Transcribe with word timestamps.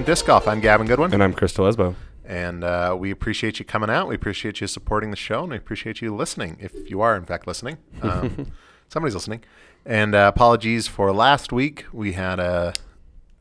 another 0.00 0.12
episode 0.12 0.30
of 0.30 0.44
Pro 0.44 0.44
Am 0.44 0.44
Disc 0.44 0.44
Golf. 0.44 0.48
I'm 0.48 0.60
Gavin 0.60 0.86
Goodwin, 0.86 1.12
And 1.14 1.22
I'm 1.22 1.32
Crystal 1.34 1.66
Esbo. 1.66 1.94
and 2.24 2.64
uh, 2.64 2.96
we 2.98 3.10
appreciate 3.10 3.58
you 3.58 3.64
coming 3.64 3.90
out. 3.90 4.08
We 4.08 4.14
appreciate 4.14 4.60
you 4.60 4.66
supporting 4.66 5.10
the 5.10 5.16
show, 5.16 5.42
and 5.42 5.50
we 5.50 5.56
appreciate 5.56 6.00
you 6.00 6.14
listening. 6.14 6.56
If 6.60 6.90
you 6.90 7.00
are, 7.00 7.16
in 7.16 7.24
fact, 7.24 7.46
listening, 7.46 7.78
um, 8.02 8.52
somebody's 8.88 9.14
listening. 9.14 9.42
And 9.86 10.14
uh, 10.14 10.30
apologies 10.34 10.86
for 10.88 11.12
last 11.12 11.52
week. 11.52 11.86
We 11.92 12.12
had 12.12 12.38
a 12.38 12.74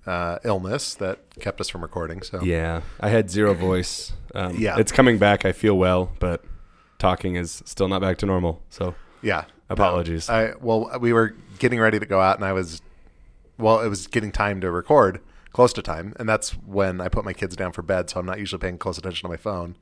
uh, 0.05 0.39
illness 0.43 0.95
that 0.95 1.19
kept 1.39 1.59
us 1.61 1.69
from 1.69 1.81
recording. 1.81 2.21
So 2.21 2.41
Yeah, 2.41 2.81
I 2.99 3.09
had 3.09 3.29
zero 3.29 3.53
voice. 3.53 4.13
Um, 4.33 4.55
Yeah. 4.57 4.77
it's 4.79 4.91
coming 4.91 5.17
back. 5.17 5.45
I 5.45 5.51
feel 5.51 5.77
well, 5.77 6.11
but 6.19 6.43
talking 6.97 7.35
is 7.35 7.61
still 7.65 7.87
not 7.87 8.01
back 8.01 8.17
to 8.19 8.25
normal. 8.25 8.61
So 8.69 8.95
yeah, 9.21 9.45
apologies. 9.69 10.29
I 10.29 10.53
well, 10.61 10.91
we 10.99 11.11
were 11.13 11.35
getting 11.59 11.79
ready 11.79 11.99
to 11.99 12.05
go 12.05 12.21
out, 12.21 12.37
and 12.37 12.45
I 12.45 12.53
was, 12.53 12.81
well, 13.57 13.81
it 13.81 13.89
was 13.89 14.07
getting 14.07 14.31
time 14.31 14.61
to 14.61 14.71
record, 14.71 15.19
close 15.53 15.73
to 15.73 15.81
time, 15.81 16.13
and 16.19 16.27
that's 16.27 16.51
when 16.51 17.01
I 17.01 17.07
put 17.09 17.25
my 17.25 17.33
kids 17.33 17.55
down 17.55 17.71
for 17.71 17.81
bed. 17.81 18.09
So 18.09 18.19
I'm 18.19 18.25
not 18.25 18.39
usually 18.39 18.59
paying 18.59 18.77
close 18.77 18.97
attention 18.97 19.27
to 19.27 19.31
my 19.31 19.37
phone, 19.37 19.75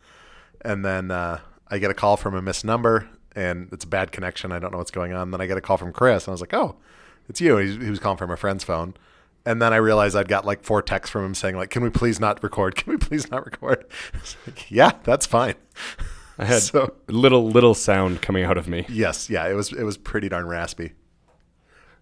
and 0.62 0.84
then 0.85 1.12
uh, 1.12 1.39
I 1.70 1.77
get 1.77 1.91
a 1.91 1.94
call 1.94 2.17
from 2.17 2.36
a 2.36 2.41
missed 2.41 2.66
number, 2.66 3.09
and 3.36 3.69
it's 3.72 3.86
a 3.86 3.88
bad 3.88 4.11
connection. 4.11 4.52
I 4.52 4.59
don't 4.59 4.72
know 4.72 4.78
what's 4.78 4.91
going 4.91 5.14
on. 5.14 5.31
Then 5.31 5.41
I 5.41 5.45
get 5.47 5.58
a 5.58 5.61
call 5.61 5.78
from 5.78 5.94
Chris, 5.94 6.25
and 6.25 6.31
I 6.31 6.33
was 6.33 6.41
like, 6.41 6.53
oh, 6.53 6.78
it's 7.30 7.41
you. 7.41 7.58
He, 7.58 7.78
he 7.78 7.89
was 7.89 8.00
calling 8.00 8.17
from 8.17 8.31
a 8.31 8.38
friend's 8.38 8.64
phone. 8.64 8.95
And 9.45 9.61
then 9.61 9.72
I 9.72 9.78
realized 9.78 10.16
I'd 10.17 10.28
got 10.28 10.45
like 10.45 10.64
four 10.64 10.81
texts 10.81 11.09
from 11.09 11.23
him 11.23 11.33
saying 11.33 11.56
like, 11.56 11.69
"Can 11.69 11.81
we 11.81 11.89
please 11.89 12.19
not 12.19 12.44
record? 12.44 12.75
Can 12.75 12.91
we 12.91 12.97
please 12.97 13.31
not 13.31 13.45
record?" 13.45 13.86
Like, 14.45 14.69
yeah, 14.69 14.91
that's 15.03 15.25
fine. 15.25 15.56
I 16.38 16.44
had 16.44 16.61
so- 16.63 16.95
little 17.08 17.47
little 17.50 17.73
sound 17.73 18.22
coming 18.22 18.44
out 18.44 18.58
of 18.58 18.67
me. 18.67 18.86
Yes, 18.89 19.30
yeah, 19.30 19.47
it 19.47 19.53
was 19.53 19.72
it 19.72 19.84
was 19.84 19.95
pretty 19.95 20.28
darn 20.28 20.47
raspy. 20.47 20.94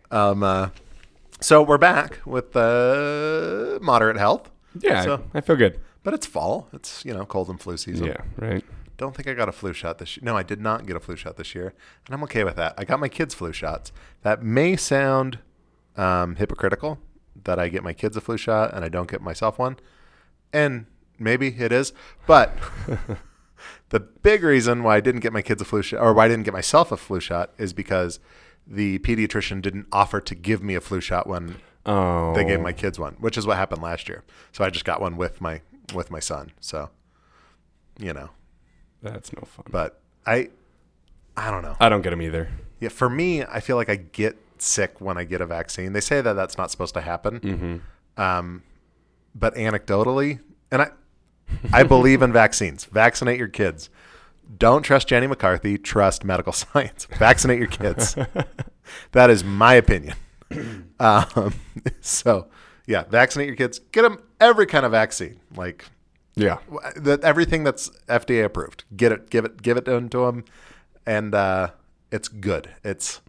Um, 0.09 0.42
uh, 0.42 0.70
so 1.41 1.61
we're 1.61 1.78
back 1.78 2.19
with 2.25 2.55
uh, 2.55 3.80
moderate 3.81 4.17
health. 4.17 4.50
Yeah, 4.80 5.03
So- 5.03 5.23
I, 5.33 5.39
I 5.39 5.42
feel 5.42 5.55
good. 5.55 5.80
but 6.03 6.14
it's 6.14 6.25
fall. 6.25 6.67
It's 6.73 7.03
you 7.05 7.14
know 7.14 7.25
cold 7.25 7.50
and 7.50 7.59
flu 7.59 7.77
season. 7.77 8.08
Yeah, 8.08 8.17
right. 8.38 8.64
Don't 8.97 9.14
think 9.16 9.27
I 9.27 9.33
got 9.33 9.50
a 9.50 9.52
flu 9.52 9.73
shot 9.73 9.97
this 9.97 10.16
year. 10.16 10.23
No, 10.23 10.38
I 10.38 10.44
did 10.44 10.61
not 10.61 10.86
get 10.86 10.95
a 10.95 11.00
flu 11.02 11.16
shot 11.17 11.36
this 11.38 11.53
year, 11.53 11.73
and 12.05 12.16
I'm 12.16 12.23
okay 12.23 12.44
with 12.45 12.55
that. 12.55 12.75
I 12.77 12.86
got 12.86 13.00
my 13.00 13.09
kids 13.09 13.33
flu 13.33 13.52
shots. 13.52 13.92
That 14.22 14.42
may 14.42 14.75
sound 14.77 15.39
um, 15.97 16.36
hypocritical 16.38 17.00
that 17.44 17.59
I 17.59 17.67
get 17.67 17.83
my 17.83 17.92
kids 17.94 18.16
a 18.16 18.22
flu 18.22 18.38
shot 18.38 18.73
and 18.73 18.86
I 18.86 18.89
don't 18.89 19.09
get 19.11 19.22
myself 19.22 19.59
one, 19.59 19.77
and 20.53 20.86
maybe 21.20 21.47
it 21.59 21.72
is, 21.72 21.94
but. 22.25 22.58
The 23.89 23.99
big 23.99 24.44
reason 24.44 24.81
why 24.83 24.97
I 24.97 24.99
didn't 24.99 25.22
get 25.22 25.31
my 25.31 25.42
kids 25.44 25.61
a 25.61 25.66
flu 25.66 25.81
shot, 25.83 26.02
or 26.02 26.11
why 26.14 26.25
I 26.25 26.27
didn't 26.27 26.44
get 26.44 26.53
myself 26.53 26.92
a 26.92 26.97
flu 26.97 27.20
shot, 27.20 27.53
is 27.58 27.72
because 27.72 28.20
the 28.67 28.99
pediatrician 28.99 29.61
didn't 29.61 29.88
offer 29.91 30.19
to 30.21 30.35
give 30.35 30.63
me 30.63 30.75
a 30.75 30.81
flu 30.81 30.99
shot 31.02 31.27
when 31.27 31.58
Oh, 31.85 32.33
they 32.33 32.44
gave 32.44 32.59
my 32.61 32.73
kids 32.73 32.97
one, 32.97 33.13
which 33.19 33.38
is 33.38 33.45
what 33.45 33.58
happened 33.58 33.81
last 33.81 34.09
year. 34.09 34.23
So 34.52 34.63
I 34.63 34.69
just 34.71 34.85
got 34.85 34.99
one 34.99 35.17
with 35.17 35.39
my 35.39 35.61
with 35.94 36.09
my 36.09 36.19
son. 36.19 36.52
So, 36.59 36.89
you 37.99 38.11
know, 38.11 38.31
that's 39.03 39.31
no 39.33 39.43
fun. 39.45 39.66
but 39.69 39.99
I, 40.25 40.49
I 41.38 41.52
don't 41.52 41.61
know. 41.61 41.75
I 41.80 41.89
don't 41.89 42.02
get 42.02 42.09
them 42.09 42.23
either. 42.23 42.49
Yeah, 42.80 42.89
for 42.89 43.08
me, 43.09 43.43
I 43.43 43.59
feel 43.59 43.75
like 43.75 43.89
I 43.89 43.97
get 43.97 44.36
sick 44.58 44.99
when 44.99 45.17
I 45.17 45.25
get 45.25 45.42
a 45.42 45.45
vaccine. 45.45 45.93
They 45.93 46.02
say 46.02 46.21
that 46.21 46.33
that's 46.33 46.58
not 46.58 46.71
supposed 46.71 46.95
to 46.95 47.02
happen. 47.02 47.39
Mm-hmm. 47.39 48.21
Um, 48.21 48.64
but 49.36 49.54
anecdotally, 49.55 50.39
and 50.71 50.81
I, 50.81 50.89
I 51.71 51.83
believe 51.83 52.21
in 52.23 52.33
vaccines. 52.33 52.86
Vaccinate 52.86 53.37
your 53.37 53.48
kids. 53.48 53.89
Don't 54.58 54.83
trust 54.83 55.08
Jenny 55.08 55.28
McCarthy. 55.28 55.78
Trust 55.78 56.23
medical 56.23 56.54
science. 56.54 57.06
Vaccinate 57.17 57.60
your 57.60 57.67
kids. 57.67 58.16
that 59.11 59.30
is 59.30 59.44
my 59.44 59.73
opinion. 59.73 60.16
Um, 60.98 61.54
so, 62.00 62.48
yeah, 62.88 63.04
vaccinate 63.04 63.48
your 63.48 63.58
kids. 63.58 63.80
Get 63.92 64.04
them 64.04 64.20
every 64.39 64.66
kind 64.66 64.86
of 64.86 64.94
vaccine. 64.94 65.42
Like 65.58 65.84
Yeah, 66.36 66.60
that 66.95 67.22
everything 67.22 67.66
that's 67.66 67.89
FDA 68.08 68.45
approved. 68.45 68.86
Get 68.95 69.11
it, 69.11 69.30
give 69.30 69.44
it, 69.44 69.61
give 69.61 69.76
it 69.76 69.84
to 69.84 70.00
them, 70.10 70.45
and 71.05 71.36
uh, 71.36 71.72
it's 72.11 72.30
good. 72.30 72.70
It's 72.84 73.20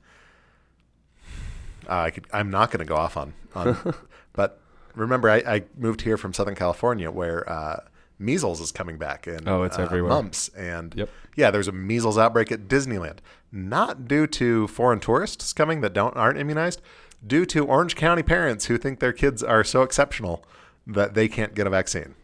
uh, 1.88 2.02
I 2.02 2.10
could. 2.10 2.26
I'm 2.32 2.50
not 2.50 2.70
going 2.70 2.78
to 2.80 2.84
go 2.84 2.94
off 2.96 3.16
on 3.16 3.32
on, 3.54 3.76
but 4.32 4.60
remember, 4.94 5.28
I, 5.30 5.36
I 5.38 5.62
moved 5.76 6.02
here 6.02 6.16
from 6.16 6.32
Southern 6.32 6.54
California 6.54 7.10
where 7.10 7.48
uh, 7.50 7.80
measles 8.18 8.60
is 8.60 8.72
coming 8.72 8.96
back 8.98 9.26
and 9.26 9.46
Oh, 9.48 9.62
it's 9.62 9.78
uh, 9.78 9.82
everywhere. 9.82 10.10
Mumps 10.10 10.48
and 10.56 10.94
Yep. 10.94 11.08
yeah, 11.36 11.50
there's 11.50 11.68
a 11.68 11.72
measles 11.72 12.16
outbreak 12.18 12.50
at 12.52 12.68
Disneyland. 12.68 13.18
Not 13.52 14.08
due 14.08 14.26
to 14.28 14.66
foreign 14.68 15.00
tourists 15.00 15.52
coming 15.52 15.80
that 15.82 15.92
don't 15.92 16.16
aren't 16.16 16.38
immunized, 16.38 16.80
due 17.26 17.46
to 17.46 17.64
Orange 17.66 17.94
County 17.96 18.22
parents 18.22 18.66
who 18.66 18.76
think 18.78 19.00
their 19.00 19.12
kids 19.12 19.42
are 19.42 19.64
so 19.64 19.82
exceptional 19.82 20.44
that 20.86 21.14
they 21.14 21.28
can't 21.28 21.54
get 21.54 21.66
a 21.66 21.70
vaccine. 21.70 22.14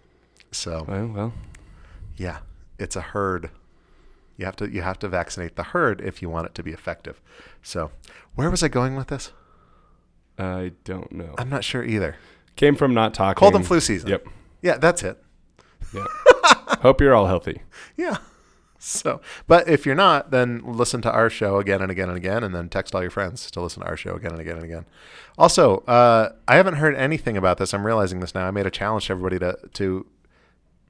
So 0.50 0.84
well, 0.86 1.06
well, 1.08 1.32
yeah, 2.16 2.38
it's 2.78 2.96
a 2.96 3.00
herd. 3.00 3.50
You 4.36 4.44
have 4.46 4.56
to 4.56 4.68
you 4.70 4.82
have 4.82 4.98
to 5.00 5.08
vaccinate 5.08 5.56
the 5.56 5.62
herd 5.62 6.00
if 6.00 6.20
you 6.22 6.28
want 6.28 6.46
it 6.46 6.54
to 6.56 6.62
be 6.62 6.72
effective. 6.72 7.20
So, 7.62 7.90
where 8.34 8.50
was 8.50 8.62
I 8.62 8.68
going 8.68 8.96
with 8.96 9.08
this? 9.08 9.32
I 10.38 10.72
don't 10.84 11.12
know. 11.12 11.34
I'm 11.38 11.48
not 11.48 11.64
sure 11.64 11.84
either. 11.84 12.16
Came 12.56 12.74
from 12.76 12.92
not 12.94 13.14
talking. 13.14 13.38
Cold 13.38 13.54
and 13.54 13.66
flu 13.66 13.80
season. 13.80 14.10
Yep. 14.10 14.26
Yeah, 14.62 14.76
that's 14.78 15.02
it. 15.02 15.22
Yep. 15.94 16.06
Hope 16.80 17.00
you're 17.00 17.14
all 17.14 17.26
healthy. 17.26 17.62
Yeah. 17.96 18.16
So, 18.84 19.20
but 19.46 19.68
if 19.68 19.86
you're 19.86 19.94
not, 19.94 20.32
then 20.32 20.60
listen 20.64 21.02
to 21.02 21.12
our 21.12 21.30
show 21.30 21.58
again 21.58 21.80
and 21.82 21.90
again 21.90 22.08
and 22.08 22.16
again, 22.16 22.42
and 22.42 22.52
then 22.52 22.68
text 22.68 22.96
all 22.96 23.00
your 23.00 23.12
friends 23.12 23.48
to 23.52 23.60
listen 23.60 23.80
to 23.82 23.88
our 23.88 23.96
show 23.96 24.14
again 24.16 24.32
and 24.32 24.40
again 24.40 24.56
and 24.56 24.64
again. 24.64 24.86
Also, 25.38 25.78
uh, 25.86 26.32
I 26.48 26.56
haven't 26.56 26.74
heard 26.74 26.96
anything 26.96 27.36
about 27.36 27.58
this. 27.58 27.72
I'm 27.72 27.86
realizing 27.86 28.18
this 28.18 28.34
now. 28.34 28.48
I 28.48 28.50
made 28.50 28.66
a 28.66 28.72
challenge 28.72 29.06
to 29.06 29.12
everybody 29.12 29.38
to 29.38 29.56
to 29.74 30.06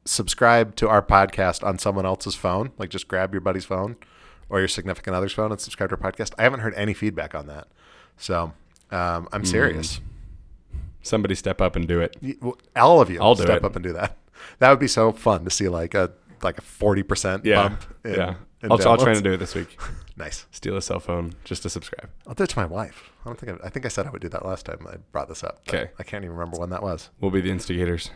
subscribe 0.06 0.74
to 0.76 0.88
our 0.88 1.02
podcast 1.02 1.62
on 1.62 1.78
someone 1.78 2.06
else's 2.06 2.34
phone. 2.34 2.70
Like, 2.78 2.88
just 2.88 3.08
grab 3.08 3.34
your 3.34 3.42
buddy's 3.42 3.66
phone 3.66 3.96
or 4.48 4.58
your 4.58 4.68
significant 4.68 5.14
other's 5.14 5.34
phone 5.34 5.52
and 5.52 5.60
subscribe 5.60 5.90
to 5.90 5.96
our 6.00 6.10
podcast. 6.12 6.32
I 6.38 6.44
haven't 6.44 6.60
heard 6.60 6.72
any 6.74 6.94
feedback 6.94 7.34
on 7.34 7.46
that. 7.48 7.68
So, 8.16 8.54
um, 8.90 9.28
I'm 9.32 9.44
serious. 9.44 10.00
Somebody 11.02 11.34
step 11.34 11.60
up 11.60 11.76
and 11.76 11.86
do 11.86 12.00
it. 12.00 12.16
All 12.74 13.02
of 13.02 13.10
you, 13.10 13.20
I'll 13.20 13.34
do 13.34 13.42
step 13.42 13.58
it. 13.58 13.64
up 13.64 13.76
and 13.76 13.82
do 13.82 13.92
that. 13.92 14.16
That 14.58 14.70
would 14.70 14.80
be 14.80 14.88
so 14.88 15.12
fun 15.12 15.44
to 15.44 15.50
see, 15.50 15.68
like 15.68 15.94
a 15.94 16.12
like 16.42 16.58
a 16.58 16.62
forty 16.62 17.02
percent 17.02 17.44
Yeah, 17.44 17.68
bump. 17.68 17.84
In, 18.04 18.14
yeah. 18.14 18.34
in 18.62 18.72
I'll, 18.72 18.88
I'll 18.88 18.96
try 18.98 19.14
to 19.14 19.20
do 19.20 19.32
it 19.32 19.38
this 19.38 19.54
week. 19.54 19.78
Nice. 20.14 20.46
Steal 20.50 20.76
a 20.76 20.82
cell 20.82 21.00
phone 21.00 21.32
just 21.42 21.62
to 21.62 21.70
subscribe. 21.70 22.10
I'll 22.26 22.34
do 22.34 22.44
it 22.44 22.50
to 22.50 22.58
my 22.58 22.66
wife. 22.66 23.10
I 23.24 23.28
don't 23.30 23.38
think 23.40 23.60
I, 23.60 23.66
I 23.66 23.70
think 23.70 23.86
I 23.86 23.88
said 23.88 24.06
I 24.06 24.10
would 24.10 24.20
do 24.20 24.28
that 24.28 24.44
last 24.44 24.66
time 24.66 24.86
I 24.88 24.96
brought 25.10 25.28
this 25.28 25.42
up. 25.42 25.62
Okay. 25.66 25.90
I 25.98 26.02
can't 26.02 26.22
even 26.22 26.36
remember 26.36 26.58
when 26.58 26.68
that 26.68 26.82
was. 26.82 27.08
We'll 27.20 27.30
be 27.30 27.40
the 27.40 27.50
instigators. 27.50 28.10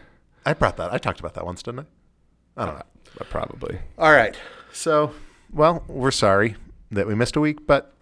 I 0.44 0.52
brought 0.52 0.76
that. 0.76 0.92
I 0.92 0.98
talked 0.98 1.20
about 1.20 1.34
that 1.34 1.46
once, 1.46 1.62
didn't 1.62 1.80
I? 1.80 2.62
I 2.62 2.66
don't 2.66 2.74
know. 2.76 2.82
Uh, 3.20 3.24
probably. 3.24 3.78
All 3.98 4.12
right. 4.12 4.36
So, 4.72 5.12
well, 5.52 5.84
we're 5.88 6.10
sorry 6.10 6.56
that 6.90 7.06
we 7.06 7.14
missed 7.14 7.36
a 7.36 7.40
week, 7.40 7.66
but 7.66 7.94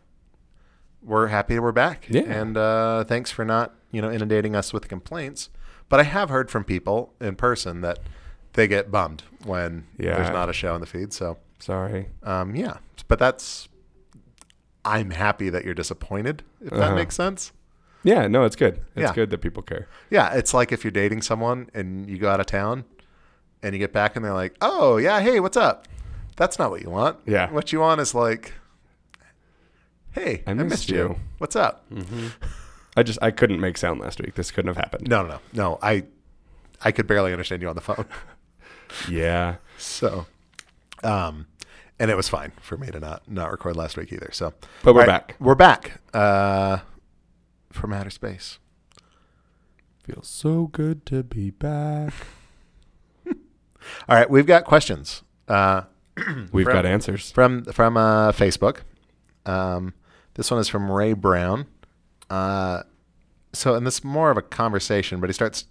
we're 1.02 1.28
happy 1.28 1.58
we're 1.58 1.72
back. 1.72 2.06
Yeah. 2.08 2.22
And 2.22 2.56
uh, 2.56 3.04
thanks 3.04 3.30
for 3.30 3.44
not, 3.44 3.74
you 3.90 4.02
know, 4.02 4.10
inundating 4.10 4.56
us 4.56 4.72
with 4.72 4.88
complaints. 4.88 5.50
But 5.88 6.00
I 6.00 6.04
have 6.04 6.28
heard 6.30 6.50
from 6.50 6.64
people 6.64 7.12
in 7.20 7.36
person 7.36 7.80
that 7.82 7.98
they 8.54 8.66
get 8.68 8.90
bummed 8.90 9.22
when 9.44 9.86
Yeah. 9.98 10.16
there's 10.16 10.30
not 10.30 10.48
a 10.48 10.52
show 10.52 10.74
in 10.74 10.80
the 10.80 10.86
feed. 10.86 11.12
So, 11.12 11.38
Sorry. 11.58 12.08
um, 12.22 12.54
yeah. 12.56 12.78
But 13.08 13.18
that's. 13.18 13.68
I'm 14.84 15.10
happy 15.10 15.48
that 15.50 15.64
you're 15.64 15.74
disappointed. 15.74 16.42
If 16.60 16.70
that 16.70 16.80
Uh-huh. 16.80 16.94
makes 16.94 17.14
sense. 17.14 17.52
Yeah, 18.02 18.26
no, 18.26 18.44
it's 18.44 18.56
good. 18.56 18.82
It's 18.94 19.08
Yeah. 19.08 19.12
good 19.14 19.30
that 19.30 19.38
people 19.38 19.62
care. 19.62 19.88
Yeah, 20.10 20.34
it's 20.34 20.52
like 20.52 20.72
if 20.72 20.84
you're 20.84 20.90
dating 20.90 21.22
someone 21.22 21.70
and 21.72 22.08
you 22.08 22.18
go 22.18 22.28
out 22.30 22.38
of 22.38 22.44
town 22.46 22.84
and 23.62 23.72
you 23.74 23.78
get 23.78 23.94
back 23.94 24.14
and 24.14 24.22
they're 24.24 24.34
like, 24.34 24.54
"Oh, 24.60 24.98
yeah, 24.98 25.20
hey, 25.20 25.40
what's 25.40 25.56
up?" 25.56 25.88
That's 26.36 26.58
not 26.58 26.70
what 26.70 26.82
you 26.82 26.90
want. 26.90 27.18
Yeah. 27.24 27.50
What 27.50 27.72
you 27.72 27.80
want 27.80 28.00
is 28.02 28.14
like, 28.14 28.52
"Hey, 30.10 30.42
I, 30.46 30.50
I 30.50 30.54
missed, 30.54 30.68
missed 30.68 30.88
you. 30.90 30.96
you." 30.96 31.16
What's 31.38 31.56
up?" 31.56 31.86
I 32.96 33.02
just 33.02 33.18
I 33.22 33.30
couldn't 33.30 33.60
make 33.60 33.76
sound 33.76 34.00
last 34.00 34.20
week. 34.20 34.34
This 34.34 34.50
couldn't 34.50 34.68
have 34.68 34.76
happened. 34.76 35.08
No, 35.08 35.22
no, 35.22 35.28
no. 35.28 35.38
No, 35.52 35.78
I 35.82 36.04
I 36.84 36.92
could 36.92 37.06
barely 37.06 37.32
understand 37.32 37.62
you 37.62 37.68
on 37.68 37.74
the 37.74 37.80
phone. 37.80 38.06
Yeah. 39.08 39.56
So, 39.78 40.26
um 41.02 41.46
and 41.98 42.10
it 42.10 42.16
was 42.16 42.28
fine 42.28 42.52
for 42.60 42.76
me 42.76 42.88
to 42.92 43.00
not 43.00 43.28
not 43.28 43.50
record 43.50 43.76
last 43.76 43.96
week 43.96 44.12
either. 44.12 44.28
So, 44.32 44.52
But 44.84 44.94
we're 44.94 45.00
right, 45.00 45.06
back. 45.08 45.36
We're 45.40 45.54
back. 45.56 46.00
Uh 46.12 46.78
from 47.72 47.92
outer 47.92 48.10
space. 48.10 48.58
Feels 50.04 50.28
so 50.28 50.66
good 50.68 51.04
to 51.06 51.22
be 51.24 51.50
back. 51.50 52.12
All 53.26 53.34
right, 54.16 54.28
we've 54.30 54.46
got 54.46 54.64
questions. 54.64 55.22
Uh 55.48 55.82
We've 56.52 56.64
From- 56.64 56.72
got 56.74 56.86
answers. 56.86 57.32
from 57.32 57.64
from 57.64 57.96
uh, 57.96 58.30
Facebook. 58.30 58.82
Um, 59.46 59.92
this 60.34 60.48
one 60.48 60.60
is 60.60 60.68
from 60.68 60.88
Ray 60.88 61.12
Brown. 61.12 61.66
Uh, 62.30 62.82
so, 63.52 63.74
and 63.74 63.86
this 63.86 63.98
is 63.98 64.04
more 64.04 64.30
of 64.30 64.36
a 64.36 64.42
conversation, 64.42 65.20
but 65.20 65.28
he 65.28 65.34
starts. 65.34 65.66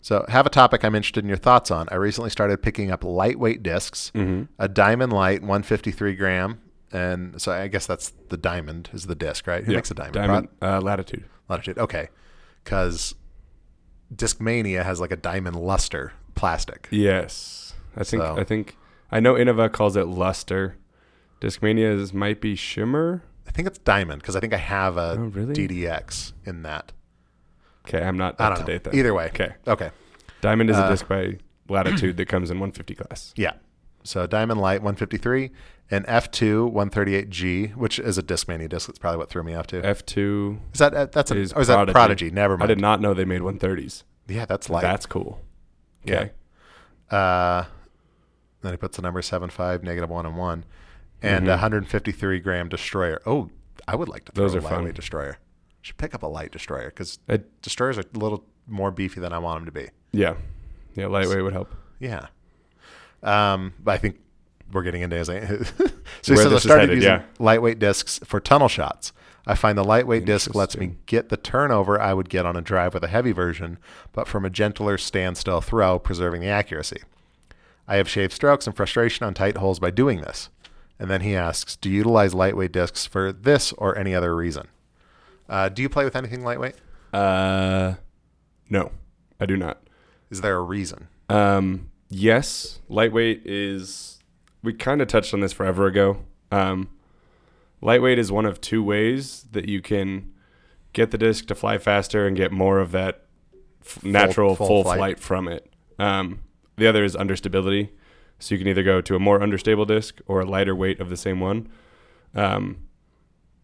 So, 0.00 0.24
have 0.28 0.46
a 0.46 0.50
topic 0.50 0.84
I'm 0.84 0.94
interested 0.94 1.24
in 1.24 1.28
your 1.28 1.36
thoughts 1.38 1.70
on. 1.70 1.88
I 1.90 1.96
recently 1.96 2.30
started 2.30 2.62
picking 2.62 2.90
up 2.90 3.02
lightweight 3.04 3.62
discs, 3.62 4.12
Mm-hmm. 4.14 4.44
a 4.58 4.68
Diamond 4.68 5.12
Light 5.12 5.40
153 5.42 6.14
gram, 6.14 6.60
and 6.92 7.40
so 7.42 7.52
I 7.52 7.66
guess 7.68 7.86
that's 7.86 8.12
the 8.28 8.36
diamond 8.36 8.90
is 8.92 9.06
the 9.06 9.14
disc, 9.14 9.46
right? 9.46 9.64
Who 9.64 9.72
makes 9.74 9.90
a 9.90 9.94
diamond? 9.94 10.14
Diamond 10.14 10.48
uh, 10.62 10.80
latitude. 10.80 11.24
Latitude. 11.48 11.78
Okay, 11.78 12.08
because 12.64 13.14
Discmania 14.14 14.84
has 14.84 15.00
like 15.00 15.10
a 15.12 15.16
diamond 15.16 15.56
luster 15.56 16.12
plastic. 16.34 16.88
Yes, 16.90 17.74
I 17.96 18.04
think 18.04 18.22
So- 18.22 18.36
I 18.38 18.44
think 18.44 18.76
I 19.10 19.20
know 19.20 19.34
Innova 19.34 19.70
calls 19.72 19.96
it 19.96 20.04
luster. 20.06 20.76
Discmania 21.40 21.92
is 21.98 22.12
might 22.12 22.40
be 22.40 22.54
shimmer. 22.54 23.22
I 23.48 23.50
think 23.52 23.66
it's 23.66 23.78
diamond 23.78 24.20
because 24.22 24.36
I 24.36 24.40
think 24.40 24.52
I 24.52 24.58
have 24.58 24.96
a 24.96 25.16
Oh, 25.18 25.24
really? 25.32 25.54
DDX 25.54 26.32
in 26.44 26.62
that. 26.62 26.92
Okay, 27.88 28.02
I'm 28.02 28.16
not 28.18 28.38
up 28.38 28.54
to 28.56 28.60
know. 28.60 28.66
date 28.66 28.84
then. 28.84 28.94
Either 28.94 29.14
way. 29.14 29.26
Okay, 29.26 29.54
Okay. 29.66 29.90
diamond 30.42 30.70
is 30.70 30.76
Uh, 30.76 30.84
a 30.84 30.88
disc 30.90 31.08
by 31.08 31.38
Latitude 31.68 32.16
that 32.18 32.26
comes 32.28 32.50
in 32.50 32.58
150 32.60 32.94
class. 32.94 33.32
Yeah. 33.36 33.52
So 34.04 34.26
Diamond 34.26 34.60
Light 34.60 34.80
153 34.82 35.50
and 35.90 36.06
F2 36.06 36.70
138G, 36.72 37.74
which 37.74 37.98
is 37.98 38.16
a 38.18 38.22
Discmania 38.22 38.68
disc. 38.68 38.86
That's 38.86 38.98
probably 38.98 39.18
what 39.18 39.28
threw 39.28 39.42
me 39.42 39.54
off 39.54 39.66
too. 39.66 39.80
F2 39.82 40.58
Is 40.74 40.78
that 40.78 40.94
uh, 40.94 41.06
that's 41.06 41.30
a 41.30 41.36
is 41.36 41.52
or 41.52 41.62
is 41.62 41.66
that 41.68 41.74
Prodigy. 41.74 41.92
Prodigy? 41.92 42.30
Never 42.30 42.56
mind. 42.56 42.70
I 42.70 42.74
did 42.74 42.80
not 42.80 43.00
know 43.00 43.12
they 43.14 43.24
made 43.24 43.40
130s. 43.42 44.04
Yeah, 44.28 44.44
that's 44.46 44.70
light. 44.70 44.82
That's 44.82 45.06
cool. 45.06 45.40
Yeah. 46.04 46.14
Okay. 46.20 46.30
Uh, 47.10 47.64
then 48.62 48.72
he 48.72 48.76
puts 48.76 48.96
the 48.96 49.02
number 49.02 49.22
seven 49.22 49.50
five 49.50 49.82
negative 49.82 50.10
one 50.10 50.26
and 50.26 50.36
one, 50.36 50.64
and 51.22 51.46
Mhm. 51.46 51.50
153 51.50 52.38
gram 52.40 52.68
destroyer. 52.68 53.20
Oh, 53.26 53.50
I 53.86 53.96
would 53.96 54.08
like 54.08 54.24
to 54.26 54.32
throw 54.32 54.44
Those 54.44 54.54
a 54.54 54.58
are 54.58 54.60
fun. 54.62 54.72
lightweight 54.72 54.94
destroyer. 54.94 55.38
Should 55.82 55.96
pick 55.96 56.14
up 56.14 56.22
a 56.22 56.26
light 56.26 56.50
destroyer 56.52 56.88
because 56.88 57.18
destroyers 57.62 57.98
are 57.98 58.02
a 58.14 58.18
little 58.18 58.44
more 58.66 58.90
beefy 58.90 59.20
than 59.20 59.32
I 59.32 59.38
want 59.38 59.58
them 59.60 59.66
to 59.66 59.72
be. 59.72 59.90
yeah, 60.12 60.34
yeah, 60.94 61.06
lightweight 61.06 61.42
would 61.42 61.52
help. 61.52 61.74
Yeah. 62.00 62.26
Um, 63.22 63.72
but 63.82 63.92
I 63.92 63.98
think 63.98 64.20
we're 64.72 64.82
getting 64.82 65.02
into 65.02 65.16
his. 65.16 65.26
so 65.28 65.34
he 65.34 65.42
Where 66.34 66.36
says 66.44 66.52
I 66.52 66.58
started 66.58 66.80
headed, 66.82 66.96
using 66.96 67.10
yeah. 67.10 67.22
lightweight 67.38 67.78
discs 67.78 68.20
for 68.24 68.40
tunnel 68.40 68.68
shots. 68.68 69.12
I 69.46 69.54
find 69.54 69.78
the 69.78 69.84
lightweight 69.84 70.26
disc 70.26 70.54
lets 70.54 70.76
me 70.76 70.96
get 71.06 71.30
the 71.30 71.38
turnover 71.38 71.98
I 71.98 72.12
would 72.12 72.28
get 72.28 72.44
on 72.44 72.54
a 72.54 72.60
drive 72.60 72.92
with 72.92 73.02
a 73.02 73.08
heavy 73.08 73.32
version, 73.32 73.78
but 74.12 74.28
from 74.28 74.44
a 74.44 74.50
gentler 74.50 74.98
standstill 74.98 75.62
throw, 75.62 75.98
preserving 75.98 76.42
the 76.42 76.48
accuracy. 76.48 77.00
I 77.86 77.96
have 77.96 78.10
shaved 78.10 78.34
strokes 78.34 78.66
and 78.66 78.76
frustration 78.76 79.24
on 79.24 79.32
tight 79.32 79.56
holes 79.56 79.78
by 79.78 79.90
doing 79.90 80.20
this. 80.20 80.50
And 80.98 81.08
then 81.08 81.20
he 81.20 81.36
asks, 81.36 81.76
Do 81.76 81.88
you 81.88 81.98
utilize 81.98 82.34
lightweight 82.34 82.72
discs 82.72 83.06
for 83.06 83.32
this 83.32 83.72
or 83.74 83.96
any 83.96 84.14
other 84.14 84.34
reason? 84.34 84.68
Uh, 85.48 85.68
do 85.68 85.82
you 85.82 85.88
play 85.88 86.04
with 86.04 86.16
anything 86.16 86.44
lightweight? 86.44 86.74
Uh, 87.12 87.94
no, 88.68 88.92
I 89.40 89.46
do 89.46 89.56
not. 89.56 89.82
Is 90.30 90.40
there 90.40 90.56
a 90.56 90.62
reason? 90.62 91.08
Um, 91.28 91.90
yes, 92.08 92.80
lightweight 92.88 93.42
is. 93.46 94.18
We 94.62 94.72
kind 94.72 95.00
of 95.00 95.08
touched 95.08 95.32
on 95.32 95.40
this 95.40 95.52
forever 95.52 95.86
ago. 95.86 96.24
Um, 96.50 96.90
lightweight 97.80 98.18
is 98.18 98.32
one 98.32 98.44
of 98.44 98.60
two 98.60 98.82
ways 98.82 99.46
that 99.52 99.68
you 99.68 99.80
can 99.80 100.32
get 100.92 101.12
the 101.12 101.18
disc 101.18 101.46
to 101.46 101.54
fly 101.54 101.78
faster 101.78 102.26
and 102.26 102.36
get 102.36 102.50
more 102.50 102.80
of 102.80 102.90
that 102.92 103.24
f- 103.84 104.02
natural 104.02 104.56
full 104.56 104.66
full, 104.66 104.82
flight. 104.82 104.98
flight. 104.98 105.20
from 105.20 105.48
it. 105.48 105.72
Um, 105.98 106.40
the 106.76 106.86
other 106.86 107.04
is 107.04 107.14
understability. 107.14 107.90
So 108.38 108.54
you 108.54 108.58
can 108.58 108.68
either 108.68 108.82
go 108.82 109.00
to 109.00 109.16
a 109.16 109.18
more 109.18 109.42
understable 109.42 109.84
disc 109.84 110.20
or 110.26 110.40
a 110.40 110.46
lighter 110.46 110.74
weight 110.74 111.00
of 111.00 111.10
the 111.10 111.16
same 111.16 111.40
one. 111.40 111.68
Um, 112.34 112.88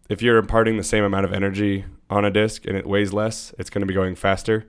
if 0.09 0.21
you're 0.21 0.39
imparting 0.39 0.77
the 0.77 0.85
same 0.85 1.05
amount 1.05 1.25
of 1.25 1.33
energy 1.33 1.85
on 2.11 2.25
a 2.25 2.31
disc 2.31 2.67
and 2.67 2.77
it 2.77 2.87
weighs 2.87 3.13
less, 3.13 3.55
it's 3.59 3.71
going 3.71 3.81
to 3.81 3.87
be 3.87 3.95
going 3.95 4.15
faster. 4.15 4.67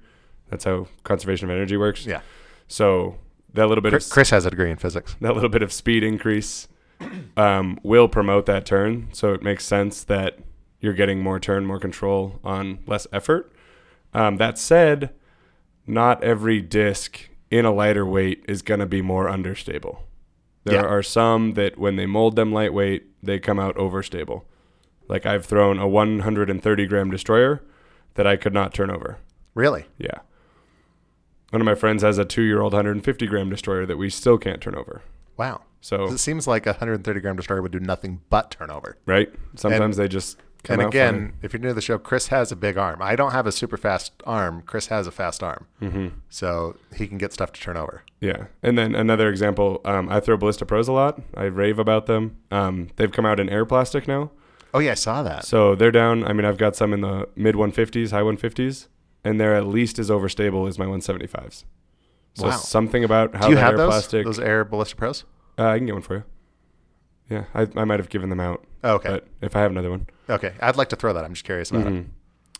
That's 0.49 0.63
how 0.63 0.87
conservation 1.03 1.49
of 1.49 1.55
energy 1.55 1.75
works. 1.75 2.05
Yeah. 2.05 2.21
So 2.67 3.17
that 3.53 3.67
little 3.67 3.81
bit 3.81 3.91
Chris, 3.91 4.07
of 4.07 4.13
Chris 4.13 4.29
has 4.29 4.45
a 4.45 4.49
degree 4.49 4.71
in 4.71 4.77
physics. 4.77 5.15
that 5.21 5.33
little 5.33 5.49
bit 5.49 5.63
of 5.63 5.73
speed 5.73 6.03
increase 6.03 6.67
um, 7.35 7.79
will 7.83 8.07
promote 8.07 8.45
that 8.45 8.65
turn. 8.65 9.09
So 9.11 9.33
it 9.33 9.41
makes 9.41 9.65
sense 9.65 10.03
that 10.03 10.39
you're 10.79 10.93
getting 10.93 11.21
more 11.21 11.39
turn, 11.39 11.65
more 11.65 11.79
control 11.79 12.39
on 12.43 12.79
less 12.85 13.07
effort. 13.11 13.51
Um, 14.13 14.37
that 14.37 14.57
said, 14.57 15.11
not 15.87 16.23
every 16.23 16.61
disc 16.61 17.29
in 17.51 17.65
a 17.65 17.71
lighter 17.71 18.05
weight 18.05 18.43
is 18.47 18.61
going 18.61 18.79
to 18.79 18.85
be 18.85 19.01
more 19.01 19.29
understable. 19.29 20.03
There 20.63 20.75
Yeah. 20.81 20.85
are 20.87 21.03
some 21.03 21.53
that 21.53 21.77
when 21.77 21.95
they 21.95 22.05
mold 22.05 22.35
them 22.35 22.51
lightweight, 22.51 23.05
they 23.23 23.39
come 23.39 23.59
out 23.59 23.75
overstable. 23.75 24.43
Like 25.07 25.25
I've 25.25 25.45
thrown 25.45 25.77
a 25.79 25.87
130 25.87 26.85
gram 26.87 27.11
destroyer 27.11 27.61
that 28.15 28.25
I 28.25 28.35
could 28.35 28.53
not 28.53 28.73
turn 28.73 28.89
over. 28.89 29.19
Really? 29.53 29.85
Yeah. 29.97 30.19
One 31.51 31.61
of 31.61 31.65
my 31.65 31.75
friends 31.75 32.01
has 32.03 32.17
a 32.17 32.25
two 32.25 32.41
year 32.41 32.61
old 32.61 32.73
150 32.73 33.27
gram 33.27 33.49
destroyer 33.49 33.85
that 33.85 33.97
we 33.97 34.09
still 34.09 34.37
can't 34.37 34.61
turn 34.61 34.75
over. 34.75 35.01
Wow. 35.37 35.61
So, 35.81 36.05
It 36.05 36.17
seems 36.17 36.47
like 36.47 36.65
a 36.65 36.71
130 36.71 37.19
gram 37.19 37.35
destroyer 37.35 37.61
would 37.61 37.71
do 37.71 37.79
nothing 37.79 38.21
but 38.31 38.49
turnover. 38.51 38.97
right? 39.05 39.31
Sometimes 39.55 39.97
they 39.97 40.07
just 40.07 40.39
come 40.65 40.79
and 40.79 40.87
again, 40.89 41.33
if 41.41 41.53
you're 41.53 41.61
new 41.61 41.69
to 41.69 41.73
the 41.73 41.81
show, 41.81 41.97
Chris 41.97 42.27
has 42.27 42.51
a 42.51 42.55
big 42.55 42.77
arm. 42.77 43.01
I 43.01 43.15
don't 43.15 43.31
have 43.31 43.47
a 43.47 43.51
super 43.51 43.77
fast 43.77 44.11
arm. 44.25 44.61
Chris 44.65 44.87
has 44.87 45.07
a 45.07 45.11
fast 45.11 45.41
arm. 45.43 45.67
hmm 45.79 46.07
So 46.29 46.75
he 46.95 47.07
can 47.07 47.17
get 47.17 47.31
stuff 47.33 47.51
to 47.53 47.61
turn 47.61 47.77
over. 47.77 48.03
Yeah. 48.19 48.45
And 48.63 48.77
then 48.77 48.95
another 48.95 49.29
example, 49.29 49.81
um, 49.85 50.09
I 50.09 50.19
throw 50.19 50.35
Ballista 50.37 50.65
Pros 50.65 50.87
a 50.87 50.91
lot. 50.91 51.21
I 51.35 51.43
rave 51.45 51.79
about 51.79 52.05
them. 52.07 52.37
Um, 52.51 52.89
they've 52.97 53.11
come 53.11 53.25
out 53.25 53.39
in 53.39 53.49
air 53.49 53.65
plastic 53.65 54.07
now. 54.07 54.31
Oh, 54.73 54.79
yeah, 54.79 54.91
I 54.91 54.95
saw 54.95 55.23
that. 55.23 55.45
So 55.45 55.73
they're 55.75 55.91
down. 55.91 56.25
I 56.25 56.33
mean, 56.33 56.43
I've 56.45 56.57
got 56.57 56.75
some 56.75 56.91
in 56.93 56.99
the 57.01 57.29
mid 57.35 57.55
150s, 57.55 58.11
high 58.11 58.21
150s, 58.21 58.87
and 59.23 59.39
they're 59.39 59.55
at 59.55 59.67
least 59.67 59.99
as 59.99 60.09
overstable 60.09 60.67
as 60.67 60.77
my 60.77 60.85
175s. 60.85 61.63
So 62.33 62.47
Wow. 62.47 62.51
something 62.57 63.03
about 63.05 63.35
how 63.35 63.45
Do 63.47 63.51
you 63.51 63.57
have 63.57 63.71
air 63.71 63.77
those? 63.77 63.89
plastic. 63.89 64.25
Those 64.25 64.39
Air 64.39 64.65
Ballista 64.65 64.97
Pros? 64.97 65.23
uh, 65.57 65.67
I 65.67 65.77
can 65.77 65.85
get 65.85 65.93
one 65.93 66.01
for 66.01 66.15
you. 66.15 66.23
Yeah, 67.29 67.45
I, 67.53 67.67
I 67.75 67.85
might 67.85 67.99
have 67.99 68.09
given 68.09 68.29
them 68.29 68.39
out, 68.39 68.63
Oh, 68.83 68.95
okay. 68.95 69.09
but 69.09 69.27
if 69.41 69.55
I 69.55 69.61
have 69.61 69.71
another 69.71 69.89
one, 69.89 70.07
okay. 70.29 70.53
I'd 70.61 70.75
like 70.77 70.89
to 70.89 70.95
throw 70.95 71.11
that. 71.13 71.23
I'm 71.25 71.33
just 71.33 71.43
curious 71.45 71.71
about 71.71 71.87
it, 71.87 71.93
Mhm. 71.93 72.05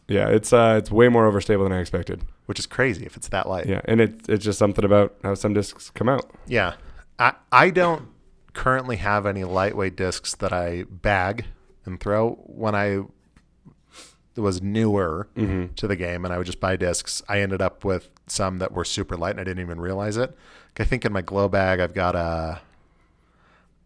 yeah, 0.08 0.28
it's 0.30 0.52
uh, 0.54 0.76
it's 0.80 0.90
way 0.92 1.08
more 1.08 1.32
overstable 1.32 1.64
than 1.64 1.72
I 1.72 1.80
expected. 1.80 2.24
which 2.48 2.60
is 2.60 2.66
crazy 2.68 3.06
if 3.06 3.16
it's 3.18 3.28
that 3.30 3.48
light. 3.50 3.66
Yeah, 3.68 3.82
and 3.86 4.00
it, 4.02 4.22
it's 4.30 4.44
just 4.46 4.58
something 4.60 4.86
about 4.86 5.16
how 5.24 5.34
some 5.36 5.54
discs 5.54 5.90
come 5.92 6.08
out. 6.10 6.30
Yeah. 6.48 6.74
I, 7.18 7.34
I 7.52 7.70
don't 7.72 8.08
currently 8.54 8.98
have 8.98 9.25
any 9.25 9.44
lightweight 9.44 9.96
discs 9.96 10.36
that 10.36 10.54
I 10.54 10.84
bag 10.89 11.46
and 11.86 12.00
throw. 12.00 12.32
When 12.46 12.75
I 12.75 13.01
was 14.36 14.62
newer 14.62 15.28
Mm-hmm. 15.36 15.74
to 15.75 15.88
the 15.88 15.96
game 15.96 16.25
and 16.25 16.34
I 16.34 16.38
would 16.38 16.46
just 16.46 16.60
buy 16.60 16.75
discs, 16.75 17.22
I 17.30 17.39
ended 17.39 17.62
up 17.62 17.84
with 17.86 18.10
some 18.28 18.58
that 18.60 18.72
were 18.74 18.86
super 18.86 19.16
light 19.16 19.32
and 19.32 19.39
I 19.39 19.44
didn't 19.44 19.62
even 19.63 19.80
realize 19.80 20.18
it. 20.18 20.36
I 20.78 20.84
think 20.84 21.06
in 21.06 21.13
my 21.13 21.22
glow 21.22 21.48
bag, 21.48 21.80
I've 21.80 21.94
got 21.94 22.16
a, 22.16 22.60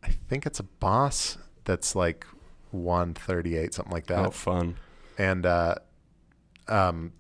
I 0.03 0.09
think 0.29 0.45
it's 0.45 0.59
a 0.59 0.63
Boss 0.63 1.37
that's 1.65 1.95
like 1.95 2.25
138, 2.71 3.73
something 3.73 3.91
like 3.93 4.07
that. 4.07 4.25
Oh, 4.25 4.31
fun. 4.31 4.75
and 5.17 5.45
uh, 5.45 5.75
um, 6.67 7.11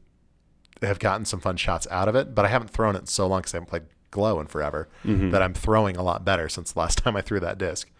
have 0.81 0.99
gotten 0.99 1.25
some 1.25 1.39
fun 1.39 1.57
shots 1.57 1.87
out 1.91 2.07
of 2.07 2.15
it. 2.15 2.33
But 2.35 2.45
I 2.45 2.47
haven't 2.47 2.69
thrown 2.69 2.95
it 2.95 2.99
in 2.99 3.05
so 3.07 3.27
long 3.27 3.41
because 3.41 3.53
I 3.53 3.57
haven't 3.57 3.69
played 3.69 3.83
Glow 4.11 4.39
in 4.39 4.47
forever 4.47 4.87
Mhm. 5.05 5.31
that 5.31 5.41
I'm 5.43 5.53
throwing 5.53 5.95
a 5.97 6.01
lot 6.01 6.25
better 6.25 6.49
since 6.49 6.71
the 6.71 6.79
last 6.79 6.97
time 7.03 7.15
I 7.15 7.21
threw 7.21 7.39
that 7.41 7.57
disc. 7.57 7.91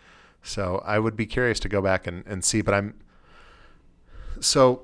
So 0.41 0.81
I 0.86 0.98
would 1.00 1.15
be 1.17 1.25
curious 1.25 1.59
to 1.62 1.69
go 1.69 1.81
back 1.81 2.07
and, 2.07 2.24
and 2.25 2.43
see. 2.43 2.62
But 2.62 2.74
I'm 2.74 2.95
so 4.39 4.83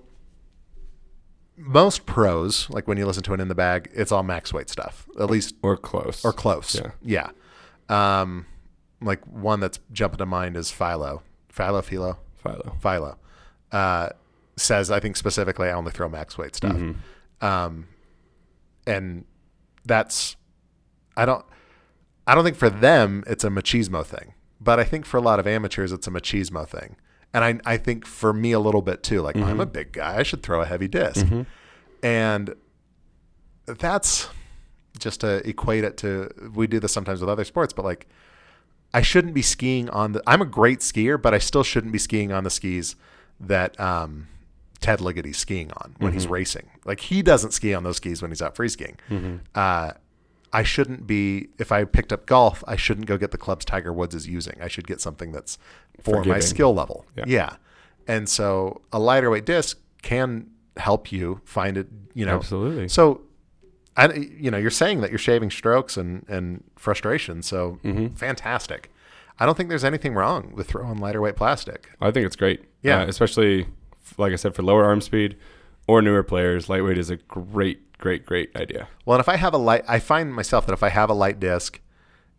most 1.58 2.06
pros, 2.06 2.70
like 2.70 2.88
when 2.88 2.98
you 2.98 3.06
listen 3.06 3.24
to 3.24 3.34
it 3.34 3.40
in 3.40 3.48
the 3.48 3.56
bag, 3.56 3.90
it's 3.94 4.12
all 4.12 4.24
max 4.24 4.52
weight 4.54 4.70
stuff, 4.70 5.08
at 5.20 5.30
least 5.30 5.56
Or 5.62 5.78
close. 5.78 6.24
or 6.26 6.34
close. 6.34 6.76
Yeah. 6.76 7.30
Yeah. 7.90 8.22
Um, 8.22 8.46
like 9.02 9.26
one 9.26 9.60
that's 9.60 9.80
jumping 9.92 10.18
to 10.20 10.26
mind 10.26 10.56
is 10.58 10.72
Philo. 10.72 11.22
Philo, 11.50 11.82
Philo. 11.82 12.18
Philo. 12.42 12.78
Philo, 12.82 13.18
uh, 13.72 14.10
says, 14.56 14.92
I 14.92 15.00
think 15.00 15.18
specifically, 15.18 15.68
I 15.68 15.74
only 15.74 15.92
throw 15.92 16.08
max 16.08 16.38
weight 16.38 16.56
stuff. 16.56 16.76
Mhm. 16.76 16.96
Um, 17.42 17.88
and 18.88 19.26
that's, 19.84 20.36
I 21.18 21.26
don't, 21.26 21.44
I 22.28 22.36
don't 22.36 22.44
think 22.44 22.56
for 22.56 22.70
them 22.70 23.24
it's 23.28 23.44
a 23.44 23.50
machismo 23.50 24.06
thing, 24.06 24.34
but 24.62 24.80
I 24.80 24.84
think 24.84 25.06
for 25.06 25.18
a 25.18 25.22
lot 25.22 25.40
of 25.40 25.48
amateurs 25.48 25.92
it's 25.92 26.08
a 26.08 26.12
machismo 26.12 26.68
thing. 26.68 26.96
And 27.34 27.44
I, 27.44 27.60
I 27.74 27.78
think 27.78 28.06
for 28.06 28.32
me 28.32 28.52
a 28.52 28.60
little 28.60 28.82
bit 28.82 29.04
too, 29.04 29.22
like 29.22 29.36
I'm 29.36 29.60
a 29.60 29.66
big 29.66 29.92
guy, 29.92 30.18
I 30.20 30.24
should 30.24 30.42
throw 30.44 30.62
a 30.62 30.66
heavy 30.66 30.88
disk. 30.88 31.26
And 32.04 32.54
that's 33.66 34.30
just 35.00 35.22
to 35.22 35.48
equate 35.48 35.84
it 35.84 35.98
to, 35.98 36.30
we 36.54 36.68
do 36.68 36.80
this 36.80 36.94
sometimes 36.94 37.20
with 37.22 37.30
other 37.30 37.44
sports, 37.44 37.74
but 37.74 37.84
like, 37.84 38.08
I 38.96 39.02
shouldn't 39.02 39.34
be 39.34 39.42
skiing 39.42 39.90
on 39.90 40.14
the. 40.14 40.24
I'm 40.26 40.42
a 40.42 40.46
great 40.46 40.80
skier, 40.80 41.22
but 41.22 41.34
I 41.34 41.38
still 41.38 41.64
shouldn't 41.64 41.92
be 41.92 42.00
skiing 42.00 42.32
on 42.32 42.46
the 42.46 42.50
skis 42.50 42.96
that 43.42 43.78
um, 43.78 44.30
Ted 44.80 45.02
Ligety's 45.02 45.38
skiing 45.38 45.70
on 45.74 45.96
when 45.98 46.14
he's 46.14 46.28
racing. 46.28 46.70
Like 46.86 47.02
he 47.02 47.22
doesn't 47.22 47.52
ski 47.52 47.74
on 47.74 47.84
those 47.84 47.98
skis 47.98 48.22
when 48.22 48.32
he's 48.32 48.42
out 48.42 48.56
free 48.56 48.70
skiing. 48.70 48.98
Uh, 49.54 49.92
I 50.54 50.64
shouldn't 50.64 51.06
be. 51.06 51.50
If 51.60 51.74
I 51.74 51.84
picked 51.84 52.14
up 52.14 52.26
golf, 52.26 52.64
I 52.70 52.78
shouldn't 52.78 53.06
go 53.06 53.18
get 53.18 53.32
the 53.32 53.38
clubs 53.38 53.66
Tiger 53.66 53.92
Woods 53.92 54.16
is 54.16 54.30
using. 54.30 54.56
I 54.62 54.70
should 54.70 54.88
get 54.88 55.02
something 55.02 55.34
that's 55.34 55.58
for 56.02 56.24
my 56.24 56.40
skill 56.40 56.74
level. 56.74 57.06
Yeah. 57.18 57.26
yeah. 57.28 57.56
And 58.08 58.30
so 58.30 58.82
a 58.94 59.00
lighter 59.00 59.30
weight 59.30 59.46
disc 59.46 59.78
can 60.04 60.50
help 60.78 61.12
you 61.12 61.42
find 61.44 61.78
it. 61.78 61.88
You 62.14 62.26
know, 62.26 62.38
Absolutely. 62.38 62.88
so, 62.88 63.24
I, 63.98 64.14
you 64.14 64.52
know, 64.52 64.58
you're 64.58 64.70
saying 64.72 65.02
that 65.02 65.10
you're 65.10 65.18
shaving 65.20 65.50
strokes 65.52 65.96
and, 65.98 66.26
and 66.28 66.64
frustration. 66.76 67.42
So 67.42 67.80
Mm-hmm. 67.84 68.16
fantastic. 68.16 68.92
I 69.40 69.46
don't 69.46 69.56
think 69.58 69.70
there's 69.70 69.84
anything 69.84 70.14
wrong 70.14 70.54
with 70.56 70.68
throwing 70.68 70.98
lighter 71.00 71.20
weight 71.22 71.36
plastic. 71.36 71.90
I 72.02 72.12
think 72.12 72.26
it's 72.26 72.36
great. 72.38 72.64
Yeah. 72.82 73.02
Uh, 73.02 73.08
especially, 73.08 73.68
like 74.18 74.32
I 74.34 74.38
said, 74.38 74.56
for 74.56 74.64
lower 74.64 74.86
arm 74.86 75.02
speed 75.02 75.36
or 75.88 76.02
newer 76.02 76.24
players, 76.24 76.70
lightweight 76.70 76.98
is 76.98 77.10
a 77.10 77.18
great 77.18 77.82
great, 77.98 78.26
great 78.26 78.54
idea. 78.58 78.90
Well, 79.06 79.16
and 79.16 79.22
if 79.22 79.30
I 79.30 79.38
have 79.38 79.54
a 79.54 79.58
light, 79.58 79.84
I 79.88 80.00
find 80.00 80.34
myself 80.34 80.66
that 80.68 80.74
if 80.74 80.84
I 80.84 80.90
have 80.90 81.10
a 81.10 81.14
light 81.14 81.40
disc, 81.40 81.80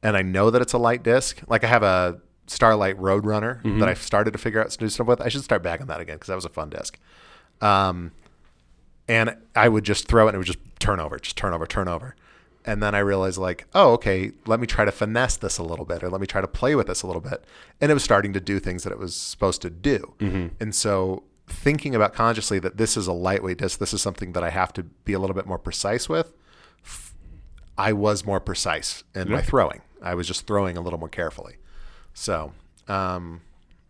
and 0.02 0.14
I 0.16 0.20
know 0.20 0.50
that 0.50 0.60
it's 0.60 0.74
a 0.74 0.78
light 0.78 1.02
disc, 1.02 1.40
like 1.48 1.64
I 1.64 1.66
have 1.68 1.82
a 1.82 2.20
StarLite 2.46 2.96
Roadrunner 2.96 3.62
Mm-hmm. 3.62 3.78
that 3.80 3.88
I've 3.88 4.02
started 4.02 4.32
to 4.32 4.38
figure 4.38 4.60
out 4.62 4.68
to 4.70 4.76
do 4.78 4.88
stuff 4.90 5.06
with, 5.06 5.20
I 5.22 5.28
should 5.28 5.42
start 5.42 5.62
back 5.62 5.80
on 5.80 5.86
that 5.88 5.98
again 6.00 6.16
because 6.16 6.28
that 6.28 6.34
was 6.34 6.44
a 6.44 6.50
fun 6.50 6.68
disc. 6.70 6.98
Um, 7.62 8.12
and 9.08 9.36
I 9.54 9.68
would 9.68 9.84
just 9.84 10.08
throw 10.08 10.26
it 10.26 10.30
and 10.30 10.34
it 10.36 10.38
would 10.38 10.46
just 10.46 10.58
turn 10.78 11.00
over, 11.00 11.18
just 11.18 11.36
turn 11.36 11.54
over, 11.54 11.66
turn 11.66 11.88
over. 11.88 12.14
And 12.64 12.82
then 12.82 12.96
I 12.96 12.98
realized, 12.98 13.38
like, 13.38 13.66
oh, 13.74 13.92
okay, 13.92 14.32
let 14.44 14.58
me 14.58 14.66
try 14.66 14.84
to 14.84 14.90
finesse 14.90 15.36
this 15.36 15.56
a 15.56 15.62
little 15.62 15.84
bit, 15.84 16.02
or 16.02 16.10
let 16.10 16.20
me 16.20 16.26
try 16.26 16.40
to 16.40 16.48
play 16.48 16.74
with 16.74 16.88
this 16.88 17.02
a 17.02 17.06
little 17.06 17.22
bit. 17.22 17.44
And 17.80 17.92
it 17.92 17.94
was 17.94 18.02
starting 18.02 18.32
to 18.32 18.40
do 18.40 18.58
things 18.58 18.82
that 18.82 18.92
it 18.92 18.98
was 18.98 19.14
supposed 19.14 19.62
to 19.62 19.70
do. 19.70 20.14
And 20.58 20.74
so, 20.74 21.22
thinking 21.46 21.94
about 21.94 22.12
consciously 22.12 22.58
that 22.58 22.76
this 22.76 22.96
is 22.96 23.06
a 23.06 23.12
lightweight 23.12 23.58
disc, 23.58 23.78
this 23.78 23.94
is 23.94 24.02
something 24.02 24.32
that 24.32 24.42
I 24.42 24.50
have 24.50 24.72
to 24.72 24.82
be 24.82 25.12
a 25.12 25.20
little 25.20 25.36
bit 25.36 25.46
more 25.46 25.58
precise 25.60 26.08
with. 26.08 26.34
I 27.78 27.92
was 27.92 28.24
more 28.24 28.40
precise 28.40 29.04
in 29.14 29.30
my 29.30 29.42
throwing. 29.42 29.82
I 30.02 30.14
was 30.14 30.26
just 30.26 30.46
throwing 30.46 30.76
a 30.76 30.80
little 30.80 30.98
more 30.98 31.08
carefully. 31.08 31.56
So, 32.14 32.52
um, 32.88 33.42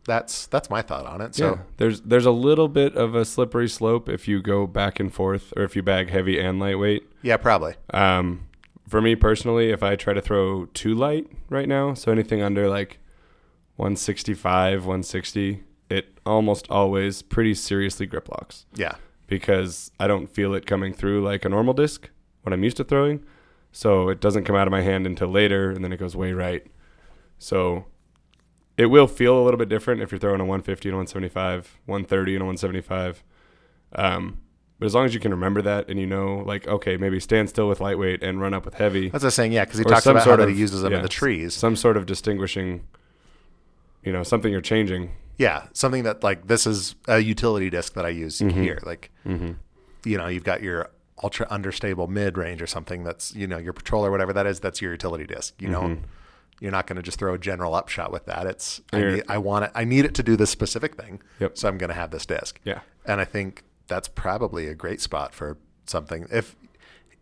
that's 0.07 0.47
that's 0.47 0.71
my 0.71 0.83
thought 0.83 1.05
on 1.07 1.21
it. 1.21 1.35
So, 1.35 1.51
yeah, 1.51 1.59
there's 1.79 2.01
there's 2.03 2.27
a 2.27 2.31
little 2.31 2.69
bit 2.69 2.95
of 2.97 3.15
a 3.15 3.25
slippery 3.25 3.69
slope 3.69 4.09
if 4.09 4.27
you 4.29 4.41
go 4.41 4.67
back 4.67 4.99
and 5.01 5.13
forth, 5.13 5.53
or 5.57 5.63
if 5.65 5.75
you 5.77 5.83
bag 5.83 6.11
heavy 6.11 6.39
and 6.41 6.59
lightweight. 6.61 7.03
yeah, 7.23 7.37
probably. 7.37 7.75
Um, 7.93 8.47
for 8.89 9.01
me 9.03 9.17
personally, 9.17 9.71
if 9.71 9.83
I 9.83 9.97
try 9.97 10.15
to 10.15 10.21
throw 10.21 10.67
too 10.67 10.95
light 10.95 11.27
right 11.51 11.69
now, 11.69 11.93
so 11.95 12.13
anything 12.13 12.41
under 12.41 12.69
like 12.69 12.99
165, 13.77 14.87
160, 14.87 15.63
it 15.91 16.19
almost 16.25 16.67
always 16.71 17.23
pretty 17.23 17.55
seriously 17.55 18.07
grip 18.07 18.29
locks 18.29 18.65
Yeah. 18.75 18.95
because 19.27 19.91
I 20.01 20.07
don't 20.07 20.29
feel 20.29 20.55
it 20.55 20.67
coming 20.67 20.93
through 20.95 21.23
like 21.25 21.45
a 21.45 21.49
normal 21.49 21.75
disc 21.75 22.09
when 22.43 22.53
I'm 22.53 22.65
used 22.65 22.77
to 22.79 22.85
throwing. 22.85 23.25
So 23.73 24.09
it 24.09 24.21
doesn't 24.21 24.45
come 24.45 24.57
out 24.57 24.67
of 24.67 24.71
my 24.71 24.81
hand 24.83 25.07
until 25.07 25.29
later, 25.29 25.71
and 25.71 25.85
then 25.85 25.93
it 25.93 25.99
goes 25.99 26.17
way 26.17 26.33
right. 26.33 26.67
So 27.39 27.85
it 28.79 28.87
will 28.87 29.07
feel 29.07 29.41
a 29.41 29.43
little 29.43 29.59
bit 29.59 29.69
different 29.69 30.03
if 30.03 30.11
you're 30.13 30.19
throwing 30.19 30.41
a 30.41 30.45
150 30.45 30.89
and 30.89 30.95
a 30.95 30.99
175, 30.99 31.79
130 31.87 32.35
and 32.35 32.43
a 32.43 32.45
175. 32.45 33.25
Um, 33.95 34.39
but 34.79 34.87
as 34.87 34.95
long 34.95 35.07
as 35.07 35.15
you 35.15 35.21
can 35.21 35.31
remember 35.31 35.63
that 35.63 35.89
and 35.89 35.99
you 35.99 36.07
know, 36.07 36.43
like, 36.45 36.69
okay, 36.69 36.97
maybe 36.99 37.19
stand 37.19 37.49
still 37.49 37.69
with 37.69 37.81
lightweight 37.81 38.23
and 38.23 38.41
run 38.41 38.53
up 38.53 38.65
with 38.67 38.75
heavy. 38.75 39.09
That's 39.09 39.23
what 39.23 39.25
I 39.25 39.29
was 39.29 39.35
saying. 39.35 39.53
Yeah, 39.53 39.65
because 39.65 39.79
he 39.79 39.85
talks 39.85 40.05
about 40.05 40.19
how 40.19 40.25
sort 40.25 40.39
that 40.41 40.49
of- 40.49 40.55
he 40.55 40.61
uses 40.61 40.83
them 40.83 40.93
in 40.93 41.03
the 41.03 41.09
trees. 41.09 41.55
Some 41.55 41.77
sort 41.77 41.97
of 41.97 42.05
distinguishing, 42.05 42.85
you 44.05 44.13
know, 44.13 44.23
something 44.23 44.53
you're 44.53 44.61
changing. 44.61 45.13
Yeah, 45.39 45.65
something 45.73 46.03
that 46.05 46.23
like 46.23 46.47
this 46.47 46.67
is 46.67 46.95
a 47.09 47.19
utility 47.21 47.71
disc 47.71 47.95
that 47.95 48.05
I 48.07 48.11
use 48.11 48.41
Mm-hmm. 48.41 48.63
here. 48.63 48.79
Like, 48.85 49.11
you 49.25 50.19
know, 50.19 50.27
you've 50.29 50.45
got 50.45 50.63
your 50.63 50.91
ultra 51.23 51.47
understable 51.49 52.07
mid 52.07 52.37
range 52.37 52.61
or 52.61 52.67
something 52.67 53.03
that's 53.03 53.35
you 53.35 53.47
know 53.47 53.57
your 53.59 53.73
patrol 53.73 54.05
or 54.05 54.11
whatever 54.11 54.33
that 54.35 54.47
is. 54.47 54.61
That's 54.61 54.81
your 54.83 54.93
utility 54.93 55.25
disc. 55.25 55.55
You 55.61 55.69
know, 55.69 55.97
you're 56.61 56.73
not 56.73 56.87
going 56.87 56.97
to 56.97 57.03
just 57.03 57.19
throw 57.19 57.35
a 57.35 57.39
general 57.39 57.75
upshot 57.75 58.11
with 58.13 58.25
that. 58.27 58.47
It's 58.47 58.81
I, 58.93 59.01
need, 59.01 59.25
I 59.29 59.39
want 59.39 59.67
it. 59.67 59.71
I 59.75 59.85
need 59.85 60.05
it 60.05 60.15
to 60.15 60.23
do 60.23 60.37
this 60.37 60.51
specific 60.51 60.95
thing. 60.97 61.21
Yep. 61.41 61.59
So 61.59 61.69
I'm 61.69 61.79
going 61.79 61.89
to 61.89 61.95
have 61.95 62.11
this 62.11 62.25
disc. 62.27 62.59
Yeah. 62.65 62.81
and 63.05 63.21
I 63.21 63.25
think 63.25 63.63
that's 63.89 64.09
probably 64.09 64.67
a 64.69 64.75
great 64.75 65.01
spot 65.01 65.35
for 65.35 65.59
something 65.87 66.27
if. 66.33 66.57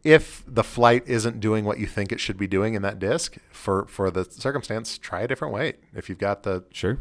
If 0.02 0.44
the 0.46 0.62
flight 0.62 1.02
isn't 1.06 1.40
doing 1.40 1.64
what 1.64 1.78
you 1.78 1.86
think 1.86 2.12
it 2.12 2.20
should 2.20 2.36
be 2.36 2.46
doing 2.46 2.74
in 2.74 2.82
that 2.82 2.98
disc 2.98 3.38
for 3.50 3.86
for 3.86 4.10
the 4.10 4.24
circumstance, 4.26 4.98
try 4.98 5.22
a 5.22 5.26
different 5.26 5.54
weight. 5.54 5.76
If 5.94 6.10
you've 6.10 6.18
got 6.18 6.42
the 6.42 6.64
Sure. 6.70 6.98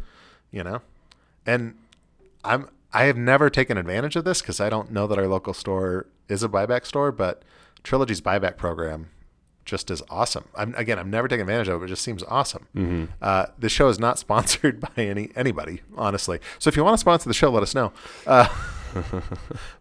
you 0.52 0.64
know 0.64 0.82
and 1.46 1.76
i'm 2.46 2.70
i 2.94 3.04
have 3.04 3.18
never 3.18 3.50
taken 3.50 3.78
advantage 3.78 4.16
of 4.16 4.24
this 4.24 4.42
because 4.42 4.62
i 4.62 4.70
don't 4.70 4.90
know 4.90 5.06
that 5.08 5.18
our 5.20 5.28
local 5.28 5.54
store 5.54 6.06
is 6.30 6.42
a 6.44 6.48
buyback 6.48 6.86
store 6.86 7.12
but 7.12 7.44
trilogy's 7.84 8.22
buyback 8.22 8.56
program 8.56 9.10
just 9.66 9.90
as 9.92 10.02
awesome. 10.10 10.46
I'm 10.56 10.74
again 10.76 11.00
i've 11.00 11.08
never 11.08 11.28
taken 11.28 11.42
advantage 11.42 11.68
of 11.70 11.76
it 11.76 11.80
but 11.80 11.86
it 11.86 11.90
just 11.90 12.02
seems 12.04 12.24
awesome. 12.24 13.08
Uh, 13.22 13.46
the 13.58 13.70
show 13.70 13.88
is 13.90 14.00
not 14.00 14.20
sponsored 14.26 14.80
by 14.80 14.90
any 14.98 15.30
anybody 15.36 15.82
honestly. 15.96 16.40
So 16.60 16.68
if 16.70 16.76
you 16.76 16.84
want 16.84 16.96
to 16.96 16.98
sponsor 17.00 17.30
the 17.30 17.34
show 17.34 17.50
let 17.50 17.64
us 17.64 17.74
know. 17.76 17.94
Uh, 18.28 18.48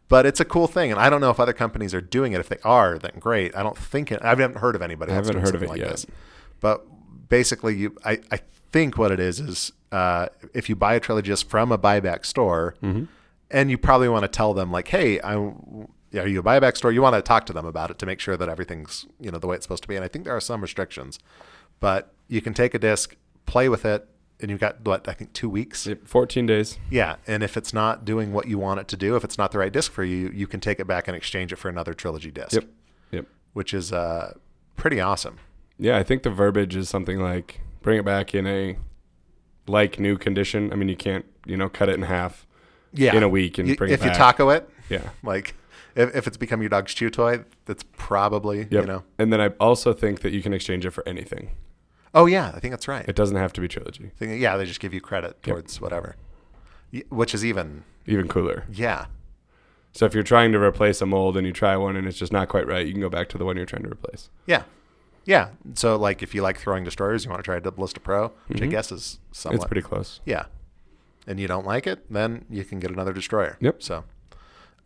but 0.08 0.26
it's 0.26 0.40
a 0.40 0.44
cool 0.44 0.66
thing 0.66 0.90
and 0.90 0.98
i 1.00 1.10
don't 1.10 1.20
know 1.20 1.30
if 1.30 1.38
other 1.40 1.52
companies 1.52 1.94
are 1.94 2.00
doing 2.00 2.32
it. 2.32 2.40
If 2.40 2.48
they 2.48 2.58
are 2.64 2.98
then 2.98 3.12
great. 3.18 3.54
I 3.56 3.62
don't 3.62 3.76
think 3.76 4.10
it, 4.12 4.20
i 4.22 4.28
haven't 4.28 4.56
heard 4.58 4.74
of 4.74 4.82
anybody 4.82 5.12
I 5.12 5.14
haven't 5.16 5.38
heard 5.40 5.54
of 5.54 5.62
it 5.62 5.68
like 5.68 5.78
yet. 5.80 5.90
this. 5.90 6.06
But 6.60 6.86
basically 7.28 7.76
you 7.76 7.96
i, 8.04 8.20
I 8.30 8.38
think 8.70 8.96
what 8.98 9.10
it 9.10 9.20
is 9.20 9.40
is 9.40 9.72
uh, 9.90 10.28
if 10.54 10.70
you 10.70 10.74
buy 10.76 10.94
a 10.94 11.00
Trilogy 11.00 11.30
disc 11.30 11.46
from 11.48 11.70
a 11.72 11.78
buyback 11.78 12.24
store 12.24 12.74
Mm-hmm. 12.82 13.04
and 13.50 13.70
you 13.70 13.76
probably 13.76 14.08
want 14.08 14.22
to 14.22 14.28
tell 14.28 14.54
them 14.54 14.70
like 14.72 14.88
hey 14.88 15.20
i 15.20 15.34
are 16.14 16.26
you 16.28 16.40
a 16.40 16.42
buyback 16.42 16.76
store 16.76 16.92
you 16.92 17.00
want 17.02 17.14
to 17.14 17.22
talk 17.22 17.46
to 17.46 17.52
them 17.52 17.64
about 17.66 17.90
it 17.90 17.98
to 17.98 18.06
make 18.06 18.20
sure 18.20 18.36
that 18.36 18.48
everything's 18.48 19.06
you 19.20 19.30
know 19.30 19.38
the 19.38 19.46
way 19.46 19.56
it's 19.56 19.64
supposed 19.64 19.82
to 19.82 19.88
be 19.88 19.96
and 19.96 20.04
i 20.04 20.08
think 20.08 20.24
there 20.24 20.36
are 20.36 20.40
some 20.40 20.60
restrictions 20.60 21.18
but 21.80 22.12
you 22.28 22.40
can 22.40 22.52
take 22.54 22.74
a 22.74 22.78
disc 22.78 23.16
play 23.46 23.68
with 23.68 23.84
it 23.84 24.06
and 24.40 24.50
you've 24.50 24.60
got 24.60 24.80
what 24.84 25.08
i 25.08 25.12
think 25.12 25.32
two 25.32 25.48
weeks 25.48 25.86
Yep, 25.86 26.06
14 26.06 26.46
days. 26.46 26.78
yeah 26.90 27.16
and 27.26 27.42
if 27.42 27.56
it's 27.56 27.72
not 27.72 28.04
doing 28.04 28.32
what 28.32 28.46
you 28.46 28.58
want 28.58 28.80
it 28.80 28.88
to 28.88 28.96
do 28.96 29.16
if 29.16 29.24
it's 29.24 29.38
not 29.38 29.52
the 29.52 29.58
right 29.58 29.72
disc 29.72 29.90
for 29.92 30.04
you 30.04 30.28
you 30.34 30.46
can 30.46 30.60
take 30.60 30.78
it 30.80 30.86
back 30.86 31.08
and 31.08 31.16
exchange 31.16 31.52
it 31.52 31.56
for 31.56 31.68
another 31.68 31.94
trilogy 31.94 32.30
disc 32.30 32.52
Yep. 32.52 32.64
Yep. 33.12 33.26
which 33.52 33.72
is 33.74 33.92
uh, 33.92 34.34
pretty 34.76 35.00
awesome 35.00 35.38
Yeah, 35.78 35.96
I 35.98 36.02
think 36.02 36.22
the 36.24 36.30
verbiage 36.30 36.76
is 36.76 36.88
something 36.88 37.18
like 37.20 37.60
bring 37.82 37.98
it 37.98 38.04
back 38.04 38.34
in 38.34 38.46
a 38.46 38.76
like 39.66 39.98
new 40.00 40.16
condition. 40.18 40.72
I 40.72 40.76
mean, 40.76 40.88
you 40.88 40.96
can't, 40.96 41.24
you 41.46 41.56
know, 41.56 41.68
cut 41.68 41.88
it 41.88 41.94
in 41.94 42.02
half 42.02 42.46
yeah 42.92 43.14
in 43.16 43.22
a 43.22 43.28
week 43.28 43.58
and 43.58 43.68
You- 43.68 43.76
bring 43.76 43.90
if 43.90 44.00
it 44.00 44.02
back. 44.02 44.10
If 44.12 44.14
you 44.14 44.18
taco 44.18 44.50
it 44.50 44.68
Yeah. 44.90 45.10
like 45.22 45.54
if, 45.94 46.14
if 46.14 46.26
it's 46.26 46.36
become 46.36 46.60
your 46.62 46.68
dog's 46.70 46.94
chew 46.94 47.10
toy 47.10 47.44
that's 47.66 47.84
probably 47.96 48.58
Yep. 48.58 48.70
you 48.72 48.86
know 48.86 49.02
And 49.18 49.32
then 49.32 49.40
I 49.40 49.48
also 49.60 49.92
think 49.92 50.20
that 50.20 50.32
you 50.32 50.42
can 50.42 50.52
exchange 50.52 50.84
it 50.86 50.90
for 50.90 51.06
anything. 51.08 51.50
oh 52.14 52.26
yeah 52.26 52.52
i 52.54 52.60
think 52.60 52.72
that's 52.72 52.88
right 52.88 53.06
It 53.08 53.16
doesn't 53.16 53.36
have 53.36 53.52
to 53.54 53.60
be 53.60 53.68
trilogy. 53.68 54.10
Think, 54.16 54.40
yeah 54.40 54.56
they 54.56 54.64
just 54.66 54.80
give 54.80 54.92
you 54.94 55.00
credit 55.00 55.42
towards 55.42 55.80
whatever 55.80 56.16
which 57.08 57.34
is 57.34 57.44
even 57.44 57.84
Even 58.06 58.28
cooler. 58.28 58.64
yeah 58.70 59.06
So 59.92 60.04
if 60.06 60.14
you're 60.14 60.22
trying 60.22 60.52
to 60.52 60.58
replace 60.60 61.00
a 61.00 61.06
mold 61.06 61.36
and 61.36 61.46
you 61.46 61.52
try 61.52 61.76
one 61.76 61.96
and 61.96 62.06
it's 62.06 62.18
just 62.18 62.32
not 62.32 62.48
quite 62.48 62.66
right, 62.66 62.86
you 62.86 62.92
can 62.92 63.00
go 63.00 63.08
back 63.10 63.28
to 63.30 63.38
the 63.38 63.44
one 63.44 63.56
you're 63.56 63.66
trying 63.66 63.82
to 63.84 63.90
replace. 63.90 64.30
yeah 64.46 64.62
yeah 65.24 65.50
so 65.74 65.94
like 65.96 66.22
if 66.22 66.34
you 66.34 66.42
like 66.42 66.58
throwing 66.58 66.82
destroyers 66.84 67.24
you 67.24 67.30
want 67.30 67.38
to 67.40 67.44
try 67.44 67.56
a 67.56 67.60
Ballista 67.70 68.00
Pro 68.00 68.32
which 68.48 68.60
i 68.60 68.66
guess 68.66 68.90
is 68.90 69.20
somewhat 69.30 69.54
Mm-hmm. 69.54 69.62
It's 69.62 69.68
pretty 69.68 69.82
close. 69.86 70.20
yeah 70.26 70.46
and 71.28 71.38
you 71.38 71.46
don't 71.46 71.64
like 71.66 71.86
it 71.86 72.04
then 72.10 72.44
you 72.50 72.64
can 72.64 72.80
get 72.80 72.90
another 72.90 73.12
destroyer 73.12 73.56
Yep. 73.60 73.82
so 73.82 74.04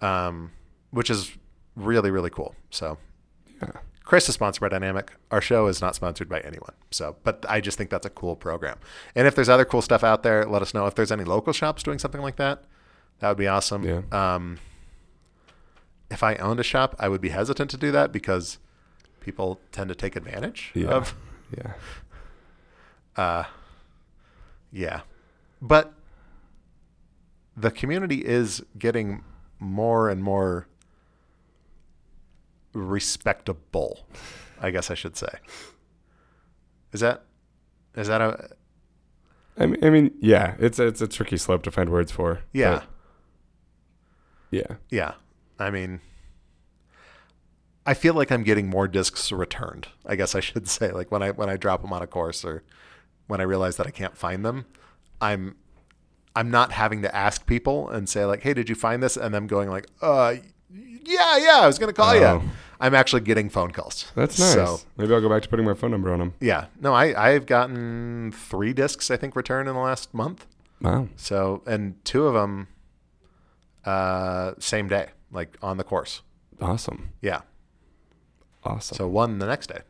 um 0.03 0.51
which 0.91 1.11
is 1.11 1.33
really 1.75 2.11
really 2.11 2.31
cool 2.31 2.55
so 2.71 2.99
Yeah. 3.63 3.71
Chris 4.05 4.29
is 4.29 4.35
sponsored 4.37 4.61
by 4.61 4.69
Dynamic. 4.69 5.11
Our 5.33 5.41
show 5.41 5.67
is 5.67 5.81
not 5.81 5.97
sponsored 5.97 6.29
by 6.29 6.39
anyone. 6.43 6.75
So, 6.93 7.17
but 7.25 7.45
I 7.49 7.61
just 7.61 7.77
think 7.77 7.91
that's 7.91 8.07
a 8.07 8.11
cool 8.11 8.37
program. 8.37 8.79
And 9.17 9.27
if 9.27 9.35
there's 9.35 9.49
other 9.49 9.65
cool 9.65 9.83
stuff 9.83 10.05
out 10.05 10.23
there, 10.23 10.45
let 10.47 10.63
us 10.63 10.73
know. 10.73 10.87
If 10.87 10.95
there's 10.95 11.11
any 11.11 11.25
local 11.25 11.53
shops 11.53 11.83
doing 11.83 11.99
something 11.99 12.21
like 12.21 12.37
that, 12.37 12.63
that 13.19 13.27
would 13.31 13.37
be 13.37 13.49
awesome. 13.49 13.83
Yeah. 13.83 14.03
Um, 14.13 14.59
if 16.09 16.23
I 16.23 16.37
owned 16.37 16.61
a 16.61 16.63
shop, 16.63 16.95
I 17.01 17.09
would 17.09 17.21
be 17.21 17.31
hesitant 17.31 17.69
to 17.71 17.77
do 17.77 17.91
that 17.91 18.13
because 18.13 18.59
people 19.19 19.59
tend 19.73 19.89
to 19.89 19.97
take 19.97 20.15
advantage 20.15 20.71
Yeah. 20.75 20.87
of. 20.91 21.17
Yeah. 21.59 21.73
Uh, 23.17 23.45
yeah, 24.71 25.01
but 25.63 25.95
the 27.57 27.71
community 27.71 28.25
is 28.25 28.63
getting 28.79 29.25
more 29.59 30.09
and 30.11 30.23
more 30.23 30.69
respectable. 32.77 34.07
I 34.61 34.71
guess 34.71 34.91
I 34.91 34.95
should 34.95 35.17
say. 35.17 35.39
Is 36.93 37.01
that 37.01 37.25
is 37.97 38.09
that 38.09 38.21
a 38.21 38.51
I 39.59 39.67
mean, 39.67 39.85
I 39.85 39.91
mean, 39.91 40.11
yeah, 40.21 40.55
it's 40.59 40.79
it's 40.79 41.01
a 41.01 41.09
tricky 41.09 41.37
slope 41.37 41.63
to 41.65 41.71
find 41.71 41.91
words 41.91 42.13
for. 42.13 42.41
yeah 42.53 42.83
yeah. 44.51 44.77
yeah? 44.91 45.15
I 45.59 45.71
mean, 45.71 46.01
I 47.85 47.95
feel 47.95 48.15
like 48.15 48.31
I'm 48.31 48.43
getting 48.43 48.69
more 48.69 48.89
discs 48.89 49.31
returned. 49.33 49.89
I 50.05 50.17
guess 50.17 50.35
I 50.35 50.41
should 50.41 50.69
say 50.69 50.91
like 50.91 51.11
when 51.11 51.23
I 51.23 51.31
when 51.31 51.49
I 51.49 51.57
drop 51.57 51.83
them 51.83 51.93
on 51.93 52.03
a 52.03 52.07
course 52.07 52.45
or 52.45 52.63
when 53.27 53.41
I 53.41 53.45
realize 53.45 53.77
that 53.77 53.87
I 53.87 53.91
can't 53.91 54.17
find 54.17 54.45
them, 54.45 54.67
I'm 55.21 55.57
I'm 56.35 56.51
not 56.51 56.73
having 56.73 57.03
to 57.03 57.15
ask 57.15 57.47
people 57.47 57.89
and 57.89 58.09
say 58.09 58.25
like, 58.25 58.43
"Hey, 58.43 58.55
did 58.55 58.69
you 58.69 58.75
find 58.75 59.03
this?" 59.03 59.17
and 59.17 59.35
them 59.35 59.47
going 59.47 59.71
like, 59.71 59.87
"Uh, 60.01 60.37
yeah, 60.71 61.37
yeah, 61.39 61.59
I 61.63 61.67
was 61.67 61.79
gonna 61.79 61.93
call 61.93 62.11
Oh. 62.17 62.41
you." 62.41 62.43
I'm 62.79 62.95
actually 62.95 63.23
getting 63.23 63.49
phone 63.49 63.71
calls. 63.71 64.13
That's 64.15 64.39
nice. 64.39 64.53
So 64.53 64.81
Maybe 64.99 65.15
I'll 65.15 65.23
go 65.23 65.31
back 65.31 65.43
to 65.43 65.49
putting 65.49 65.65
my 65.65 65.73
phone 65.73 65.91
number 65.93 66.13
on 66.13 66.19
them. 66.19 66.35
yeah, 66.41 66.67
no, 66.81 66.93
I 66.93 67.15
I've 67.31 67.47
gotten 67.47 68.33
three 68.33 68.75
discs 68.75 69.11
I 69.11 69.17
think 69.17 69.35
returned 69.35 69.67
in 69.69 69.75
the 69.75 69.81
last 69.81 70.13
month. 70.13 70.47
Wow. 70.83 71.09
So 71.17 71.63
and 71.67 71.95
two 72.05 72.27
of 72.27 72.35
them, 72.35 72.69
uh, 73.85 74.53
same 74.59 74.89
day, 74.89 75.09
like 75.33 75.57
on 75.63 75.79
the 75.79 75.85
course. 75.85 76.23
Awesome. 76.61 77.11
Yeah. 77.23 77.43
Awesome. 78.65 78.97
So 78.97 79.09
one 79.09 79.39
the 79.39 79.47
next 79.47 79.69
day. 79.69 79.81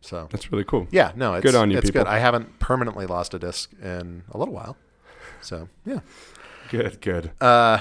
So 0.00 0.26
That's 0.32 0.50
really 0.50 0.64
cool. 0.64 0.88
yeah, 0.90 1.12
no, 1.14 1.34
it's 1.34 1.44
Good 1.44 1.54
on 1.54 1.70
you, 1.70 1.78
It's 1.78 1.86
people. 1.90 2.02
good. 2.04 2.08
I 2.10 2.18
haven't 2.18 2.58
permanently 2.58 3.06
lost 3.06 3.34
a 3.34 3.38
disc 3.38 3.70
in 3.80 4.24
a 4.32 4.38
little 4.38 4.52
while. 4.54 4.76
So 5.40 5.68
yeah. 5.86 6.00
Good, 6.70 7.00
good. 7.00 7.30
Uh, 7.40 7.78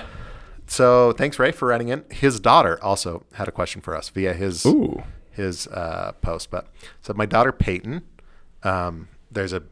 so 0.72 1.12
thanks 1.12 1.38
Ray 1.38 1.52
for 1.52 1.68
writing 1.68 1.90
in. 1.90 2.06
His 2.10 2.40
daughter 2.40 2.82
also 2.82 3.26
had 3.34 3.50
a 3.50 3.52
question 3.52 3.82
for 3.82 3.94
us 3.94 4.08
via 4.08 4.34
his 4.34 4.66
Ooh. 4.66 5.04
his 5.30 5.68
uh, 5.68 6.14
post. 6.22 6.50
But 6.50 6.68
so 7.02 7.14
my 7.14 7.26
daughter 7.26 7.52
Peyton, 7.52 8.04
um, 8.64 9.10
there's 9.30 9.52
a 9.52 9.64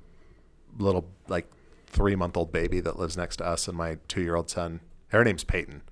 little 0.77 1.07
like 1.29 1.49
three 1.87 2.17
month 2.17 2.35
old 2.35 2.51
baby 2.51 2.81
that 2.81 2.99
lives 2.99 3.15
next 3.15 3.37
to 3.37 3.45
us, 3.45 3.69
and 3.69 3.77
my 3.77 3.97
two 4.09 4.21
year 4.21 4.35
old 4.35 4.49
son. 4.49 4.81
Her 5.07 5.23
name's 5.23 5.45
Peyton. 5.45 5.83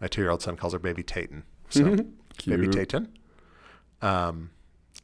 My 0.00 0.06
two 0.06 0.20
year 0.20 0.30
old 0.30 0.42
son 0.42 0.56
calls 0.56 0.74
her 0.74 0.78
baby 0.78 1.02
Tayton. 1.02 1.42
So 1.68 1.96
baby. 2.46 2.68
Tayton. 2.68 3.08
Um, 4.00 4.52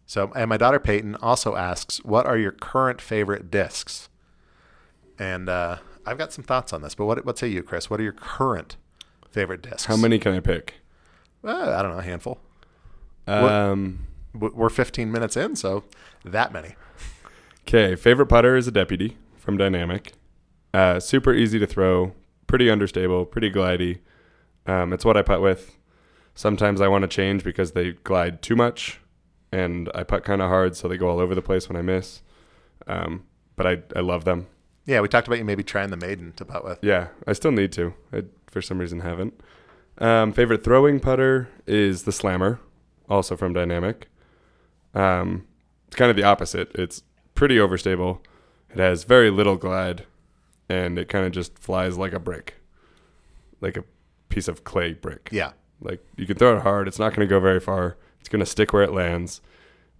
so 0.07 0.31
and 0.37 0.49
my 0.49 0.57
daughter 0.57 0.79
Peyton 0.79 1.17
also 1.17 1.57
asks, 1.57 2.05
"What 2.05 2.27
are 2.27 2.38
your 2.38 2.53
current 2.53 3.00
favorite 3.00 3.50
discs?" 3.50 4.09
And 5.19 5.49
uh, 5.49 5.79
I've 6.07 6.17
got 6.17 6.33
some 6.33 6.45
thoughts 6.45 6.73
on 6.73 6.81
this, 6.83 6.95
but 6.95 7.07
what 7.07 7.25
what 7.25 7.38
say 7.38 7.49
you, 7.49 7.65
Chris? 7.65 7.91
What 7.91 7.99
are 7.99 8.05
your 8.05 8.12
current 8.12 8.77
favorite 9.30 9.62
discs? 9.62 9.85
How 9.87 9.97
many 9.97 10.18
can 10.18 10.32
I 10.35 10.40
pick? 10.40 10.75
Uh, 11.44 11.75
I 11.78 11.82
don't 11.82 11.92
know, 11.92 11.99
a 11.99 12.02
handful. 12.02 12.38
Um, 13.26 14.06
W- 14.35 14.54
We're 14.54 14.68
15 14.68 15.11
minutes 15.12 15.37
in, 15.37 15.56
so 15.56 15.85
that 16.25 16.52
many. 16.52 16.75
Okay, 17.66 17.94
favorite 17.97 18.26
putter 18.26 18.56
is 18.56 18.66
a 18.66 18.70
deputy 18.73 19.16
from 19.37 19.56
Dynamic. 19.56 20.12
Uh, 20.73 21.00
super 21.00 21.32
easy 21.35 21.58
to 21.58 21.66
throw, 21.66 22.14
pretty 22.47 22.70
understable, 22.70 23.25
pretty 23.26 23.50
glidey. 23.50 23.99
Um, 24.66 24.92
it's 24.92 25.04
what 25.04 25.16
I 25.16 25.23
putt 25.23 25.40
with. 25.42 25.76
Sometimes 26.35 26.80
I 26.80 26.88
want 26.88 27.02
to 27.02 27.08
change 27.08 27.42
because 27.44 27.73
they 27.73 27.92
glide 27.92 28.42
too 28.42 28.56
much, 28.56 29.00
and 29.52 29.90
I 29.94 30.04
putt 30.04 30.25
kind 30.25 30.40
of 30.40 30.49
hard, 30.49 30.76
so 30.76 30.88
they 30.88 30.97
go 30.97 31.08
all 31.08 31.20
over 31.20 31.35
the 31.35 31.42
place 31.42 31.68
when 31.68 31.76
I 31.76 31.82
miss. 31.82 32.23
Um, 32.87 33.25
but 33.56 33.66
I, 33.66 33.82
I 33.97 34.00
love 34.00 34.25
them. 34.25 34.47
Yeah, 34.87 35.00
we 35.00 35.08
talked 35.08 35.26
about 35.26 35.38
you 35.38 35.44
maybe 35.44 35.62
trying 35.62 35.90
the 35.90 35.97
maiden 35.99 36.32
to 36.37 36.44
putt 36.44 36.64
with. 36.64 36.78
Yeah, 36.80 37.08
I 37.26 37.32
still 37.35 37.50
need 37.52 37.73
to. 37.73 37.92
I 38.12 38.25
for 38.50 38.62
some 38.62 38.78
reason 38.78 39.00
haven't. 39.00 39.40
Um, 39.99 40.33
favorite 40.33 40.64
throwing 40.64 41.00
putter 41.00 41.49
is 41.67 42.05
the 42.05 42.12
Slammer, 42.12 42.61
also 43.09 43.37
from 43.37 43.52
Dynamic. 43.52 44.09
Um, 44.95 45.47
it's 45.87 45.97
kind 45.97 46.11
of 46.11 46.17
the 46.17 46.25
opposite. 46.25 46.71
It's 46.75 47.02
pretty 47.35 47.57
overstable. 47.57 48.21
It 48.71 48.78
has 48.78 49.05
very 49.05 49.31
little 49.31 49.57
glide, 49.57 50.05
and 50.69 50.99
it 50.99 51.09
kind 51.09 51.25
of 51.25 51.33
just 51.33 51.59
flies 51.59 51.97
like 51.97 52.12
a 52.12 52.19
brick, 52.19 52.55
like 53.61 53.76
a 53.76 53.85
piece 54.28 54.49
of 54.49 54.64
clay 54.64 54.93
brick. 54.93 55.31
Yeah. 55.33 55.52
Like 55.81 56.05
you 56.17 56.26
can 56.26 56.37
throw 56.37 56.57
it 56.57 56.62
hard. 56.62 56.88
It's 56.88 56.99
not 56.99 57.14
going 57.14 57.26
to 57.26 57.31
go 57.31 57.40
very 57.40 57.61
far. 57.61 57.97
It's 58.21 58.28
going 58.28 58.40
to 58.40 58.47
stick 58.47 58.73
where 58.73 58.83
it 58.83 58.93
lands, 58.93 59.40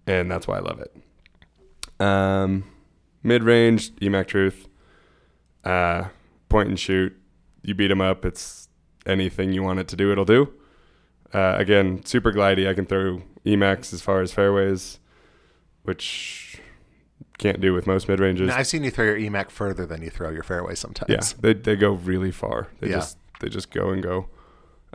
and 0.05 0.29
that's 0.29 0.47
why 0.47 0.57
I 0.57 0.59
love 0.59 0.79
it. 0.79 0.95
Um, 2.01 2.65
mid 3.23 3.43
range 3.43 3.91
EMAC 3.95 4.27
Truth, 4.27 4.67
uh, 5.63 6.05
point 6.47 6.69
and 6.69 6.79
shoot. 6.79 7.18
You 7.61 7.75
beat 7.75 7.87
them 7.87 8.01
up. 8.01 8.25
It's 8.25 8.67
anything 9.05 9.53
you 9.53 9.63
want 9.63 9.79
it 9.79 9.87
to 9.89 9.95
do, 9.95 10.11
it'll 10.11 10.25
do. 10.25 10.53
Uh, 11.33 11.55
again, 11.57 12.03
super 12.05 12.31
glidey. 12.31 12.67
I 12.67 12.73
can 12.73 12.85
throw 12.85 13.21
EMACs 13.45 13.93
as 13.93 14.01
far 14.01 14.21
as 14.21 14.31
fairways, 14.33 14.99
which 15.83 16.59
can't 17.37 17.61
do 17.61 17.73
with 17.73 17.87
most 17.87 18.07
mid 18.07 18.19
ranges. 18.19 18.49
I've 18.49 18.67
seen 18.67 18.83
you 18.83 18.91
throw 18.91 19.05
your 19.05 19.17
EMAC 19.17 19.49
further 19.51 19.85
than 19.85 20.01
you 20.01 20.09
throw 20.09 20.29
your 20.29 20.43
fairway 20.43 20.75
sometimes. 20.75 21.09
Yeah, 21.09 21.37
they 21.41 21.53
they 21.53 21.75
go 21.75 21.91
really 21.91 22.31
far. 22.31 22.67
They 22.79 22.89
Yeah. 22.89 22.95
just 22.95 23.17
they 23.39 23.49
just 23.49 23.71
go 23.71 23.89
and 23.89 24.01
go. 24.03 24.27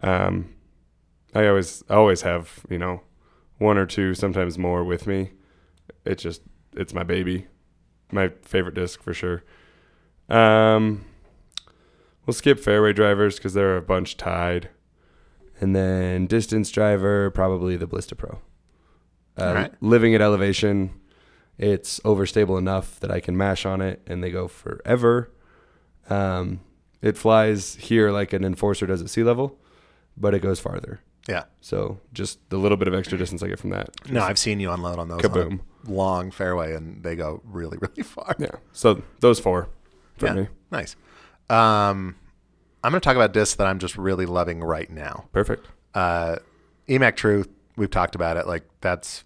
Um, 0.03 0.55
I 1.35 1.47
always 1.47 1.83
I 1.89 1.95
always 1.95 2.23
have 2.23 2.61
you 2.69 2.79
know 2.79 3.03
one 3.59 3.79
or 3.79 3.87
two, 3.87 4.15
sometimes 4.15 4.59
more 4.59 4.83
with 4.85 5.07
me. 5.07 5.31
It 6.05 6.17
just 6.19 6.43
it's 6.77 6.93
my 6.93 7.05
baby, 7.05 7.47
my 8.11 8.31
favorite 8.43 8.75
disc 8.75 9.03
for 9.03 9.15
sure. 9.15 9.45
Um, 10.29 11.05
we'll 12.27 12.35
skip 12.35 12.59
fairway 12.61 12.93
drivers 12.93 13.37
because 13.37 13.55
there 13.55 13.75
are 13.75 13.77
a 13.77 13.83
bunch 13.83 14.17
tied, 14.17 14.69
and 15.61 15.75
then 15.75 16.27
distance 16.27 16.71
driver 16.71 17.31
probably 17.31 17.77
the 17.77 17.87
Ballista 17.87 18.15
Pro. 18.15 18.41
Uh, 19.39 19.53
right. 19.55 19.73
Living 19.83 20.15
at 20.15 20.21
elevation, 20.21 20.91
it's 21.59 21.99
overstable 22.01 22.59
enough 22.59 23.01
that 23.01 23.11
I 23.11 23.21
can 23.21 23.37
mash 23.37 23.67
on 23.67 23.81
it 23.81 24.01
and 24.07 24.23
they 24.23 24.31
go 24.31 24.47
forever. 24.49 25.31
Um, 26.09 26.61
it 27.03 27.17
flies 27.19 27.75
here 27.77 28.11
like 28.11 28.33
an 28.33 28.45
enforcer 28.45 28.87
does 28.87 29.03
at 29.03 29.11
sea 29.11 29.23
level, 29.25 29.59
but 30.17 30.35
it 30.35 30.41
goes 30.41 30.61
farther. 30.61 31.01
Yeah. 31.29 31.45
So 31.61 31.99
just 32.13 32.49
the 32.51 32.59
little 32.59 32.77
bit 32.77 32.87
of 32.87 32.95
extra 32.95 33.17
distance 33.19 33.43
I 33.43 33.49
get 33.49 33.59
from 33.59 33.71
that. 33.71 33.91
No, 34.11 34.23
I've 34.23 34.39
seen 34.39 34.61
you 34.61 34.71
unload 34.71 34.99
on 34.99 35.09
those 35.09 35.25
on 35.25 35.31
Kaboom. 35.31 35.61
long 35.87 36.31
fairway, 36.31 36.75
and 36.75 37.03
they 37.03 37.17
go 37.17 37.41
really, 37.45 37.79
really 37.81 38.03
far. 38.03 38.37
Yeah. 38.39 38.57
So 38.73 39.03
those 39.21 39.41
four 39.41 39.69
for 40.19 40.27
Yeah. 40.27 40.35
me. 40.35 40.49
Nice. 40.71 40.97
Um, 41.55 42.17
I'm 42.83 42.91
going 42.91 43.01
to 43.01 43.05
talk 43.05 43.17
about 43.17 43.33
discs 43.33 43.55
that 43.57 43.67
I'm 43.67 43.79
just 43.79 43.97
really 43.97 44.27
loving 44.27 44.61
right 44.63 44.91
now. 44.91 45.27
Perfect. 45.33 45.67
Uh, 45.95 46.37
EMAC 46.89 47.17
Truth, 47.17 47.49
we've 47.77 47.91
talked 47.91 48.15
about 48.15 48.37
it. 48.37 48.47
Like, 48.47 48.65
that's 48.81 49.25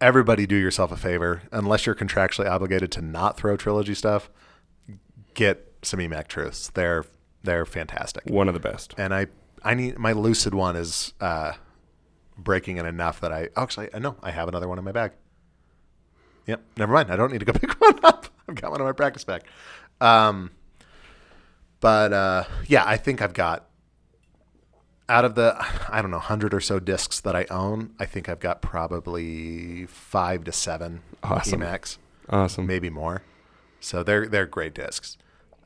everybody 0.00 0.46
do 0.46 0.56
yourself 0.56 0.92
a 0.92 0.96
favor. 0.96 1.42
Unless 1.52 1.84
you're 1.86 1.94
contractually 1.94 2.48
obligated 2.48 2.90
to 2.92 3.02
not 3.02 3.36
throw 3.36 3.56
trilogy 3.56 3.94
stuff, 3.94 4.30
get 5.34 5.72
some 5.82 6.00
EMAC 6.00 6.28
Truths. 6.28 6.70
They're, 6.70 7.04
they're 7.42 7.66
fantastic. 7.66 8.24
One 8.26 8.48
of 8.48 8.54
the 8.54 8.60
best. 8.60 8.94
and 8.96 9.12
I 9.14 9.26
I 9.62 9.74
need 9.74 9.98
my 9.98 10.12
lucid 10.12 10.54
one 10.54 10.74
is 10.74 11.12
uh, 11.20 11.52
breaking 12.38 12.78
in 12.78 12.86
enough 12.86 13.20
that 13.20 13.30
I 13.32 13.48
actually 13.56 13.88
I 13.92 13.98
know 13.98 14.16
I 14.22 14.30
have 14.30 14.48
another 14.48 14.66
one 14.68 14.78
in 14.78 14.84
my 14.84 14.92
bag. 14.92 15.12
Yep, 16.46 16.62
never 16.78 16.92
mind. 16.94 17.10
I 17.12 17.16
don't 17.16 17.30
need 17.30 17.40
to 17.40 17.44
go 17.44 17.52
pick 17.58 17.78
one 17.80 17.98
up. 18.02 18.26
I've 18.48 18.54
got 18.54 18.70
one 18.70 18.80
in 18.80 18.86
my 18.86 18.92
practice 18.92 19.24
bag. 19.24 19.42
Um, 20.00 20.50
but 21.80 22.12
uh, 22.12 22.44
yeah, 22.66 22.84
I 22.86 22.96
think 22.96 23.20
I've 23.22 23.34
got 23.34 23.66
out 25.08 25.24
of 25.24 25.34
the 25.34 25.56
I 25.88 26.00
don't 26.02 26.10
know 26.10 26.18
hundred 26.18 26.54
or 26.54 26.60
so 26.60 26.78
discs 26.78 27.20
that 27.20 27.34
I 27.34 27.44
own. 27.50 27.94
I 27.98 28.06
think 28.06 28.28
I've 28.28 28.40
got 28.40 28.62
probably 28.62 29.86
five 29.86 30.44
to 30.44 30.52
seven 30.52 31.02
Awesome. 31.22 31.60
EMACs 31.60 31.98
Awesome. 32.28 32.66
maybe 32.66 32.90
more. 32.90 33.22
So 33.80 34.02
they're 34.02 34.26
they're 34.28 34.46
great 34.46 34.74
discs. 34.74 35.16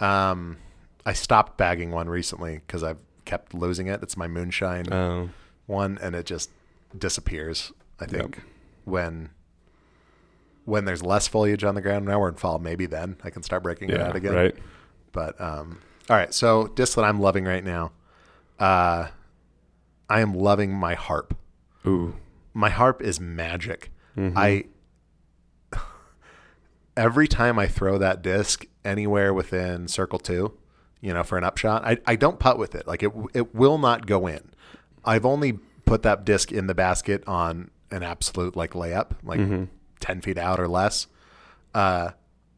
Um, 0.01 0.59
I 1.05 1.13
stopped 1.13 1.57
bagging 1.59 1.91
one 1.91 2.09
recently 2.09 2.61
because 2.67 2.83
I've 2.83 2.99
kept 3.25 3.53
losing 3.55 3.87
it. 3.87 4.03
It's 4.03 4.17
my 4.17 4.27
moonshine 4.29 4.93
Um, 4.93 5.35
one, 5.67 5.99
and 6.01 6.15
it 6.15 6.27
just 6.27 6.51
disappears. 6.97 7.73
I 8.01 8.07
think 8.07 8.37
Yep. 8.37 8.45
when 8.85 9.31
when 10.65 10.85
there's 10.87 11.03
less 11.03 11.29
foliage 11.29 11.65
on 11.65 11.75
the 11.75 11.83
ground. 11.83 12.07
Now 12.07 12.21
we're 12.21 12.29
in 12.31 12.35
fall. 12.37 12.59
Maybe 12.59 12.87
then 12.87 13.17
I 13.23 13.31
can 13.31 13.43
start 13.43 13.63
breaking 13.63 13.91
it 13.91 14.01
out 14.01 14.17
again. 14.17 14.33
Right. 14.35 14.57
But 15.13 15.39
um, 15.41 15.81
all 16.11 16.17
right. 16.17 16.33
So 16.35 16.67
disc 16.69 16.97
that 16.97 17.05
I'm 17.05 17.21
loving 17.21 17.45
right 17.45 17.65
now. 17.65 17.93
Uh, 18.59 19.09
I 20.09 20.21
am 20.21 20.35
loving 20.35 20.73
my 20.75 20.95
harp 20.95 21.35
Ooh. 21.87 22.15
my 22.53 22.71
harp 22.71 23.01
is 23.03 23.19
magic. 23.21 23.91
Mhm. 24.17 24.33
I 24.37 24.65
every 26.97 27.27
time 27.29 27.59
I 27.59 27.67
throw 27.67 27.99
that 27.99 28.23
disc 28.23 28.67
anywhere 28.85 29.33
within 29.35 29.89
circle 29.89 30.19
two, 30.19 30.57
you 31.01 31.13
know, 31.13 31.23
for 31.23 31.39
an 31.39 31.45
upshot, 31.45 31.85
I, 31.85 31.99
I 32.07 32.17
don't 32.17 32.39
putt 32.39 32.59
with 32.59 32.75
it. 32.75 32.87
Like 32.87 33.03
it 33.03 33.13
it 33.33 33.55
will 33.55 33.79
not 33.79 34.07
go 34.07 34.27
in. 34.27 34.51
I've 35.05 35.27
only 35.27 35.55
put 35.85 36.03
that 36.03 36.25
disc 36.25 36.51
in 36.53 36.67
the 36.67 36.75
basket 36.75 37.23
on 37.27 37.71
an 37.91 38.03
absolute 38.03 38.57
like 38.57 38.73
layup, 38.73 39.13
like 39.23 39.41
Mm-hmm. 39.41 39.65
ten 40.01 40.21
feet 40.21 40.39
out 40.39 40.61
or 40.61 40.69
less. 40.69 41.07
Uh, 41.75 42.11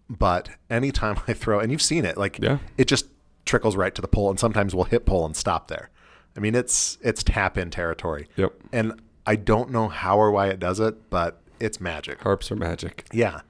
but 0.08 0.50
anytime 0.70 1.18
I 1.28 1.32
throw, 1.32 1.58
and 1.60 1.72
you've 1.72 1.82
seen 1.82 2.04
it, 2.04 2.16
like 2.16 2.38
Yeah. 2.40 2.58
it 2.76 2.86
just 2.86 3.06
trickles 3.46 3.76
right 3.76 3.94
to 3.94 4.02
the 4.02 4.08
pole, 4.08 4.28
and 4.28 4.38
sometimes 4.38 4.74
we'll 4.74 4.84
hit 4.84 5.06
pole 5.06 5.24
and 5.24 5.34
stop 5.34 5.68
there. 5.68 5.88
I 6.36 6.40
mean, 6.40 6.54
it's 6.54 6.98
it's 7.00 7.22
tap 7.22 7.56
in 7.56 7.70
territory. 7.70 8.28
Yep. 8.36 8.52
And 8.72 9.00
I 9.26 9.36
don't 9.36 9.70
know 9.70 9.88
how 9.88 10.18
or 10.18 10.30
why 10.30 10.48
it 10.48 10.60
does 10.60 10.80
it, 10.80 11.08
but 11.08 11.40
it's 11.58 11.80
magic. 11.80 12.20
Harps 12.20 12.50
are 12.52 12.56
magic. 12.56 13.06
Yeah. 13.12 13.40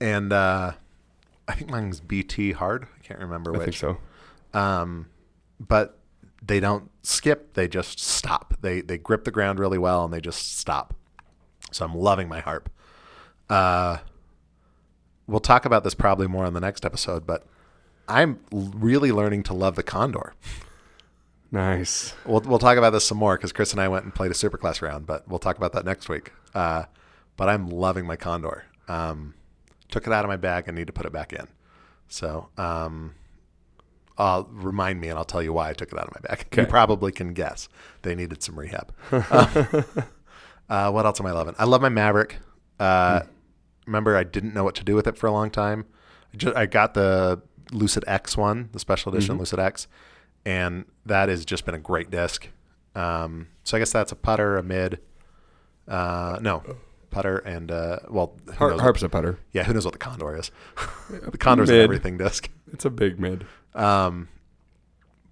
And 0.00 0.32
uh, 0.32 0.72
I 1.46 1.54
think 1.54 1.70
mine's 1.70 2.00
BT 2.00 2.52
hard. 2.52 2.84
I 2.84 3.02
can't 3.02 3.20
remember 3.20 3.54
I 3.54 3.58
think 3.58 3.66
which. 3.66 3.78
so. 3.78 3.98
Um, 4.54 5.06
but 5.60 5.98
they 6.42 6.58
don't 6.58 6.90
skip. 7.02 7.54
They 7.54 7.68
just 7.68 8.00
stop. 8.00 8.54
They 8.62 8.80
they 8.80 8.98
grip 8.98 9.24
the 9.24 9.30
ground 9.30 9.58
really 9.58 9.78
well 9.78 10.04
and 10.04 10.12
they 10.12 10.20
just 10.20 10.58
stop. 10.58 10.94
So 11.70 11.84
I'm 11.84 11.94
loving 11.94 12.28
my 12.28 12.40
harp. 12.40 12.70
Uh, 13.48 13.98
we'll 15.26 15.40
talk 15.40 15.64
about 15.64 15.84
this 15.84 15.94
probably 15.94 16.26
more 16.26 16.44
on 16.44 16.54
the 16.54 16.60
next 16.60 16.84
episode, 16.84 17.26
but 17.26 17.46
I'm 18.08 18.40
really 18.52 19.12
learning 19.12 19.44
to 19.44 19.54
love 19.54 19.76
the 19.76 19.82
Condor. 19.82 20.34
Nice. 21.50 22.14
We'll 22.24 22.40
we'll 22.40 22.58
talk 22.58 22.78
about 22.78 22.90
this 22.90 23.04
some 23.04 23.18
more 23.18 23.36
because 23.36 23.52
Chris 23.52 23.72
and 23.72 23.80
I 23.80 23.88
went 23.88 24.04
and 24.04 24.14
played 24.14 24.30
a 24.30 24.34
superclass 24.34 24.80
round, 24.80 25.06
but 25.06 25.28
we'll 25.28 25.38
talk 25.38 25.56
about 25.56 25.72
that 25.74 25.84
next 25.84 26.08
week. 26.08 26.32
Uh, 26.54 26.84
but 27.36 27.48
I'm 27.48 27.68
loving 27.68 28.06
my 28.06 28.16
Condor. 28.16 28.64
Um, 28.88 29.34
took 29.90 30.06
it 30.06 30.12
out 30.12 30.24
of 30.24 30.28
my 30.28 30.36
bag 30.36 30.64
and 30.66 30.76
need 30.76 30.86
to 30.86 30.92
put 30.92 31.04
it 31.06 31.12
back 31.12 31.32
in. 31.32 31.46
So 32.08 32.48
um, 32.56 33.14
I'll 34.16 34.44
remind 34.50 35.00
me 35.00 35.08
and 35.08 35.18
I'll 35.18 35.24
tell 35.24 35.42
you 35.42 35.52
why 35.52 35.70
I 35.70 35.72
took 35.74 35.92
it 35.92 35.98
out 35.98 36.08
of 36.08 36.14
my 36.14 36.28
bag. 36.28 36.46
You 36.56 36.66
probably 36.66 37.12
can 37.12 37.32
guess. 37.34 37.68
They 38.02 38.14
needed 38.14 38.42
some 38.42 38.58
rehab. 38.58 38.92
Uh, 39.10 39.82
uh, 40.68 40.90
what 40.90 41.04
else 41.06 41.20
am 41.20 41.26
I 41.26 41.32
loving? 41.32 41.54
I 41.58 41.64
love 41.64 41.82
my 41.82 41.88
Maverick. 41.90 42.38
Uh, 42.80 43.22
Remember, 43.86 44.16
I 44.16 44.22
didn't 44.24 44.54
know 44.54 44.64
what 44.64 44.76
to 44.76 44.84
do 44.84 44.94
with 44.94 45.06
it 45.06 45.16
for 45.18 45.26
a 45.26 45.32
long 45.32 45.50
time. 45.50 45.86
I, 46.32 46.36
ju- 46.36 46.52
I 46.54 46.66
got 46.66 46.94
the 46.94 47.42
Lucid 47.72 48.04
X 48.06 48.36
one, 48.36 48.68
the 48.72 48.78
special 48.78 49.12
edition 49.12 49.38
Lucid 49.38 49.58
X, 49.58 49.88
and 50.44 50.84
that 51.06 51.28
has 51.28 51.44
just 51.44 51.64
been 51.64 51.74
a 51.74 51.78
great 51.80 52.10
disc. 52.10 52.48
Um, 52.94 53.48
so 53.64 53.76
I 53.76 53.80
guess 53.80 53.92
that's 53.92 54.12
a 54.12 54.16
putter, 54.16 54.56
a 54.58 54.62
mid, 54.62 55.00
uh, 55.88 56.38
no, 56.42 56.62
putter, 57.10 57.38
and 57.38 57.70
uh, 57.70 57.98
well, 58.10 58.34
who 58.46 58.52
Har- 58.52 58.70
knows 58.70 58.82
what- 58.82 59.02
a 59.02 59.08
putter. 59.08 59.38
yeah, 59.52 59.64
who 59.64 59.72
knows 59.72 59.84
what 59.84 59.92
the 59.92 59.98
Condor 59.98 60.36
is? 60.36 60.50
the 61.10 61.38
Condor's 61.38 61.70
an 61.70 61.76
everything 61.76 62.18
disc. 62.18 62.48
It's 62.72 62.84
a 62.84 62.90
big 62.90 63.18
mid. 63.18 63.46
Um, 63.74 64.28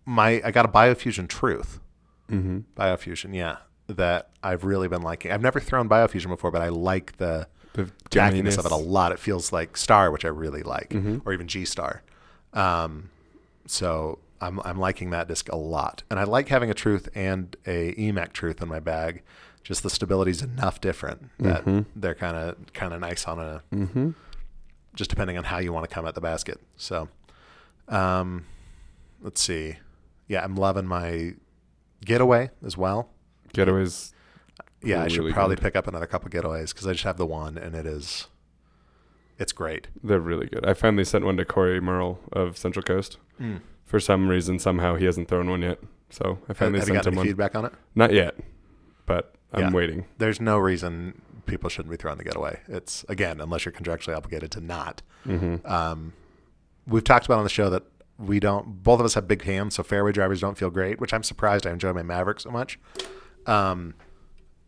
my 0.06 0.40
I 0.44 0.50
got 0.50 0.64
a 0.64 0.68
Biofusion 0.68 1.28
Truth. 1.28 1.80
Mm-hmm. 2.30 2.58
Biofusion, 2.76 3.34
yeah, 3.34 3.56
that 3.88 4.30
I've 4.42 4.64
really 4.64 4.88
been 4.88 5.02
liking. 5.02 5.32
I've 5.32 5.42
never 5.42 5.60
thrown 5.60 5.88
Biofusion 5.88 6.28
before, 6.28 6.50
but 6.50 6.62
I 6.62 6.68
like 6.68 7.16
the 7.18 7.48
The 7.72 7.90
tackiness 8.10 8.56
of 8.58 8.66
it 8.66 8.72
a 8.72 8.76
lot. 8.76 9.12
It 9.12 9.18
feels 9.18 9.52
like 9.52 9.76
Star, 9.76 10.10
which 10.10 10.24
I 10.24 10.28
really 10.28 10.62
like, 10.62 10.90
Mhm. 10.90 11.22
or 11.26 11.32
even 11.32 11.46
G 11.48 11.64
Star. 11.64 12.02
Um, 12.52 13.10
so 13.66 14.18
I'm 14.40 14.60
I'm 14.60 14.78
liking 14.78 15.10
that 15.10 15.28
disc 15.28 15.48
a 15.50 15.56
lot, 15.56 16.02
and 16.10 16.18
I 16.18 16.24
like 16.24 16.48
having 16.48 16.70
a 16.70 16.74
Truth 16.74 17.08
and 17.14 17.56
a 17.66 17.94
EMAC 17.94 18.32
Truth 18.32 18.60
in 18.62 18.68
my 18.68 18.80
bag. 18.80 19.22
Just 19.62 19.82
the 19.82 19.90
stability 19.90 20.30
is 20.30 20.42
enough 20.42 20.80
different 20.80 21.28
that 21.38 21.64
Mhm. 21.66 21.84
they're 21.94 22.14
kind 22.14 22.36
of 22.36 22.56
kind 22.72 22.92
of 22.94 23.00
nice 23.00 23.26
on 23.28 23.38
a 23.38 23.62
Mm-hmm. 23.72 24.10
just 24.94 25.10
depending 25.10 25.36
on 25.38 25.44
how 25.44 25.58
you 25.58 25.72
want 25.72 25.88
to 25.88 25.94
come 25.94 26.06
at 26.06 26.14
the 26.14 26.20
basket. 26.20 26.58
So, 26.76 27.08
um, 27.88 28.46
let's 29.20 29.40
see. 29.40 29.76
Yeah, 30.28 30.42
I'm 30.42 30.56
loving 30.56 30.86
my 30.86 31.34
getaway 32.04 32.50
as 32.64 32.76
well. 32.76 33.10
Getaways. 33.52 34.12
Yeah, 34.82 35.02
I 35.02 35.08
should 35.08 35.30
probably 35.34 35.56
good. 35.56 35.62
pick 35.62 35.76
up 35.76 35.86
another 35.86 36.06
couple 36.06 36.30
getaways 36.30 36.68
because 36.72 36.86
I 36.86 36.92
just 36.92 37.04
have 37.04 37.18
the 37.18 37.26
one 37.26 37.58
and 37.58 37.74
it 37.74 37.84
is, 37.84 38.28
it's 39.40 39.52
great. 39.52 39.88
They're 40.04 40.20
really 40.20 40.46
good. 40.46 40.64
I 40.64 40.74
finally 40.74 41.04
sent 41.04 41.24
one 41.24 41.36
to 41.38 41.44
Corey 41.44 41.80
Merle 41.80 42.20
of 42.32 42.56
Central 42.56 42.82
Coast. 42.84 43.18
For 43.84 43.98
some 43.98 44.28
reason, 44.28 44.60
somehow 44.60 44.94
he 44.94 45.06
hasn't 45.06 45.26
thrown 45.28 45.50
one 45.50 45.62
yet. 45.62 45.80
So 46.10 46.38
I 46.48 46.52
finally 46.52 46.78
have 46.78 46.86
sent 46.86 46.96
got 46.98 47.06
him 47.06 47.12
any 47.14 47.16
one. 47.18 47.26
feedback 47.26 47.54
on 47.56 47.64
it? 47.64 47.72
Not 47.96 48.12
yet, 48.12 48.36
but 49.06 49.34
I'm 49.52 49.60
Yeah. 49.62 49.70
waiting. 49.72 50.04
There's 50.18 50.40
no 50.40 50.58
reason 50.58 51.22
people 51.46 51.68
shouldn't 51.70 51.90
be 51.90 51.96
throwing 51.96 52.18
the 52.18 52.22
getaway. 52.24 52.60
It's 52.68 53.04
again, 53.08 53.40
unless 53.40 53.64
you're 53.64 53.72
contractually 53.72 54.16
obligated 54.16 54.50
to 54.52 54.60
not. 54.60 55.02
Mm-hmm. 55.26 55.66
Um, 55.66 56.12
we've 56.86 57.02
talked 57.02 57.26
about 57.26 57.38
on 57.38 57.44
the 57.44 57.50
show 57.50 57.70
that 57.70 57.82
we 58.18 58.38
don't. 58.38 58.82
Both 58.84 59.00
of 59.00 59.06
us 59.06 59.14
have 59.14 59.26
big 59.26 59.42
hands, 59.42 59.74
so 59.76 59.82
fairway 59.82 60.12
drivers 60.12 60.40
don't 60.40 60.58
feel 60.58 60.70
great, 60.70 61.00
which 61.00 61.12
I'm 61.14 61.22
surprised. 61.22 61.66
I 61.66 61.70
enjoy 61.70 61.92
my 61.92 62.02
Maverick 62.02 62.38
so 62.40 62.50
much. 62.50 62.78
Um, 63.46 63.94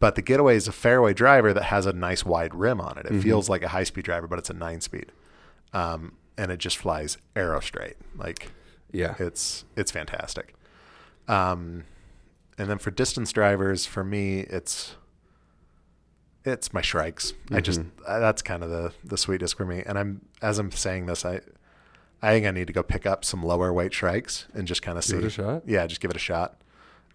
but 0.02 0.16
the 0.16 0.22
getaway 0.22 0.56
is 0.56 0.66
a 0.66 0.72
fairway 0.72 1.14
driver 1.14 1.52
that 1.54 1.62
has 1.64 1.86
a 1.86 1.92
nice 1.92 2.24
wide 2.24 2.52
rim 2.56 2.80
on 2.80 2.98
it. 2.98 3.06
It 3.06 3.12
Mhm. 3.12 3.22
feels 3.22 3.48
like 3.48 3.62
a 3.62 3.68
high 3.68 3.84
speed 3.84 4.04
driver, 4.04 4.26
but 4.26 4.36
it's 4.40 4.50
a 4.50 4.54
nine 4.54 4.80
speed, 4.80 5.12
um, 5.72 6.16
and 6.36 6.50
it 6.50 6.58
just 6.58 6.76
flies 6.76 7.18
arrow 7.36 7.60
straight. 7.60 7.96
Like 8.16 8.50
Yeah. 8.90 9.14
it's 9.20 9.64
it's 9.76 9.92
fantastic. 9.92 10.54
Um, 11.28 11.84
and 12.58 12.68
then 12.68 12.78
for 12.78 12.90
distance 12.90 13.30
drivers, 13.32 13.86
for 13.86 14.02
me, 14.02 14.40
it's 14.40 14.96
it's 16.44 16.72
my 16.72 16.80
Shrikes. 16.82 17.34
I 17.52 17.60
just 17.60 17.82
that's 18.06 18.42
kind 18.42 18.64
of 18.64 18.70
the 18.70 18.92
the 19.04 19.16
sweet 19.16 19.38
disc 19.38 19.56
for 19.56 19.64
me. 19.64 19.82
And 19.86 19.96
I'm 19.98 20.22
as 20.42 20.58
I'm 20.58 20.72
saying 20.72 21.06
this, 21.06 21.24
I 21.24 21.40
I 22.20 22.32
think 22.32 22.46
I 22.46 22.50
need 22.50 22.66
to 22.66 22.72
go 22.72 22.82
pick 22.82 23.06
up 23.06 23.24
some 23.24 23.42
lower 23.44 23.72
weight 23.72 23.92
Shrikes 23.94 24.46
and 24.52 24.66
just 24.66 24.82
kind 24.82 24.98
of 24.98 25.04
see. 25.04 25.14
Give 25.14 25.24
it 25.24 25.26
a 25.28 25.30
shot. 25.30 25.62
Yeah, 25.66 25.86
just 25.86 26.00
give 26.00 26.10
it 26.10 26.16
a 26.16 26.20
shot. 26.20 26.60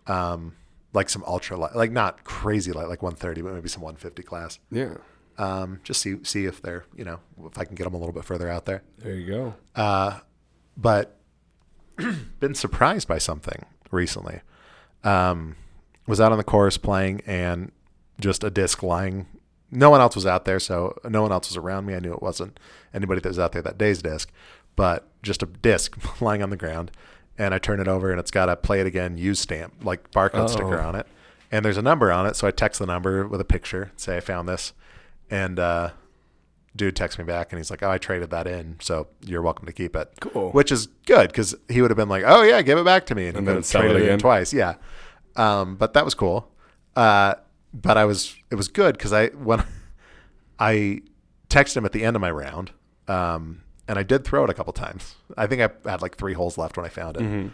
Um, 0.08 0.54
like 0.94 1.10
some 1.10 1.24
ultra 1.26 1.58
light, 1.58 1.76
like 1.76 1.92
not 1.92 2.24
crazy 2.24 2.72
light, 2.72 2.88
like 2.88 3.02
130, 3.02 3.42
but 3.42 3.54
maybe 3.54 3.70
some 3.70 3.82
150 3.82 4.24
class. 4.24 4.60
Yeah. 4.72 4.96
Um, 5.38 5.80
just 5.84 6.02
see 6.02 6.18
see 6.24 6.46
if 6.46 6.64
they're 6.64 6.86
you 6.96 7.06
know 7.06 7.20
if 7.46 7.60
I 7.60 7.64
can 7.64 7.76
get 7.76 7.84
them 7.84 7.94
a 7.94 7.98
little 7.98 8.14
bit 8.14 8.26
further 8.26 8.50
out 8.50 8.66
there. 8.66 8.84
There 8.98 9.14
you 9.14 9.28
go. 9.28 9.56
Uh, 9.76 10.20
but 10.76 11.20
been 12.40 12.56
surprised 12.56 13.08
by 13.08 13.18
something 13.18 13.66
recently. 13.92 14.42
Um, 15.04 15.56
was 16.08 16.20
out 16.20 16.32
on 16.32 16.38
the 16.38 16.44
course 16.44 16.78
playing 16.78 17.22
and 17.28 17.72
just 18.20 18.44
a 18.44 18.50
disc 18.50 18.82
lying. 18.82 19.28
No 19.70 19.90
one 19.90 20.00
else 20.00 20.16
was 20.16 20.26
out 20.26 20.46
there, 20.46 20.60
so 20.60 20.98
no 21.04 21.22
one 21.22 21.32
else 21.32 21.50
was 21.50 21.58
around 21.58 21.86
me. 21.86 21.94
I 21.94 22.00
knew 22.00 22.14
it 22.14 22.22
wasn't 22.22 22.60
anybody 22.94 23.20
that 23.20 23.30
was 23.30 23.40
out 23.40 23.52
there 23.52 23.62
that 23.62 23.78
day's 23.78 24.02
disc, 24.02 24.32
but 24.76 25.08
just 25.22 25.44
a 25.44 25.46
disc 25.46 25.98
lying 26.22 26.42
on 26.42 26.50
the 26.50 26.58
ground. 26.58 26.92
And 27.38 27.54
I 27.54 27.60
turn 27.60 27.80
it 27.80 27.88
over 27.88 28.10
and 28.12 28.20
it's 28.20 28.32
got 28.32 28.50
a 28.50 28.56
play 28.56 28.80
it 28.82 28.88
again 28.88 29.18
use 29.18 29.40
stamp, 29.40 29.74
like 29.84 30.12
barcode 30.12 30.50
sticker 30.50 30.80
Oh. 30.80 30.88
on 30.88 30.96
it. 30.96 31.06
And 31.52 31.64
there's 31.64 31.78
a 31.78 31.82
number 31.82 32.12
on 32.12 32.26
it. 32.26 32.36
So 32.36 32.48
I 32.48 32.52
text 32.52 32.80
the 32.80 32.86
number 32.86 33.28
with 33.28 33.40
a 33.40 33.46
picture, 33.46 33.92
say 33.96 34.18
I 34.18 34.20
found 34.20 34.50
this. 34.50 34.74
And 35.30 35.60
uh, 35.60 35.92
dude 36.76 36.96
texts 36.96 37.18
me 37.20 37.26
back 37.26 37.52
and 37.52 37.60
he's 37.60 37.70
like, 37.70 37.84
Oh, 37.84 37.90
I 37.92 37.98
traded 38.00 38.32
that 38.32 38.48
in. 38.48 38.78
So 38.82 39.08
you're 39.26 39.42
welcome 39.42 39.66
to 39.68 39.72
keep 39.74 39.96
it 39.96 40.12
Cool. 40.20 40.52
which 40.52 40.72
is 40.72 40.88
good 41.06 41.28
because 41.30 41.54
he 41.70 41.82
would 41.82 41.92
have 41.92 41.98
been 41.98 42.10
like, 42.10 42.24
"Oh 42.26 42.42
yeah, 42.44 42.62
give 42.64 42.78
it 42.80 42.86
back 42.86 43.06
to 43.08 43.16
me," 43.16 43.28
and, 43.28 43.38
And 43.38 43.48
he 43.48 43.54
then 43.54 43.64
sell 43.64 43.84
it 43.84 43.96
it 44.02 44.20
twice. 44.20 44.52
Yeah, 44.54 44.76
um, 45.36 45.76
but 45.76 45.94
that 45.94 46.04
was 46.06 46.14
cool. 46.14 46.52
Uh, 46.96 47.36
but 47.74 47.98
I 47.98 48.06
was 48.06 48.36
it 48.50 48.56
was 48.56 48.68
good 48.68 48.98
because 48.98 49.14
I 49.14 49.28
when 49.28 49.64
I 50.60 51.02
texted 51.50 51.78
him 51.78 51.86
at 51.86 51.92
the 51.92 52.04
end 52.04 52.16
of 52.16 52.22
my 52.22 52.32
round, 52.32 52.72
um, 53.08 53.62
and 53.88 53.98
I 54.00 54.04
did 54.04 54.24
throw 54.26 54.44
it 54.44 54.50
a 54.50 54.54
couple 54.54 54.74
times. 54.74 55.16
I 55.38 55.48
think 55.48 55.62
I 55.62 55.90
had 55.90 56.02
like 56.02 56.18
three 56.18 56.34
holes 56.34 56.58
left 56.58 56.78
when 56.78 56.86
I 56.86 56.90
found 56.90 57.18
it. 57.18 57.24
Mhm. 57.24 57.52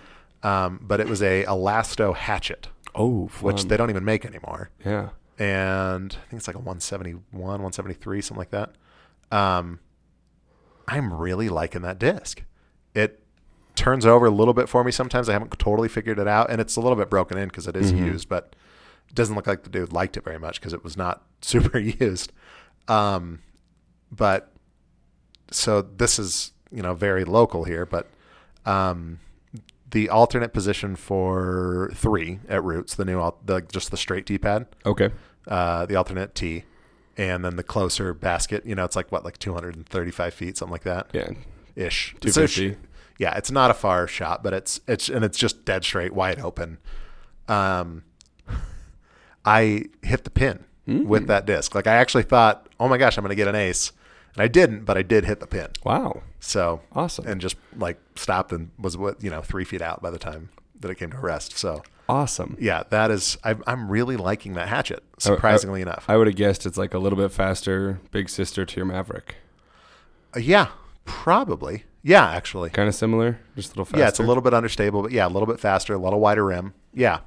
Um, 0.48 0.80
but 0.82 1.00
it 1.00 1.08
was 1.08 1.22
a 1.22 1.46
Elasto 1.46 2.15
hatchet, 2.15 2.67
Oh, 2.96 3.28
which 3.41 3.65
they 3.65 3.78
don't 3.78 3.89
even 3.89 4.04
make 4.06 4.26
anymore 4.26 4.69
Yeah. 4.86 5.10
and 5.39 6.12
I 6.13 6.30
think 6.30 6.39
it's 6.39 6.48
like 6.48 6.56
a 6.56 6.60
171, 6.60 7.22
173, 7.32 8.22
something 8.22 8.38
like 8.39 8.52
that. 8.52 8.72
Um, 9.32 9.80
I'm 10.88 11.13
really 11.13 11.50
liking 11.50 11.82
that 11.84 11.98
disc. 11.98 12.43
It 12.93 13.24
turns 13.76 14.06
over 14.06 14.26
a 14.28 14.30
little 14.32 14.54
bit 14.54 14.67
for 14.69 14.84
me 14.84 14.91
sometimes. 14.91 15.30
I 15.30 15.34
haven't 15.34 15.58
totally 15.58 15.88
figured 15.88 16.19
it 16.19 16.28
out, 16.28 16.50
and 16.52 16.60
it's 16.62 16.76
a 16.76 16.82
little 16.82 16.98
bit 16.98 17.10
broken 17.10 17.38
in 17.38 17.48
because 17.48 17.67
it 17.67 17.76
is 17.76 17.91
Mhm. 17.93 18.06
used, 18.06 18.30
but 18.30 18.56
it 19.08 19.15
doesn't 19.15 19.36
look 19.36 19.48
like 19.48 19.63
the 19.63 19.69
dude 19.69 19.93
liked 19.93 20.17
it 20.17 20.24
very 20.24 20.38
much 20.39 20.60
because 20.60 20.74
it 20.74 20.84
was 20.84 20.96
not 20.98 21.24
super 21.41 21.80
used. 21.80 22.32
Um, 22.88 23.39
but 24.12 24.52
so 25.54 25.82
this 25.82 26.20
is 26.20 26.52
you 26.72 26.82
know 26.82 26.94
very 26.94 27.24
local 27.26 27.63
here, 27.63 27.86
but 27.86 28.08
um, 28.66 29.20
the 29.92 30.10
alternate 30.10 30.54
position 30.54 30.96
for 30.96 31.92
three 31.94 32.39
at 32.50 32.63
roots, 32.63 32.96
the 32.96 33.06
new 33.06 33.20
al- 33.20 33.38
the 33.46 33.62
just 33.62 33.92
the 33.92 33.98
straight 33.98 34.26
T 34.26 34.38
pad 34.38 34.66
Okay. 34.86 35.10
uh, 35.48 35.86
the 35.86 35.96
alternate 35.96 36.34
T, 36.36 36.63
and 37.18 37.44
then 37.46 37.56
the 37.58 37.63
closer 37.63 38.13
basket. 38.13 38.66
You 38.66 38.76
know, 38.76 38.84
it's 38.86 38.96
like 38.96 39.12
what, 39.12 39.24
like 39.24 39.38
235 39.38 40.34
feet, 40.34 40.58
something 40.58 40.72
like 40.72 40.84
that, 40.84 41.08
Yeah. 41.13 41.30
ish. 41.76 42.16
Two 42.20 42.30
So 42.30 42.48
yeah, 43.20 43.38
it's 43.38 43.52
not 43.52 43.70
a 43.70 43.76
far 43.76 44.08
shot, 44.08 44.42
but 44.44 44.54
it's 44.54 44.82
it's 44.88 45.10
and 45.10 45.24
it's 45.24 45.38
just 45.38 45.63
dead 45.66 45.84
straight, 45.84 46.13
wide 46.13 46.39
open. 46.39 46.80
Um, 47.48 48.04
I 49.46 49.86
hit 50.02 50.24
the 50.24 50.30
pin 50.30 50.66
Mm. 50.88 51.06
with 51.06 51.28
that 51.28 51.46
disc. 51.46 51.74
Like 51.76 51.88
I 51.88 51.94
actually 51.96 52.24
thought, 52.24 52.68
oh 52.80 52.89
my 52.89 52.98
gosh, 52.98 53.18
I'm 53.18 53.24
going 53.24 53.30
to 53.30 53.36
get 53.36 53.48
an 53.48 53.56
ace, 53.56 53.94
and 54.36 54.43
I 54.43 54.48
didn't, 54.48 54.86
but 54.86 54.98
I 54.98 55.02
did 55.04 55.26
hit 55.26 55.39
the 55.39 55.48
pin. 55.48 55.67
Wow. 55.84 56.24
So 56.39 56.82
Awesome. 56.93 57.28
and 57.28 57.39
just 57.39 57.56
like 57.78 58.00
stopped 58.15 58.52
and 58.52 58.72
was 58.80 58.98
what 58.98 59.24
you 59.24 59.30
know 59.30 59.41
three 59.41 59.63
feet 59.63 59.82
out 59.82 60.02
by 60.02 60.10
the 60.12 60.19
time 60.19 60.50
that 60.80 60.89
it 60.91 60.96
came 60.96 61.12
to 61.12 61.17
rest. 61.17 61.58
So 61.58 61.84
awesome. 62.10 62.58
yeah, 62.60 62.84
that 62.89 63.12
is 63.12 63.38
I'm 63.43 63.63
I'm 63.65 63.89
really 63.89 64.17
liking 64.17 64.54
that 64.54 64.67
hatchet. 64.67 65.04
Surprisingly 65.17 65.82
enough. 65.82 66.06
I 66.08 66.17
would 66.17 66.28
have 66.28 66.36
guessed 66.36 66.65
it's 66.65 66.78
like 66.78 66.93
a 66.93 67.00
little 67.00 67.17
bit 67.17 67.32
faster, 67.32 68.00
big 68.12 68.30
sister 68.30 68.65
to 68.65 68.76
your 68.76 68.86
Maverick. 68.86 69.36
Uh, 70.36 70.39
yeah, 70.39 70.67
probably. 71.06 71.86
Yeah, 72.02 72.28
actually. 72.30 72.69
Kind 72.69 72.89
of 72.89 72.96
similar, 72.96 73.39
just 73.56 73.69
a 73.69 73.72
little 73.72 73.86
faster. 73.86 74.00
Yeah, 74.00 74.10
it's 74.10 74.19
a 74.19 74.24
little 74.24 74.43
bit 74.43 74.54
understable, 74.54 75.04
but 75.04 75.12
yeah, 75.12 75.26
a 75.26 75.30
little 75.30 75.48
bit 75.48 75.60
faster, 75.62 75.93
a 75.93 75.98
little 75.98 76.19
wider 76.19 76.43
rim. 76.43 76.74
Yeah. 76.93 77.19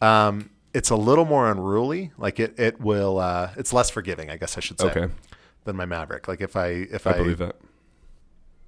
Um, 0.00 0.50
it's 0.72 0.90
a 0.90 0.96
little 0.96 1.24
more 1.24 1.50
unruly. 1.50 2.12
Like 2.16 2.38
it, 2.38 2.58
it 2.58 2.80
will. 2.80 3.18
Uh, 3.18 3.50
it's 3.56 3.72
less 3.72 3.90
forgiving, 3.90 4.30
I 4.30 4.36
guess 4.36 4.56
I 4.56 4.60
should 4.60 4.80
say, 4.80 4.86
Okay, 4.86 5.08
than 5.64 5.76
my 5.76 5.84
Maverick. 5.86 6.28
Like 6.28 6.40
if 6.40 6.56
I 6.56 6.66
if 6.68 7.06
I 7.06 7.10
I, 7.12 7.16
believe 7.18 7.38
that. 7.38 7.56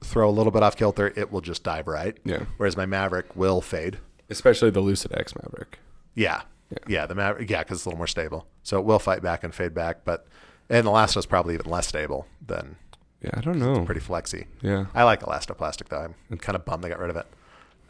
throw 0.02 0.28
a 0.28 0.32
little 0.32 0.52
bit 0.52 0.62
off 0.62 0.76
kilter, 0.76 1.12
it 1.16 1.30
will 1.32 1.40
just 1.40 1.62
dive 1.62 1.86
right. 1.86 2.16
Yeah, 2.24 2.44
Whereas 2.56 2.76
my 2.76 2.86
Maverick 2.86 3.34
will 3.36 3.60
fade. 3.60 3.98
especially 4.30 4.70
the 4.70 4.80
Lucid 4.80 5.12
X 5.16 5.34
Maverick. 5.36 5.78
Yeah. 6.14 6.42
Yeah. 6.70 6.78
Yeah, 6.88 7.06
the 7.06 7.14
Maverick. 7.14 7.50
Yeah, 7.50 7.62
because 7.62 7.78
it's 7.78 7.84
a 7.84 7.88
little 7.90 7.98
more 7.98 8.06
stable, 8.06 8.46
so 8.62 8.78
it 8.78 8.84
will 8.84 8.98
fight 8.98 9.22
back 9.22 9.44
and 9.44 9.54
fade 9.54 9.74
back. 9.74 10.04
But 10.04 10.26
and 10.70 10.86
the 10.86 10.90
Elasto 10.90 11.18
is 11.18 11.26
probably 11.26 11.54
even 11.54 11.66
less 11.70 11.86
stable 11.86 12.26
than 12.46 12.76
Yeah, 13.20 13.30
I 13.34 13.40
don't 13.42 13.58
know. 13.58 13.84
pretty 13.84 14.00
flexy. 14.00 14.46
yeah, 14.62 14.86
I 14.94 15.02
like 15.04 15.20
elastoplastic 15.20 15.88
though. 15.88 16.14
I'm 16.30 16.38
kind 16.38 16.56
of 16.56 16.64
bummed 16.64 16.82
they 16.84 16.88
got 16.88 16.98
rid 16.98 17.10
of 17.10 17.16
it. 17.16 17.26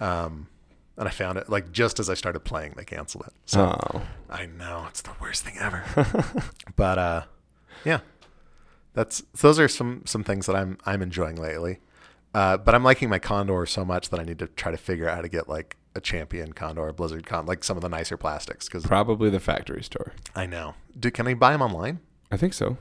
Um, 0.03 0.49
and 0.97 1.07
I 1.09 1.13
found 1.13 1.39
it 1.39 1.49
like 1.49 1.71
just 1.73 2.01
as 2.01 2.11
I 2.11 2.15
started 2.15 2.41
playing, 2.41 2.75
they 2.77 2.85
canceled 2.85 3.25
it. 3.29 3.33
So 3.47 3.79
oh, 3.95 4.03
I 4.29 4.47
know 4.47 4.87
it's 4.89 5.03
the 5.03 5.13
worst 5.21 5.45
thing 5.45 5.55
ever. 5.61 5.85
but 6.77 6.99
uh, 6.99 7.23
yeah, 7.85 8.01
that's 8.95 9.21
those 9.41 9.59
are 9.59 9.69
some 9.69 10.03
some 10.05 10.25
things 10.25 10.47
that 10.47 10.57
I'm 10.57 10.79
I'm 10.85 11.03
enjoying 11.03 11.37
lately. 11.37 11.81
Uh, 12.35 12.57
but 12.57 12.75
I'm 12.75 12.83
liking 12.83 13.11
my 13.11 13.19
Condor 13.19 13.67
so 13.67 13.85
much 13.85 14.09
that 14.09 14.19
I 14.19 14.25
need 14.25 14.39
to 14.39 14.47
try 14.47 14.71
to 14.71 14.79
figure 14.79 15.07
out 15.09 15.17
how 15.17 15.23
to 15.23 15.29
get 15.29 15.49
like 15.49 15.77
a 15.95 16.01
Champion 16.01 16.55
Condor, 16.55 16.89
a 16.89 16.93
Blizzard 16.95 17.27
Condor, 17.27 17.49
like 17.49 17.63
some 17.63 17.77
of 17.77 17.83
the 17.83 17.91
nicer 17.91 18.17
plastics 18.17 18.67
because 18.67 18.87
probably 18.87 19.29
the 19.29 19.41
factory 19.41 19.83
store. 19.83 20.13
I 20.35 20.47
know. 20.47 20.75
Do 20.99 21.11
can 21.11 21.27
I 21.27 21.35
buy 21.35 21.53
them 21.53 21.61
online? 21.63 22.01
I 22.31 22.39
think 22.39 22.55
so. 22.55 22.79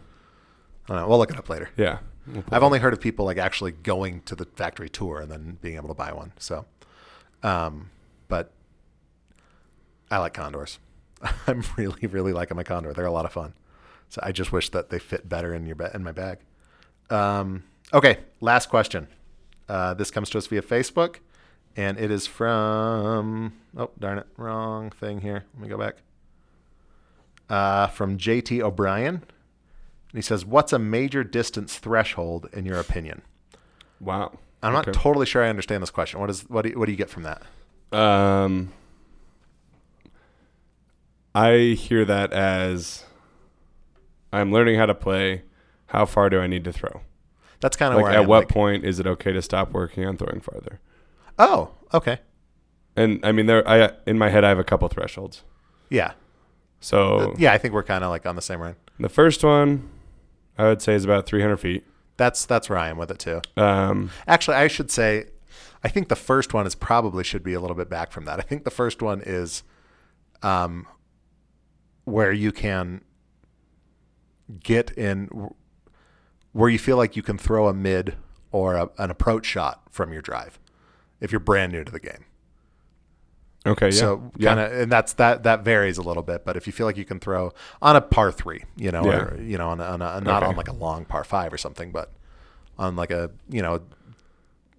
I 0.85 0.93
don't 0.93 0.97
know. 0.97 1.07
We'll 1.09 1.17
look 1.17 1.31
it 1.31 1.37
up 1.37 1.49
later. 1.49 1.69
Yeah, 1.75 1.99
We'll 2.27 2.43
I've 2.51 2.63
only 2.63 2.79
heard 2.79 2.93
of 2.93 3.01
people 3.01 3.25
like 3.25 3.37
actually 3.37 3.71
going 3.71 4.21
to 4.23 4.35
the 4.35 4.45
factory 4.45 4.89
tour 4.89 5.19
and 5.19 5.31
then 5.31 5.57
being 5.61 5.75
able 5.75 5.89
to 5.89 5.93
buy 5.93 6.13
one. 6.13 6.31
So, 6.37 6.65
um, 7.43 7.89
but 8.27 8.51
I 10.09 10.17
like 10.19 10.33
condors. 10.33 10.79
I'm 11.47 11.63
really, 11.77 12.07
really 12.07 12.33
liking 12.33 12.57
my 12.57 12.63
condor. 12.63 12.93
They're 12.93 13.05
a 13.05 13.11
lot 13.11 13.25
of 13.25 13.33
fun. 13.33 13.53
So 14.11 14.19
I 14.21 14.31
just 14.33 14.51
wish 14.51 14.69
that 14.71 14.89
they 14.89 14.99
fit 14.99 15.27
better 15.29 15.53
in 15.55 15.65
your 15.65 15.75
ba- 15.75 15.91
in 15.93 16.03
my 16.03 16.11
bag. 16.11 16.39
Um, 17.09 17.63
okay, 17.93 18.19
last 18.41 18.67
question. 18.69 19.07
Uh, 19.69 19.93
this 19.93 20.11
comes 20.11 20.29
to 20.31 20.37
us 20.37 20.47
via 20.47 20.61
Facebook, 20.61 21.19
and 21.77 21.97
it 21.97 22.11
is 22.11 22.27
from 22.27 23.53
oh 23.77 23.89
darn 23.97 24.17
it, 24.17 24.27
wrong 24.35 24.89
thing 24.91 25.21
here. 25.21 25.45
Let 25.53 25.63
me 25.63 25.69
go 25.69 25.77
back. 25.77 25.95
Uh, 27.49 27.87
from 27.87 28.17
JT 28.17 28.61
O'Brien, 28.61 29.15
and 29.15 29.23
he 30.13 30.21
says, 30.21 30.45
"What's 30.45 30.73
a 30.73 30.79
major 30.79 31.23
distance 31.23 31.77
threshold 31.77 32.49
in 32.51 32.65
your 32.65 32.79
opinion?" 32.81 33.21
Wow. 34.01 34.37
I'm 34.61 34.73
not 34.73 34.87
Okay. 34.89 34.99
totally 34.99 35.25
sure 35.25 35.41
I 35.43 35.47
understand 35.49 35.81
this 35.81 35.89
question. 35.89 36.19
What 36.19 36.29
is 36.29 36.41
what 36.49 36.63
do 36.63 36.69
you, 36.71 36.77
what 36.79 36.85
do 36.87 36.91
you 36.91 36.97
get 36.97 37.09
from 37.09 37.23
that? 37.23 37.41
Um, 37.97 38.73
I 41.33 41.75
hear 41.77 42.03
that 42.05 42.33
as 42.33 43.05
I'm 44.31 44.51
learning 44.51 44.77
how 44.77 44.85
to 44.85 44.95
play. 44.95 45.43
How 45.87 46.05
far 46.05 46.29
do 46.29 46.39
I 46.39 46.47
need 46.47 46.63
to 46.63 46.71
throw? 46.73 47.01
That's 47.59 47.75
kind 47.77 47.93
of 47.93 47.97
Like, 47.97 48.03
where 48.03 48.11
I 48.13 48.15
at 48.15 48.21
am, 48.21 48.27
what 48.27 48.39
like- 48.39 48.49
point 48.49 48.85
is 48.85 48.99
it 48.99 49.05
okay 49.07 49.31
to 49.33 49.41
stop 49.41 49.71
working 49.71 50.05
on 50.05 50.17
throwing 50.17 50.39
farther? 50.41 50.79
Oh, 51.39 51.71
okay, 51.93 52.19
And 52.95 53.19
I 53.25 53.31
mean, 53.31 53.45
there, 53.47 53.67
I 53.67 53.91
in 54.05 54.17
my 54.17 54.29
head, 54.29 54.43
I 54.43 54.49
have 54.49 54.59
a 54.59 54.63
couple 54.63 54.87
thresholds. 54.89 55.43
yeah, 55.89 56.13
So 56.79 57.33
yeah. 57.37 57.53
I 57.53 57.57
think 57.57 57.73
we're 57.73 57.83
kind 57.83 58.03
of 58.03 58.09
like 58.09 58.25
on 58.25 58.35
the 58.35 58.41
same 58.41 58.59
run. 58.61 58.75
the 58.99 59.09
first 59.09 59.43
one, 59.43 59.89
I 60.57 60.65
would 60.65 60.81
say, 60.81 60.93
is 60.93 61.03
about 61.05 61.25
300 61.25 61.57
feet. 61.57 61.83
That's 62.17 62.45
that's 62.45 62.69
where 62.69 62.77
I 62.77 62.89
am 62.89 62.97
with 62.97 63.09
it 63.11 63.19
too. 63.19 63.41
Um, 63.57 64.11
Actually, 64.27 64.57
I 64.57 64.67
should 64.67 64.91
say, 64.91 65.25
I 65.83 65.87
think 65.87 66.09
the 66.09 66.15
first 66.15 66.53
one 66.53 66.67
is 66.67 66.75
probably 66.75 67.23
should 67.23 67.43
be 67.43 67.53
a 67.53 67.59
little 67.59 67.75
bit 67.75 67.89
back 67.89 68.11
from 68.11 68.25
that. 68.25 68.37
I 68.39 68.43
think 68.43 68.63
the 68.63 68.69
first 68.71 69.01
one 69.01 69.21
is, 69.25 69.63
um, 70.43 70.85
where 72.05 72.31
you 72.31 72.51
can 72.51 73.01
get 74.63 74.91
in, 74.91 75.29
where 76.51 76.69
you 76.69 76.79
feel 76.79 76.97
like 76.97 77.15
you 77.15 77.23
can 77.23 77.37
throw 77.37 77.67
a 77.67 77.73
mid 77.73 78.15
or 78.51 78.75
a, 78.75 78.89
an 78.97 79.09
approach 79.11 79.45
shot 79.45 79.81
from 79.89 80.11
your 80.11 80.21
drive, 80.21 80.59
if 81.19 81.31
you're 81.31 81.39
brand 81.39 81.71
new 81.71 81.83
to 81.83 81.91
the 81.91 81.99
game. 81.99 82.25
okay, 83.65 83.87
yeah, 83.87 83.91
So 83.91 84.31
kind 84.41 84.59
of, 84.59 84.71
and 84.71 84.91
that's 84.91 85.13
that 85.13 85.43
that 85.43 85.63
varies 85.63 85.97
a 85.97 86.01
little 86.01 86.23
bit. 86.23 86.43
But 86.43 86.57
if 86.57 86.67
you 86.67 86.73
feel 86.73 86.85
like 86.85 86.97
you 86.97 87.05
can 87.05 87.19
throw 87.19 87.53
on 87.81 87.95
a 87.95 88.01
par 88.01 88.31
three, 88.31 88.63
you 88.75 88.91
know, 88.91 89.03
or 89.03 89.39
you 89.41 89.57
know, 89.57 89.69
on 89.69 89.79
a, 89.79 89.83
on 89.85 90.01
a 90.01 90.19
not 90.21 90.43
Okay. 90.43 90.49
on 90.49 90.55
like 90.55 90.67
a 90.67 90.73
long 90.73 91.05
par 91.05 91.23
five 91.23 91.53
or 91.53 91.57
something, 91.57 91.91
but 91.91 92.11
on 92.77 92.95
like 92.95 93.11
a 93.11 93.31
you 93.49 93.61
know, 93.61 93.81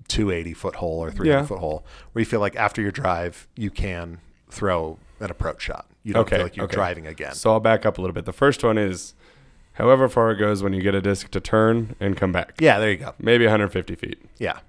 two 0.09 0.31
eighty 0.31 0.53
foot 0.53 0.77
hole 0.77 0.99
or 1.03 1.11
three 1.11 1.29
Yeah. 1.29 1.47
foot 1.47 1.61
hole, 1.61 1.87
where 2.13 2.21
you 2.21 2.27
feel 2.27 2.41
like 2.41 2.57
after 2.57 2.83
your 2.83 2.91
drive 2.91 3.49
you 3.57 3.71
can 3.71 4.19
throw 4.51 4.99
an 5.21 5.31
approach 5.31 5.63
shot. 5.63 5.87
You 6.03 6.15
don't 6.15 6.23
Okay, 6.23 6.37
feel 6.37 6.45
like 6.45 6.57
you're 6.57 6.65
okay. 6.65 6.75
driving 6.75 7.07
again. 7.07 7.33
So 7.33 7.53
I'll 7.53 7.61
back 7.61 7.87
up 7.87 7.97
a 7.97 8.01
little 8.01 8.13
bit. 8.15 8.25
The 8.25 8.33
first 8.33 8.65
one 8.65 8.77
is 8.77 9.15
however 9.83 10.09
far 10.09 10.31
it 10.31 10.37
goes 10.37 10.63
when 10.63 10.73
you 10.73 10.81
get 10.83 10.95
a 10.95 11.01
disc 11.01 11.31
to 11.31 11.41
turn 11.41 11.97
and 12.01 12.17
come 12.17 12.33
back. 12.33 12.55
Yeah, 12.61 12.79
there 12.79 12.91
you 12.91 12.97
go. 12.97 13.15
Maybe 13.19 13.45
150 13.45 13.95
feet. 13.95 14.23
Yeah, 14.39 14.61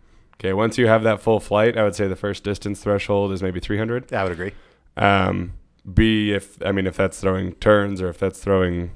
Okay, 0.44 0.52
once 0.52 0.78
you 0.78 0.88
have 0.88 1.04
that 1.04 1.22
full 1.22 1.40
flight, 1.40 1.78
I 1.78 1.84
would 1.84 1.96
say 1.96 2.08
the 2.08 2.18
first 2.18 2.44
distance 2.44 2.84
threshold 2.84 3.32
is 3.32 3.42
maybe 3.42 3.62
300. 3.62 4.12
I 4.12 4.24
would 4.24 4.34
agree. 4.34 4.52
Um, 4.98 5.54
B, 5.92 6.34
if 6.34 6.62
I 6.66 6.74
mean 6.74 6.86
if 6.86 6.98
that's 6.98 7.20
throwing 7.22 7.54
turns 7.56 8.02
or 8.02 8.10
if 8.10 8.18
that's 8.18 8.40
throwing 8.40 8.92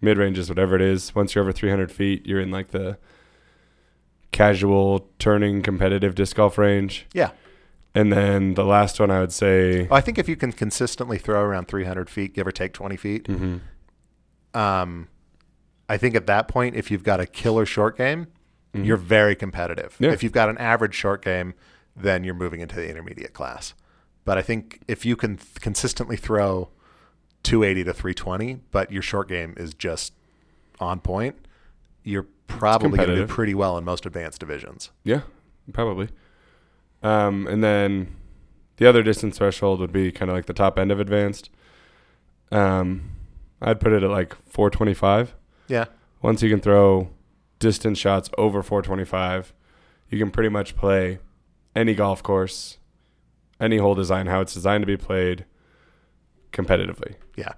mid 0.00 0.18
ranges, 0.18 0.48
whatever 0.48 0.76
it 0.76 0.82
is. 0.82 1.12
Once 1.12 1.34
you're 1.34 1.42
over 1.42 1.50
300 1.50 1.90
feet, 1.90 2.24
you're 2.26 2.40
in 2.40 2.52
like 2.52 2.70
the 2.70 2.96
casual 4.30 5.08
turning 5.18 5.62
competitive 5.62 6.14
disc 6.14 6.36
golf 6.36 6.58
range. 6.58 7.06
Yeah. 7.12 7.30
And 7.92 8.12
then 8.12 8.54
the 8.54 8.64
last 8.64 9.00
one, 9.00 9.10
I 9.10 9.18
would 9.20 9.32
say, 9.32 9.88
Well, 9.88 9.98
I 9.98 10.00
think 10.00 10.18
if 10.18 10.28
you 10.28 10.36
can 10.36 10.52
consistently 10.52 11.18
throw 11.18 11.40
around 11.40 11.66
three 11.66 11.84
hundred 11.84 12.08
feet, 12.08 12.34
give 12.34 12.46
or 12.46 12.52
take 12.52 12.72
twenty 12.72 12.96
feet, 12.96 13.24
mhm. 13.24 13.60
um, 14.54 15.08
I 15.88 15.96
think 15.96 16.14
at 16.14 16.26
that 16.26 16.48
point, 16.48 16.76
if 16.76 16.90
you've 16.90 17.02
got 17.04 17.20
a 17.20 17.26
killer 17.26 17.66
short 17.66 17.96
game, 17.96 18.28
Mhm. 18.74 18.86
you're 18.86 18.96
very 18.96 19.34
competitive. 19.36 19.96
Yeah. 19.98 20.10
If 20.12 20.22
you've 20.22 20.32
got 20.32 20.48
an 20.48 20.58
average 20.58 20.94
short 20.94 21.22
game, 21.22 21.54
then 21.96 22.24
you're 22.24 22.34
moving 22.34 22.60
into 22.60 22.76
the 22.76 22.88
intermediate 22.88 23.32
class. 23.34 23.74
But 24.24 24.38
I 24.38 24.42
think 24.42 24.80
if 24.88 25.04
you 25.04 25.14
can 25.16 25.36
th- 25.36 25.60
consistently 25.60 26.16
throw 26.16 26.70
280 27.42 27.84
to 27.84 27.92
320, 27.92 28.60
but 28.70 28.90
your 28.90 29.02
short 29.02 29.28
game 29.28 29.54
is 29.56 29.74
just 29.74 30.14
on 30.80 31.00
point, 31.00 31.36
you're 32.02 32.26
probably 32.46 32.96
going 32.96 33.10
to 33.10 33.14
do 33.16 33.26
pretty 33.26 33.54
well 33.54 33.76
in 33.78 33.84
most 33.84 34.06
advanced 34.06 34.40
divisions. 34.40 34.90
Yeah, 35.04 35.20
probably. 35.72 36.08
Um, 37.02 37.46
and 37.46 37.62
then 37.62 38.16
the 38.78 38.86
other 38.88 39.02
distance 39.02 39.36
threshold 39.38 39.78
would 39.80 39.92
be 39.92 40.10
kind 40.10 40.30
of 40.30 40.36
like 40.36 40.46
the 40.46 40.52
top 40.54 40.78
end 40.78 40.90
of 40.90 40.98
advanced. 40.98 41.50
Um, 42.50 43.10
I'd 43.60 43.78
put 43.80 43.92
it 43.92 44.02
at 44.02 44.10
like 44.10 44.34
425. 44.48 45.34
Yeah. 45.68 45.86
Once 46.22 46.42
you 46.42 46.50
can 46.50 46.60
throw 46.60 47.10
distance 47.58 47.98
shots 47.98 48.30
over 48.38 48.62
425, 48.62 49.52
you 50.10 50.18
can 50.18 50.30
pretty 50.30 50.48
much 50.48 50.76
play 50.76 51.18
any 51.74 51.94
golf 51.94 52.22
course, 52.22 52.78
any 53.60 53.78
hole 53.78 53.94
design, 53.94 54.26
how 54.26 54.40
it's 54.40 54.54
designed 54.54 54.82
to 54.82 54.86
be 54.86 54.96
played 54.96 55.44
competitively. 56.52 57.16
Yeah. 57.36 57.52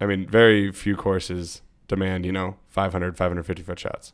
I 0.00 0.06
mean, 0.06 0.26
very 0.26 0.72
few 0.72 0.96
courses 0.96 1.62
demand, 1.88 2.24
you 2.24 2.32
know, 2.32 2.56
500, 2.68 3.16
550 3.16 3.62
foot 3.62 3.78
shots. 3.78 4.12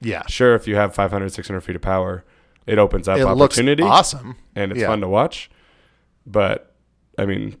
Yeah. 0.00 0.22
Sure, 0.28 0.54
if 0.54 0.68
you 0.68 0.76
have 0.76 0.94
500, 0.94 1.32
600 1.32 1.60
feet 1.60 1.76
of 1.76 1.82
power, 1.82 2.24
it 2.66 2.78
opens 2.78 3.08
up 3.08 3.18
It 3.18 3.24
looks 3.24 3.58
opportunity 3.58 3.82
awesome. 3.82 4.36
and 4.54 4.70
it's 4.70 4.80
yeah. 4.80 4.86
fun 4.86 5.00
to 5.00 5.08
watch. 5.08 5.50
But 6.26 6.74
I 7.18 7.26
mean, 7.26 7.56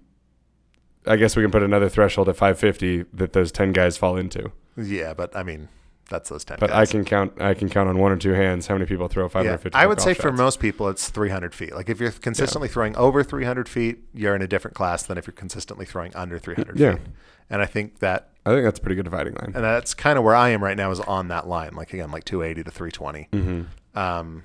I 1.06 1.16
guess 1.16 1.34
we 1.34 1.42
can 1.42 1.50
put 1.50 1.62
another 1.62 1.88
threshold 1.88 2.28
at 2.28 2.36
550 2.36 3.04
that 3.14 3.32
those 3.32 3.50
10 3.50 3.72
guys 3.72 3.96
fall 3.96 4.16
into. 4.16 4.52
Yeah, 4.78 5.12
but 5.14 5.34
I 5.36 5.42
mean, 5.42 5.68
that's 6.08 6.30
those 6.30 6.44
10 6.44 6.58
But 6.60 6.70
guys. 6.70 6.88
I 6.88 6.90
can 6.90 7.04
count. 7.04 7.32
I 7.40 7.52
can 7.54 7.68
count 7.68 7.88
on 7.88 7.98
one 7.98 8.12
or 8.12 8.16
two 8.16 8.32
hands 8.32 8.66
how 8.66 8.74
many 8.74 8.86
people 8.86 9.08
throw 9.08 9.24
Yeah, 9.24 9.28
550. 9.28 9.74
I 9.76 9.86
would 9.86 10.00
say 10.00 10.14
for 10.14 10.32
most 10.32 10.60
people, 10.60 10.88
it's 10.88 11.08
300 11.10 11.54
feet. 11.54 11.74
Like 11.74 11.88
if 11.90 12.00
you're 12.00 12.12
consistently 12.12 12.68
throwing 12.68 12.96
over 12.96 13.22
300 13.22 13.68
feet, 13.68 13.98
you're 14.14 14.34
in 14.34 14.40
a 14.42 14.46
different 14.46 14.74
class 14.74 15.02
than 15.02 15.18
if 15.18 15.26
you're 15.26 15.34
consistently 15.34 15.84
throwing 15.84 16.14
under 16.16 16.38
300 16.38 16.78
Yeah. 16.78 16.92
feet. 16.94 17.02
And 17.50 17.60
I 17.60 17.66
think 17.66 17.98
that, 17.98 18.30
I 18.46 18.50
think 18.50 18.64
that's 18.64 18.78
a 18.78 18.82
pretty 18.82 18.94
good 18.96 19.04
dividing 19.04 19.34
line. 19.34 19.52
and 19.54 19.64
that's 19.64 19.94
kind 19.94 20.16
of 20.18 20.24
where 20.24 20.34
I 20.34 20.50
am 20.50 20.62
right 20.62 20.76
now 20.76 20.90
is 20.90 21.00
on 21.00 21.28
that 21.28 21.46
line. 21.48 21.74
Like 21.74 21.92
again, 21.92 22.10
like 22.10 22.24
280 22.24 22.62
to 22.64 22.70
320. 22.70 23.28
Mm-hmm. 23.32 23.98
Um, 23.98 24.44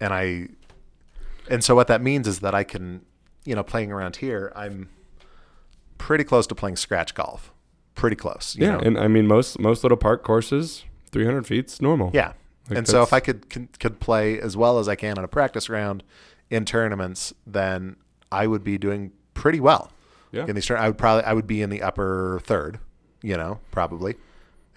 and 0.00 0.12
I, 0.12 0.48
and 1.48 1.62
so 1.64 1.74
what 1.74 1.86
that 1.88 2.02
means 2.02 2.26
is 2.28 2.40
that 2.40 2.54
I 2.54 2.64
can, 2.64 3.02
you 3.44 3.54
know, 3.54 3.62
playing 3.62 3.92
around 3.92 4.16
here, 4.16 4.52
I'm 4.56 4.88
pretty 5.98 6.24
close 6.24 6.46
to 6.48 6.54
playing 6.54 6.76
scratch 6.76 7.14
golf. 7.14 7.52
Pretty 7.94 8.16
close. 8.16 8.56
You 8.58 8.66
Yeah, 8.66 8.72
know? 8.72 8.78
and 8.80 8.98
I 8.98 9.08
mean 9.08 9.26
most 9.26 9.58
most 9.58 9.82
little 9.84 9.98
park 9.98 10.22
courses, 10.22 10.84
300 11.12 11.46
feet's 11.46 11.80
normal. 11.80 12.10
Yeah. 12.12 12.32
Like 12.68 12.78
and 12.78 12.88
so 12.88 13.02
if 13.02 13.12
I 13.12 13.20
could, 13.20 13.50
could 13.50 13.78
could 13.78 14.00
play 14.00 14.40
as 14.40 14.56
well 14.56 14.78
as 14.78 14.88
I 14.88 14.94
can 14.96 15.18
on 15.18 15.24
a 15.24 15.28
practice 15.28 15.68
round 15.68 16.02
in 16.50 16.64
tournaments, 16.64 17.32
then 17.46 17.96
I 18.32 18.46
would 18.46 18.64
be 18.64 18.78
doing 18.78 19.12
pretty 19.34 19.60
well. 19.60 19.92
Yeah. 20.32 20.46
In 20.46 20.54
these 20.54 20.70
I 20.70 20.88
would 20.88 20.98
probably 20.98 21.24
I 21.24 21.32
would 21.34 21.46
be 21.46 21.62
in 21.62 21.70
the 21.70 21.82
upper 21.82 22.40
third, 22.44 22.78
you 23.22 23.36
know, 23.36 23.60
probably 23.70 24.16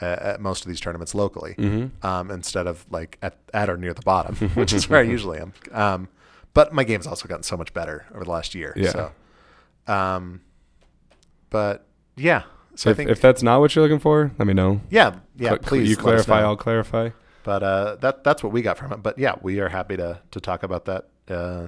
uh, 0.01 0.06
at 0.19 0.41
most 0.41 0.63
of 0.63 0.67
these 0.69 0.80
tournaments 0.80 1.15
locally, 1.15 1.56
Mm-hmm. 1.58 2.06
um, 2.06 2.30
instead 2.30 2.67
of 2.67 2.86
like 2.91 3.17
at, 3.23 3.38
at 3.53 3.67
or 3.69 3.77
near 3.77 3.93
the 3.95 4.01
bottom, 4.03 4.36
which 4.53 4.73
is 4.73 4.88
where 4.89 4.99
I 4.99 5.03
usually 5.03 5.39
am. 5.39 5.53
Um, 5.71 6.08
but 6.53 6.73
my 6.73 6.84
game's 6.84 7.08
also 7.08 7.27
gotten 7.27 7.41
so 7.43 7.58
much 7.58 7.73
better 7.73 8.06
over 8.13 8.23
the 8.25 8.30
last 8.32 8.53
year. 8.53 8.73
Yeah. 8.75 8.91
So, 8.91 9.12
um, 9.93 10.41
but 11.49 11.86
yeah. 12.15 12.43
So 12.78 12.92
if, 12.92 12.94
I 12.94 12.98
think 12.98 13.10
if 13.10 13.20
that's 13.20 13.42
not 13.42 13.60
what 13.60 13.76
you're 13.76 13.84
looking 13.84 14.00
for, 14.00 14.32
let 14.38 14.48
me 14.48 14.54
know. 14.54 14.82
yeah, 14.92 15.16
yeah. 15.36 15.50
Cl- 15.50 15.60
please 15.60 15.90
you 15.90 15.98
clarify. 15.98 16.42
I'll 16.42 16.56
clarify. 16.56 17.10
But 17.44 17.63
uh, 17.63 17.96
that 18.02 18.24
that's 18.24 18.44
what 18.44 18.54
we 18.54 18.62
got 18.62 18.78
from 18.78 18.94
it. 18.94 19.02
But 19.02 19.18
yeah, 19.18 19.36
we 19.42 19.60
are 19.60 19.70
happy 19.70 19.98
to 19.98 20.22
to 20.30 20.40
talk 20.40 20.62
about 20.62 20.86
that 20.86 21.08
uh, 21.28 21.68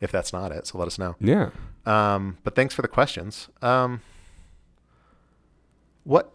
if 0.00 0.10
that's 0.10 0.32
not 0.32 0.50
it. 0.50 0.66
So 0.66 0.78
let 0.78 0.88
us 0.88 0.98
know. 0.98 1.14
Yeah. 1.20 1.50
Um, 1.86 2.38
but 2.42 2.56
thanks 2.56 2.74
for 2.74 2.82
the 2.82 2.88
questions. 2.88 3.48
Um, 3.62 4.00
what 6.02 6.32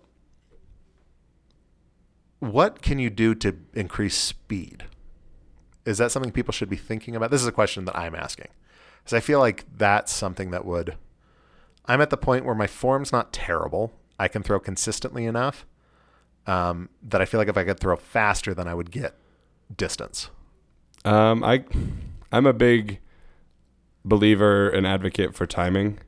what 2.40 2.82
can 2.82 3.00
you 3.00 3.10
do 3.10 3.36
to 3.36 3.58
increase 3.74 4.16
speed? 4.16 4.86
Is 5.86 5.98
that 5.98 6.12
something 6.12 6.32
people 6.32 6.54
should 6.54 6.70
be 6.70 6.78
thinking 6.78 7.14
about? 7.16 7.30
This 7.32 7.42
is 7.42 7.48
a 7.48 7.52
question 7.52 7.84
that 7.86 7.98
I'm 7.98 8.16
asking, 8.16 8.50
because 9.04 9.14
I 9.14 9.20
feel 9.20 9.40
like 9.40 9.66
that's 9.78 10.14
something 10.14 10.52
that 10.52 10.64
would. 10.64 10.96
I'm 11.88 12.02
at 12.02 12.10
the 12.10 12.18
point 12.18 12.46
where 12.46 12.56
my 12.56 12.68
form's 12.68 13.12
not 13.12 13.32
terrible. 13.32 13.94
I 14.20 14.28
can 14.28 14.44
throw 14.44 14.60
consistently 14.60 15.26
enough 15.26 15.66
um, 16.46 16.90
that 17.04 17.22
I 17.22 17.26
feel 17.26 17.40
like 17.40 17.48
if 17.48 17.58
I 17.58 17.64
could 17.64 17.80
throw 17.80 17.96
faster, 17.96 18.54
then 18.54 18.68
I 18.68 18.74
would 18.74 18.92
get 18.92 19.16
distance. 19.76 20.30
Um, 21.06 21.44
I, 21.44 21.64
I'm 22.32 22.46
a 22.46 22.54
big 22.54 23.00
believer 24.04 24.70
and 24.70 24.86
advocate 24.88 25.36
for 25.36 25.46
timing. 25.46 26.00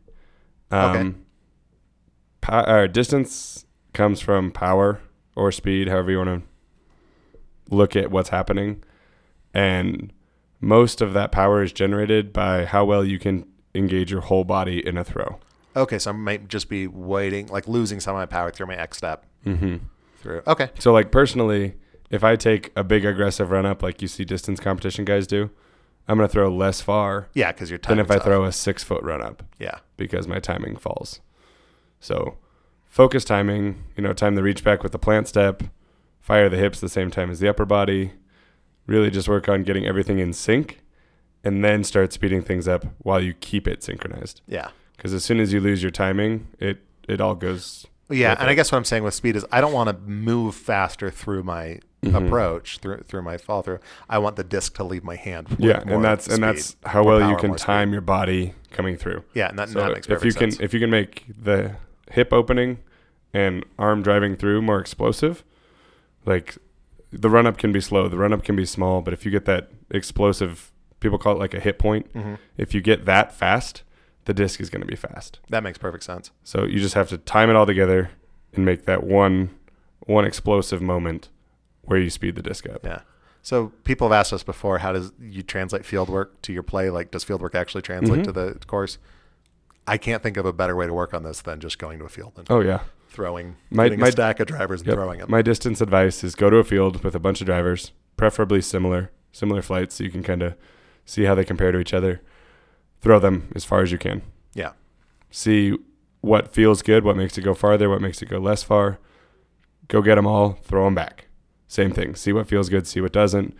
Um, 0.71 0.89
Okay. 0.95 1.13
po- 2.41 2.53
uh, 2.53 2.87
distance 2.87 3.65
comes 3.93 4.19
from 4.21 4.51
power 4.51 5.01
or 5.35 5.51
speed, 5.51 5.87
however 5.87 6.11
you 6.11 6.17
want 6.17 6.43
to 6.43 7.75
look 7.75 7.95
at 7.95 8.11
what's 8.11 8.29
happening, 8.29 8.83
and 9.53 10.11
most 10.59 11.01
of 11.01 11.13
that 11.13 11.31
power 11.31 11.61
is 11.63 11.71
generated 11.71 12.33
by 12.33 12.65
how 12.65 12.83
well 12.85 13.05
you 13.05 13.19
can 13.19 13.45
engage 13.75 14.11
your 14.11 14.21
whole 14.21 14.43
body 14.43 14.85
in 14.85 14.97
a 14.97 15.03
throw. 15.03 15.39
Okay, 15.79 15.97
so 15.99 16.11
I 16.11 16.13
might 16.13 16.47
just 16.47 16.69
be 16.69 16.87
waiting, 16.87 17.47
like 17.47 17.67
losing 17.67 17.99
some 17.99 18.15
of 18.15 18.19
my 18.19 18.25
power 18.25 18.51
through 18.51 18.67
my 18.67 18.75
X 18.75 18.97
step 18.97 19.25
Mm-hmm. 19.45 19.77
through. 20.17 20.41
Okay. 20.47 20.69
So, 20.79 20.91
like 20.91 21.11
personally, 21.11 21.75
if 22.09 22.23
I 22.23 22.35
take 22.35 22.71
a 22.75 22.83
big 22.83 23.05
aggressive 23.05 23.49
run 23.51 23.65
up, 23.65 23.81
like 23.81 24.01
you 24.01 24.07
see 24.07 24.25
distance 24.25 24.59
competition 24.59 25.05
guys 25.05 25.25
do, 25.27 25.49
I'm 26.07 26.17
gonna 26.17 26.27
throw 26.27 26.49
less 26.53 26.81
far 26.81 27.29
Yeah, 27.33 27.51
because 27.51 27.69
you're 27.69 27.79
than 27.79 27.99
if 27.99 28.11
I 28.11 28.17
off. 28.17 28.23
throw 28.23 28.43
a 28.43 28.51
six 28.51 28.83
foot 28.83 29.03
run 29.03 29.21
up 29.21 29.43
Yeah. 29.59 29.77
because 29.95 30.27
my 30.27 30.39
timing 30.39 30.75
falls. 30.75 31.21
So, 31.99 32.37
focus 32.85 33.23
timing. 33.23 33.83
You 33.95 34.03
know, 34.03 34.13
time 34.13 34.35
the 34.35 34.43
reach 34.43 34.63
back 34.63 34.83
with 34.83 34.91
the 34.91 34.99
plant 34.99 35.27
step, 35.27 35.63
fire 36.19 36.49
the 36.49 36.57
hips 36.57 36.79
the 36.79 36.89
same 36.89 37.11
time 37.11 37.29
as 37.29 37.39
the 37.39 37.47
upper 37.49 37.65
body. 37.65 38.13
Really, 38.87 39.09
just 39.11 39.29
work 39.29 39.47
on 39.47 39.63
getting 39.63 39.85
everything 39.85 40.17
in 40.19 40.33
sync, 40.33 40.79
and 41.43 41.63
then 41.63 41.83
start 41.83 42.11
speeding 42.11 42.41
things 42.41 42.67
up 42.67 42.85
while 42.97 43.21
you 43.21 43.33
keep 43.33 43.67
it 43.67 43.83
synchronized. 43.83 44.41
Yeah. 44.47 44.69
Because 44.99 45.13
as 45.13 45.23
soon 45.23 45.39
as 45.39 45.53
you 45.53 45.61
lose 45.61 45.81
your 45.81 45.91
timing, 45.91 46.47
it 46.59 46.79
it 47.07 47.21
all 47.21 47.33
goes. 47.35 47.87
Yeah, 48.09 48.35
and 48.37 48.49
I 48.49 48.53
guess 48.53 48.69
what 48.71 48.77
I'm 48.77 48.83
saying 48.85 49.03
with 49.03 49.13
speed 49.13 49.35
is 49.37 49.45
I 49.51 49.61
don't 49.61 49.71
want 49.71 49.87
to 49.89 49.95
move 50.09 50.55
faster 50.55 51.09
through 51.09 51.43
my 51.43 51.79
Mhm. 52.03 52.25
approach 52.27 52.79
through 52.79 52.97
through 53.07 53.21
my 53.21 53.37
fall 53.37 53.61
through. 53.61 53.79
I 54.09 54.17
want 54.19 54.35
the 54.35 54.43
disc 54.43 54.75
to 54.75 54.83
leave 54.83 55.03
my 55.03 55.15
hand. 55.15 55.47
Yeah, 55.57 55.81
and 55.85 56.03
that's 56.03 56.27
and 56.27 56.43
that's 56.43 56.75
how 56.85 57.03
well 57.03 57.29
you 57.29 57.37
can 57.37 57.49
more 57.49 57.57
speed. 57.57 57.65
time 57.65 57.91
your 57.93 58.01
body 58.01 58.53
coming 58.71 58.97
through. 58.97 59.23
Yeah, 59.33 59.47
and 59.49 59.57
that, 59.59 59.69
So 59.69 59.79
that 59.79 59.93
makes 59.93 60.07
if 60.09 60.23
you 60.25 60.31
sense. 60.31 60.57
can 60.57 60.63
if 60.65 60.73
you 60.73 60.79
can 60.81 60.89
make 60.89 61.25
the 61.41 61.75
hip 62.11 62.33
opening 62.33 62.79
and 63.33 63.63
arm 63.77 64.01
driving 64.01 64.35
through 64.35 64.61
more 64.61 64.79
explosive, 64.79 65.43
like 66.25 66.57
the 67.11 67.29
run 67.29 67.45
up 67.47 67.57
can 67.57 67.71
be 67.71 67.81
slow, 67.81 68.07
the 68.07 68.17
run 68.17 68.33
up 68.33 68.43
can 68.43 68.55
be 68.55 68.65
small, 68.65 69.01
but 69.01 69.13
if 69.13 69.23
you 69.25 69.31
get 69.31 69.45
that 69.45 69.69
explosive, 69.91 70.71
people 70.99 71.17
call 71.17 71.33
it 71.35 71.39
like 71.39 71.53
a 71.53 71.59
hit 71.59 71.79
point. 71.79 72.07
hmm 72.13 72.35
If 72.57 72.73
you 72.73 72.81
get 72.81 73.05
that 73.05 73.33
fast, 73.33 73.83
the 74.29 74.33
disc 74.35 74.61
is 74.61 74.69
going 74.69 74.81
to 74.81 74.87
be 74.87 74.95
fast. 74.95 75.39
That 75.49 75.63
makes 75.63 75.79
perfect 75.79 76.03
sense. 76.03 76.29
So 76.43 76.63
you 76.65 76.79
just 76.79 76.93
have 76.93 77.09
to 77.09 77.17
time 77.17 77.49
it 77.49 77.55
all 77.55 77.65
together 77.65 78.11
and 78.53 78.63
make 78.63 78.85
that 78.85 79.03
one 79.03 79.49
one 80.05 80.23
explosive 80.23 80.81
moment 80.83 81.29
where 81.81 81.97
you 81.99 82.11
speed 82.11 82.35
the 82.35 82.43
disc 82.43 82.69
up. 82.69 82.85
Yeah. 82.85 83.01
So 83.41 83.71
people 83.83 84.07
have 84.07 84.13
asked 84.19 84.31
us 84.31 84.43
before, 84.43 84.77
how 84.79 84.91
does 84.93 85.11
you 85.19 85.41
translate 85.41 85.83
field 85.83 86.09
work 86.09 86.39
to 86.43 86.53
your 86.53 86.61
play? 86.61 86.91
Like, 86.91 87.09
does 87.09 87.23
field 87.23 87.41
work 87.41 87.55
actually 87.55 87.81
translate 87.81 88.19
Mhm. 88.21 88.23
to 88.25 88.31
the 88.31 88.59
course? 88.67 88.99
I 89.87 89.97
can't 89.97 90.21
think 90.21 90.37
of 90.37 90.45
a 90.45 90.53
better 90.53 90.75
way 90.75 90.85
to 90.85 90.93
work 90.93 91.13
on 91.15 91.23
this 91.23 91.41
than 91.41 91.59
just 91.59 91.79
going 91.79 91.97
to 91.99 92.05
a 92.05 92.09
field 92.09 92.33
and 92.37 92.45
Oh 92.51 92.59
yeah. 92.59 92.81
throwing, 93.09 93.55
My- 93.71 93.89
my- 93.89 94.09
a 94.09 94.11
stack 94.11 94.39
of 94.39 94.45
drivers 94.47 94.81
and 94.81 94.87
Yep. 94.89 94.95
throwing 94.95 95.19
them. 95.19 95.31
My 95.31 95.41
distance 95.41 95.81
advice 95.81 96.23
is 96.23 96.35
go 96.35 96.49
to 96.51 96.57
a 96.57 96.63
field 96.63 97.03
with 97.03 97.15
a 97.15 97.19
bunch 97.19 97.41
of 97.41 97.47
drivers, 97.47 97.91
preferably 98.15 98.61
similar, 98.61 99.09
similar 99.31 99.63
flights, 99.63 99.95
so 99.95 100.03
you 100.03 100.11
can 100.11 100.21
kind 100.23 100.43
of 100.43 100.53
see 101.05 101.23
how 101.23 101.33
they 101.33 101.43
compare 101.45 101.71
to 101.71 101.79
each 101.79 101.93
other. 101.95 102.21
Throw 103.01 103.19
them 103.19 103.51
as 103.55 103.63
far 103.65 103.81
as 103.81 103.91
you 103.91 103.97
can. 103.97 104.21
Yeah. 104.53 104.71
See 105.31 105.77
what 106.21 106.53
feels 106.53 106.81
good, 106.81 107.03
what 107.03 107.15
makes 107.15 107.37
it 107.37 107.41
go 107.41 107.53
farther, 107.53 107.89
what 107.89 108.01
makes 108.01 108.21
it 108.21 108.27
go 108.27 108.39
less 108.39 108.61
far. 108.63 108.99
Go 109.87 110.01
get 110.01 110.15
them 110.15 110.27
all, 110.27 110.53
throw 110.63 110.85
them 110.85 110.95
back. 110.95 111.27
Same 111.67 111.91
thing. 111.91 112.15
See 112.15 112.33
what 112.33 112.47
feels 112.47 112.67
good, 112.69 112.87
see 112.87 112.99
what 113.01 113.13
doesn't. 113.13 113.55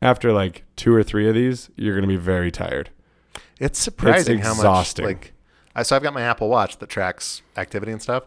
After 0.00 0.32
like 0.32 0.64
two 0.76 0.94
or 0.94 1.02
three 1.02 1.28
of 1.28 1.34
these, 1.34 1.70
you're 1.76 1.94
going 1.94 2.08
to 2.08 2.08
be 2.08 2.16
very 2.22 2.50
tired. 2.50 2.90
It's 3.58 3.78
surprising 3.78 4.38
how 4.40 4.50
much 4.50 4.58
exhausting. 4.58 5.04
like 5.06 5.32
I 5.74 5.82
so 5.82 5.96
I've 5.96 6.02
got 6.02 6.14
my 6.14 6.22
Apple 6.22 6.48
Watch 6.48 6.78
that 6.78 6.88
tracks 6.88 7.42
activity 7.56 7.90
and 7.90 8.00
stuff. 8.02 8.24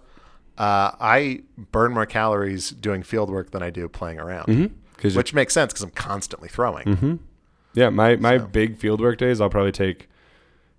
Uh, 0.58 0.92
I 1.00 1.44
burn 1.72 1.94
more 1.94 2.06
calories 2.08 2.72
doing 2.72 3.04
field 3.04 3.30
work 3.30 3.52
than 3.52 3.62
I 3.62 3.70
do 3.70 3.88
playing 3.88 4.20
around, 4.20 4.48
Mm-hmm. 4.48 5.16
which 5.18 5.34
makes 5.34 5.54
sense 5.54 5.72
because 5.72 5.84
I'm 5.84 5.92
constantly 5.92 6.50
throwing. 6.50 6.96
hmm 6.96 7.16
Yeah, 7.74 7.90
my 7.90 8.16
my 8.18 8.38
So- 8.40 8.48
big 8.48 8.78
field 8.78 9.00
work 9.00 9.18
days, 9.20 9.40
I'll 9.40 9.50
probably 9.52 9.72
take 9.72 10.10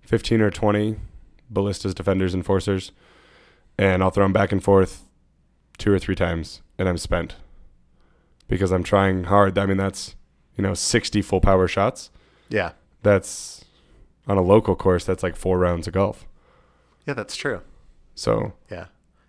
fifteen 0.09 0.41
or 0.41 0.49
twenty 0.49 0.95
ballistas, 1.51 1.93
defenders, 1.93 2.33
enforcers, 2.33 2.91
and 3.77 4.01
I'll 4.01 4.09
throw 4.09 4.25
them 4.25 4.33
back 4.33 4.51
and 4.51 4.63
forth 4.63 5.03
two 5.77 5.91
or 5.93 5.99
three 5.99 6.15
times, 6.15 6.61
and 6.79 6.89
I'm 6.89 6.97
spent 6.97 7.35
because 8.47 8.71
I'm 8.71 8.83
trying 8.83 9.25
hard. 9.25 9.57
I 9.57 9.65
mean, 9.67 9.77
that's 9.77 10.15
you 10.57 10.63
know 10.63 10.73
sixty 10.73 11.21
full 11.21 11.41
power 11.41 11.67
shots. 11.67 12.09
Yeah, 12.49 12.71
That's 13.03 13.63
on 14.27 14.37
a 14.37 14.41
local 14.41 14.75
course. 14.75 15.05
That's 15.05 15.21
like 15.21 15.35
four 15.35 15.59
rounds 15.59 15.87
of 15.87 15.93
golf. 15.93 16.25
yeah, 17.05 17.13
that's 17.13 17.35
true. 17.35 17.61
So 18.15 18.53
Yeah, 18.71 18.85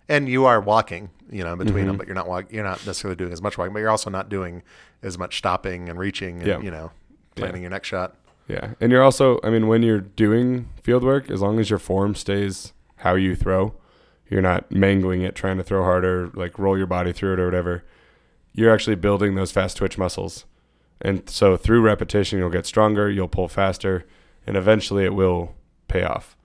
and 0.09 0.27
you 0.27 0.45
are 0.45 0.59
walking, 0.59 1.11
you 1.29 1.43
know, 1.43 1.55
between 1.55 1.85
them, 1.85 1.95
Mhm. 1.95 1.97
but 1.99 2.07
you're 2.07 2.15
not 2.15 2.27
walk- 2.27 2.51
You're 2.51 2.63
not 2.63 2.85
necessarily 2.85 3.15
doing 3.15 3.31
as 3.31 3.41
much 3.41 3.57
walking, 3.57 3.73
but 3.73 3.79
you're 3.79 3.89
also 3.91 4.09
not 4.09 4.27
doing 4.29 4.63
as 5.03 5.17
much 5.19 5.37
stopping 5.37 5.87
and 5.87 5.97
reaching, 5.99 6.39
and 6.39 6.47
Yeah. 6.47 6.59
you 6.59 6.71
know, 6.71 6.91
Yeah. 7.35 7.43
planning 7.43 7.61
your 7.61 7.69
next 7.71 7.87
shot. 7.87 8.15
Yeah, 8.47 8.73
and 8.79 8.91
you're 8.91 9.03
also, 9.03 9.39
I 9.43 9.49
mean, 9.49 9.67
when 9.67 9.83
you're 9.83 10.01
doing 10.01 10.69
field 10.81 11.03
work, 11.03 11.29
as 11.29 11.41
long 11.41 11.59
as 11.59 11.69
your 11.69 11.79
form 11.79 12.15
stays 12.15 12.73
how 12.97 13.15
you 13.15 13.35
throw, 13.35 13.73
you're 14.29 14.41
not 14.41 14.71
mangling 14.71 15.21
it, 15.21 15.35
trying 15.35 15.57
to 15.57 15.63
throw 15.63 15.83
harder, 15.83 16.29
like 16.33 16.57
roll 16.59 16.77
your 16.77 16.87
body 16.87 17.11
through 17.13 17.33
it 17.33 17.39
or 17.39 17.45
whatever. 17.45 17.83
You're 18.53 18.73
actually 18.73 18.95
building 18.95 19.35
those 19.35 19.51
fast 19.51 19.77
twitch 19.77 19.97
muscles, 19.97 20.45
and 21.01 21.29
so 21.29 21.57
through 21.57 21.81
repetition, 21.81 22.39
you'll 22.39 22.49
get 22.49 22.65
stronger, 22.65 23.09
you'll 23.09 23.27
pull 23.27 23.47
faster, 23.47 24.05
and 24.45 24.57
eventually 24.57 25.05
it 25.05 25.13
will 25.13 25.55
pay 25.87 26.03
off. 26.03 26.35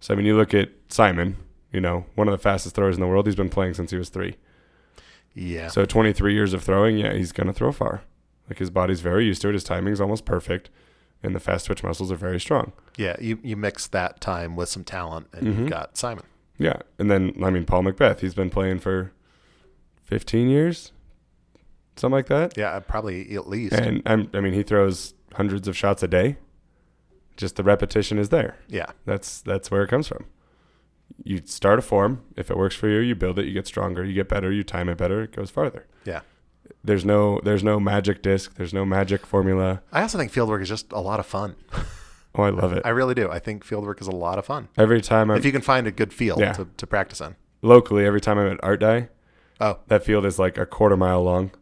So 0.00 0.12
I 0.12 0.16
mean, 0.16 0.26
you 0.26 0.36
look 0.36 0.52
at 0.54 0.70
Simon, 0.88 1.36
you 1.72 1.80
know, 1.80 2.04
one 2.14 2.28
of 2.28 2.32
the 2.32 2.38
fastest 2.38 2.74
throwers 2.74 2.94
in 2.96 3.00
the 3.00 3.06
world. 3.06 3.26
He's 3.26 3.34
been 3.34 3.48
playing 3.48 3.74
since 3.74 3.90
he 3.90 3.96
was 3.96 4.08
three. 4.10 4.36
Yeah, 5.34 5.66
So 5.68 5.84
23 5.84 6.32
years 6.32 6.52
of 6.52 6.62
throwing, 6.62 6.96
yeah, 6.96 7.12
he's 7.12 7.32
gonna 7.32 7.52
throw 7.52 7.72
far. 7.72 8.02
Like 8.48 8.58
his 8.58 8.70
body's 8.70 9.00
very 9.00 9.24
used 9.24 9.42
to 9.42 9.48
it. 9.48 9.54
His 9.54 9.64
timing's 9.64 10.00
almost 10.00 10.24
perfect, 10.24 10.70
and 11.24 11.34
the 11.34 11.40
fast 11.40 11.66
twitch 11.66 11.82
muscles 11.82 12.12
are 12.12 12.16
very 12.16 12.38
strong. 12.38 12.72
yeah. 12.96 13.16
You 13.20 13.38
you 13.42 13.56
mix 13.56 13.86
that 13.88 14.20
time 14.20 14.54
with 14.56 14.68
some 14.68 14.84
talent, 14.84 15.26
and 15.32 15.46
Mhm. 15.46 15.58
you've 15.58 15.70
got 15.70 15.96
Simon. 15.96 16.24
Yeah, 16.58 16.76
and 17.00 17.10
then 17.10 17.32
I 17.42 17.50
mean 17.50 17.64
Paul 17.64 17.82
McBeth, 17.82 18.20
he's 18.20 18.34
been 18.34 18.50
playing 18.50 18.78
for 18.78 19.10
15 20.04 20.48
years, 20.48 20.92
something 21.96 22.12
like 22.14 22.26
that. 22.26 22.56
Yeah, 22.56 22.78
probably 22.80 23.34
at 23.34 23.48
least. 23.48 23.72
And 23.74 24.02
I'm, 24.06 24.30
I 24.34 24.40
mean, 24.40 24.52
he 24.52 24.62
throws 24.62 25.14
hundreds 25.34 25.66
of 25.66 25.76
shots 25.76 26.02
a 26.02 26.08
day. 26.08 26.36
Just 27.36 27.56
the 27.56 27.64
repetition 27.64 28.18
is 28.18 28.28
there. 28.28 28.56
yeah, 28.68 28.86
That's 29.06 29.40
that's 29.40 29.70
where 29.70 29.82
it 29.82 29.88
comes 29.88 30.06
from. 30.06 30.26
You 31.24 31.42
start 31.44 31.78
a 31.78 31.82
form. 31.82 32.22
If 32.36 32.50
it 32.50 32.56
works 32.56 32.76
for 32.76 32.88
you, 32.88 32.98
you 33.00 33.14
build 33.14 33.38
it. 33.38 33.46
You 33.46 33.52
get 33.52 33.66
stronger. 33.66 34.04
You 34.04 34.14
get 34.14 34.28
better. 34.28 34.50
You 34.52 34.62
time 34.62 34.88
it 34.88 34.96
better. 34.98 35.22
It 35.22 35.32
goes 35.32 35.50
farther. 35.50 35.86
Yeah. 36.04 36.20
There's 36.84 37.04
no 37.04 37.40
there's 37.42 37.64
no 37.64 37.80
magic 37.80 38.22
disc. 38.22 38.54
There's 38.56 38.74
no 38.74 38.84
magic 38.84 39.24
formula. 39.26 39.80
I 39.90 40.02
also 40.02 40.18
think 40.18 40.30
field 40.30 40.48
work 40.50 40.60
is 40.62 40.68
just 40.68 40.92
a 40.92 41.00
lot 41.00 41.18
of 41.20 41.26
fun. 41.26 41.56
Oh, 42.36 42.42
I 42.42 42.50
love 42.50 42.72
it. 42.72 42.82
I 42.84 42.88
really 42.88 43.14
do. 43.14 43.30
I 43.30 43.38
think 43.38 43.62
field 43.62 43.84
work 43.86 44.00
is 44.00 44.08
a 44.08 44.10
lot 44.10 44.40
of 44.40 44.44
fun. 44.46 44.66
Every 44.76 45.00
time 45.00 45.30
I'm 45.30 45.36
if 45.36 45.44
you 45.44 45.52
can 45.52 45.60
find 45.60 45.86
a 45.86 45.92
good 45.92 46.12
field 46.12 46.40
Yeah. 46.40 46.52
to, 46.54 46.66
to 46.78 46.84
practice 46.84 47.20
in. 47.20 47.36
locally, 47.62 48.04
every 48.04 48.20
time 48.20 48.38
I'm 48.40 48.50
at 48.50 48.58
Art 48.60 48.80
Die, 48.80 49.08
Oh, 49.60 49.78
that 49.86 50.04
field 50.04 50.26
is 50.26 50.36
like 50.36 50.58
a 50.58 50.66
quarter 50.66 50.96
mile 50.96 51.22
long. 51.22 51.52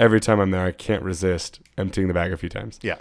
Every 0.00 0.18
time 0.18 0.40
I'm 0.40 0.50
there, 0.50 0.66
I 0.66 0.72
can't 0.72 1.04
resist 1.04 1.60
emptying 1.78 2.08
the 2.08 2.14
bag 2.14 2.32
a 2.32 2.36
few 2.36 2.48
times. 2.48 2.80
Yeah. 2.82 2.96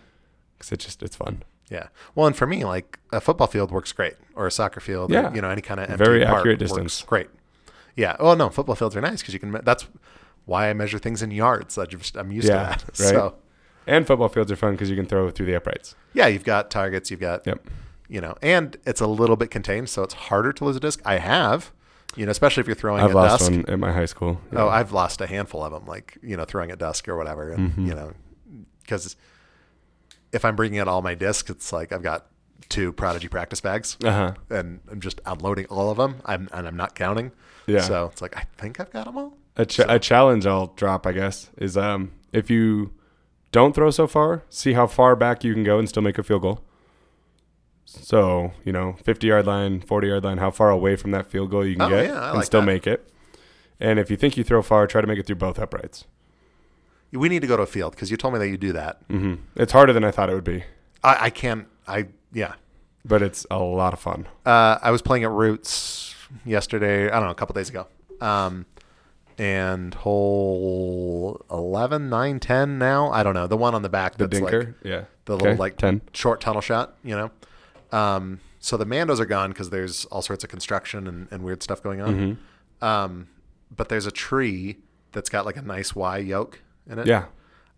because 0.55 0.71
it 0.71 0.81
just 0.81 1.01
it's 1.01 1.15
fun. 1.15 1.41
yeah. 1.71 1.87
Well, 2.13 2.27
and 2.27 2.35
for 2.37 2.45
me, 2.45 2.63
like 2.63 2.99
a 3.11 3.19
football 3.19 3.47
field 3.47 3.71
works 3.71 3.91
great, 3.91 4.13
or 4.35 4.45
a 4.45 4.51
soccer 4.51 4.79
field, 4.79 5.09
or, 5.09 5.15
Yeah. 5.15 5.33
you 5.33 5.41
know, 5.41 5.49
any 5.49 5.63
kind 5.63 5.79
of 5.79 5.89
Very 5.97 6.23
park 6.23 6.37
accurate 6.41 6.59
works 6.59 6.73
distance. 6.73 7.01
Great. 7.07 7.29
Yeah. 7.95 8.17
Oh 8.19 8.35
no, 8.35 8.51
football 8.51 8.75
fields 8.75 8.95
are 8.95 9.01
nice 9.01 9.21
because 9.21 9.33
you 9.33 9.39
can. 9.39 9.51
That's 9.63 9.87
why 10.49 10.69
I 10.69 10.73
measure 10.73 10.99
things 10.99 11.21
in 11.21 11.31
yards. 11.31 11.77
I 11.77 11.85
just, 11.85 12.15
I'm 12.17 12.31
used 12.31 12.47
Yeah, 12.47 12.75
to 12.75 12.85
that. 12.85 12.99
right. 12.99 13.09
So 13.09 13.35
And 13.87 14.05
football 14.07 14.29
fields 14.29 14.51
are 14.51 14.55
fun 14.55 14.71
because 14.73 14.89
you 14.89 14.95
can 14.95 15.05
throw 15.05 15.29
through 15.29 15.45
the 15.45 15.55
uprights. 15.55 15.95
yeah, 16.13 16.27
you've 16.27 16.43
got 16.43 16.69
targets. 16.71 17.09
You've 17.11 17.19
got 17.19 17.45
Yep. 17.47 17.67
you 18.07 18.19
know, 18.21 18.35
and 18.41 18.77
it's 18.85 19.01
a 19.01 19.07
little 19.07 19.35
bit 19.35 19.51
contained, 19.51 19.89
so 19.89 20.03
it's 20.03 20.13
harder 20.15 20.51
to 20.53 20.65
lose 20.65 20.75
a 20.75 20.79
disc. 20.79 20.99
I 21.05 21.17
have, 21.19 21.71
you 22.15 22.25
know, 22.25 22.31
especially 22.31 22.61
if 22.61 22.67
you're 22.67 22.75
throwing 22.75 23.01
I've 23.03 23.11
at 23.11 23.15
lost 23.15 23.39
dusk. 23.39 23.51
one 23.51 23.65
at 23.69 23.79
my 23.79 23.91
high 23.91 24.05
school. 24.07 24.41
Oh, 24.53 24.67
I've 24.67 24.91
lost 24.91 25.21
a 25.21 25.27
handful 25.27 25.63
of 25.63 25.71
them, 25.71 25.85
like 25.85 26.17
you 26.23 26.35
know, 26.35 26.43
throwing 26.45 26.71
at 26.71 26.79
dusk 26.79 27.07
or 27.07 27.15
whatever, 27.15 27.51
and 27.51 27.71
Mhm. 27.71 27.87
you 27.87 27.93
know, 27.93 28.13
because 28.81 29.15
if 30.31 30.43
I'm 30.45 30.55
bringing 30.55 30.79
out 30.79 30.87
all 30.87 31.01
my 31.03 31.13
discs, 31.15 31.49
it's 31.49 31.71
like 31.71 31.91
I've 31.91 32.01
got 32.03 32.25
two 32.67 32.91
Prodigy 32.93 33.27
practice 33.27 33.61
bags, 33.61 33.97
uh 34.03 34.11
huh. 34.11 34.33
and 34.49 34.79
I'm 34.91 35.01
just 35.01 35.21
unloading 35.25 35.65
all 35.67 35.89
of 35.91 35.97
them. 35.97 36.15
I'm 36.25 36.49
and 36.51 36.67
I'm 36.67 36.75
not 36.77 36.95
counting. 36.95 37.31
Yeah. 37.67 37.81
So 37.81 38.05
it's 38.11 38.21
like 38.21 38.35
I 38.37 38.45
think 38.57 38.79
I've 38.79 38.91
got 38.91 39.05
them 39.05 39.17
all. 39.17 39.37
A, 39.59 39.65
ch- 39.65 39.79
a 39.87 39.99
challenge 39.99 40.45
I'll 40.47 40.67
drop, 40.75 41.05
I 41.05 41.11
guess, 41.11 41.49
is 41.57 41.77
um 41.77 42.11
if 42.33 42.49
you 42.49 42.93
don't 43.51 43.73
throw 43.75 43.89
so 43.91 44.07
far, 44.07 44.43
see 44.49 44.73
how 44.73 44.87
far 44.87 45.15
back 45.15 45.43
you 45.43 45.53
can 45.53 45.63
go 45.63 45.77
and 45.79 45.87
still 45.89 46.03
make 46.03 46.17
a 46.17 46.23
field 46.23 46.41
goal. 46.43 46.63
So 47.85 48.51
you 48.63 48.71
know, 48.71 48.95
fifty 49.03 49.27
yard 49.27 49.47
line, 49.47 49.81
forty 49.81 50.07
yard 50.07 50.23
line, 50.23 50.37
how 50.37 50.51
far 50.51 50.69
away 50.69 50.95
from 50.95 51.11
that 51.11 51.27
field 51.27 51.49
goal 51.51 51.65
you 51.65 51.73
can 51.75 51.81
Oh, 51.83 51.89
get 51.89 52.05
yeah, 52.05 52.29
and 52.29 52.37
like 52.37 52.45
still 52.45 52.61
that. 52.61 52.65
make 52.67 52.85
it. 52.87 53.11
And 53.79 53.97
if 53.97 54.11
you 54.11 54.17
think 54.17 54.37
you 54.37 54.43
throw 54.43 54.61
far, 54.61 54.85
try 54.87 55.01
to 55.01 55.07
make 55.07 55.17
it 55.19 55.25
through 55.25 55.37
both 55.37 55.57
uprights. 55.57 56.05
We 57.11 57.27
need 57.29 57.39
to 57.41 57.47
go 57.47 57.57
to 57.57 57.63
a 57.63 57.65
field 57.65 57.93
because 57.95 58.11
you 58.11 58.17
told 58.17 58.33
me 58.35 58.39
that 58.39 58.49
you 58.49 58.57
do 58.57 58.73
that. 58.73 59.01
hmm 59.09 59.35
It's 59.55 59.71
harder 59.71 59.93
than 59.93 60.03
I 60.03 60.11
thought 60.11 60.29
it 60.29 60.35
would 60.35 60.43
be, 60.43 60.63
I, 61.03 61.25
I 61.25 61.29
can't. 61.31 61.67
I 61.87 62.07
yeah. 62.31 62.53
but 63.03 63.23
it's 63.23 63.47
a 63.49 63.57
lot 63.57 63.93
of 63.93 63.99
fun. 63.99 64.27
Uh, 64.45 64.77
I 64.81 64.91
was 64.91 65.01
playing 65.01 65.23
at 65.23 65.31
Roots 65.31 66.13
yesterday. 66.45 67.07
I 67.09 67.13
don't 67.15 67.23
know, 67.23 67.31
a 67.31 67.35
couple 67.35 67.53
days 67.55 67.69
ago. 67.69 67.87
Um, 68.21 68.67
and 69.39 69.93
hole 69.93 71.43
11, 71.49 72.09
9, 72.09 72.39
10 72.39 72.77
now. 72.77 73.11
I 73.11 73.23
don't 73.23 73.33
know. 73.33 73.47
The 73.47 73.57
one 73.57 73.73
on 73.73 73.81
the 73.81 73.89
back 73.89 74.17
The 74.17 74.27
that's 74.27 74.39
dinker, 74.41 74.65
like 74.67 74.75
yeah, 74.83 75.03
the 75.25 75.33
Okay, 75.33 75.43
little 75.45 75.57
like 75.59 75.77
ten. 75.77 76.01
short 76.13 76.41
tunnel 76.41 76.61
shot, 76.61 76.95
you 77.03 77.15
know. 77.15 77.31
Um, 77.97 78.39
So 78.59 78.75
the 78.75 78.85
Mandos 78.85 79.19
are 79.19 79.25
gone 79.25 79.51
because 79.51 79.69
there's 79.69 80.05
all 80.05 80.21
sorts 80.21 80.43
of 80.43 80.49
construction 80.49 81.07
and, 81.07 81.27
and 81.31 81.43
weird 81.43 81.63
stuff 81.63 81.81
going 81.81 82.01
on. 82.01 82.15
Mm-hmm. 82.15 82.85
Um, 82.85 83.27
but 83.75 83.87
there's 83.89 84.05
a 84.05 84.11
tree 84.11 84.77
that's 85.13 85.29
got 85.29 85.45
like 85.45 85.55
a 85.55 85.61
nice 85.61 85.95
Y 85.95 86.17
yoke 86.17 86.61
in 86.89 86.99
it. 86.99 87.07
Yeah. 87.07 87.25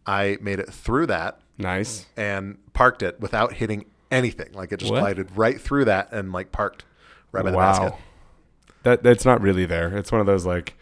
I 0.08 0.38
made 0.42 0.60
it 0.60 0.70
through 0.74 1.06
that 1.08 1.40
Nice. 1.60 2.08
and 2.18 2.58
parked 2.74 3.04
it 3.04 3.20
without 3.20 3.54
hitting 3.54 3.86
anything. 4.10 4.52
Like 4.54 4.72
it 4.72 4.78
just 4.80 4.92
What? 4.92 5.02
glided 5.02 5.38
right 5.38 5.62
through 5.62 5.86
that 5.86 6.12
and 6.12 6.32
like 6.32 6.52
parked 6.52 6.84
right 7.32 7.44
by 7.44 7.52
the 7.52 7.58
wow. 7.58 7.72
basket. 7.80 8.00
That 8.84 9.04
that's 9.04 9.26
not 9.26 9.40
really 9.42 9.66
there. 9.68 9.96
It's 9.96 10.12
one 10.12 10.20
of 10.22 10.26
those 10.28 10.46
like 10.48 10.74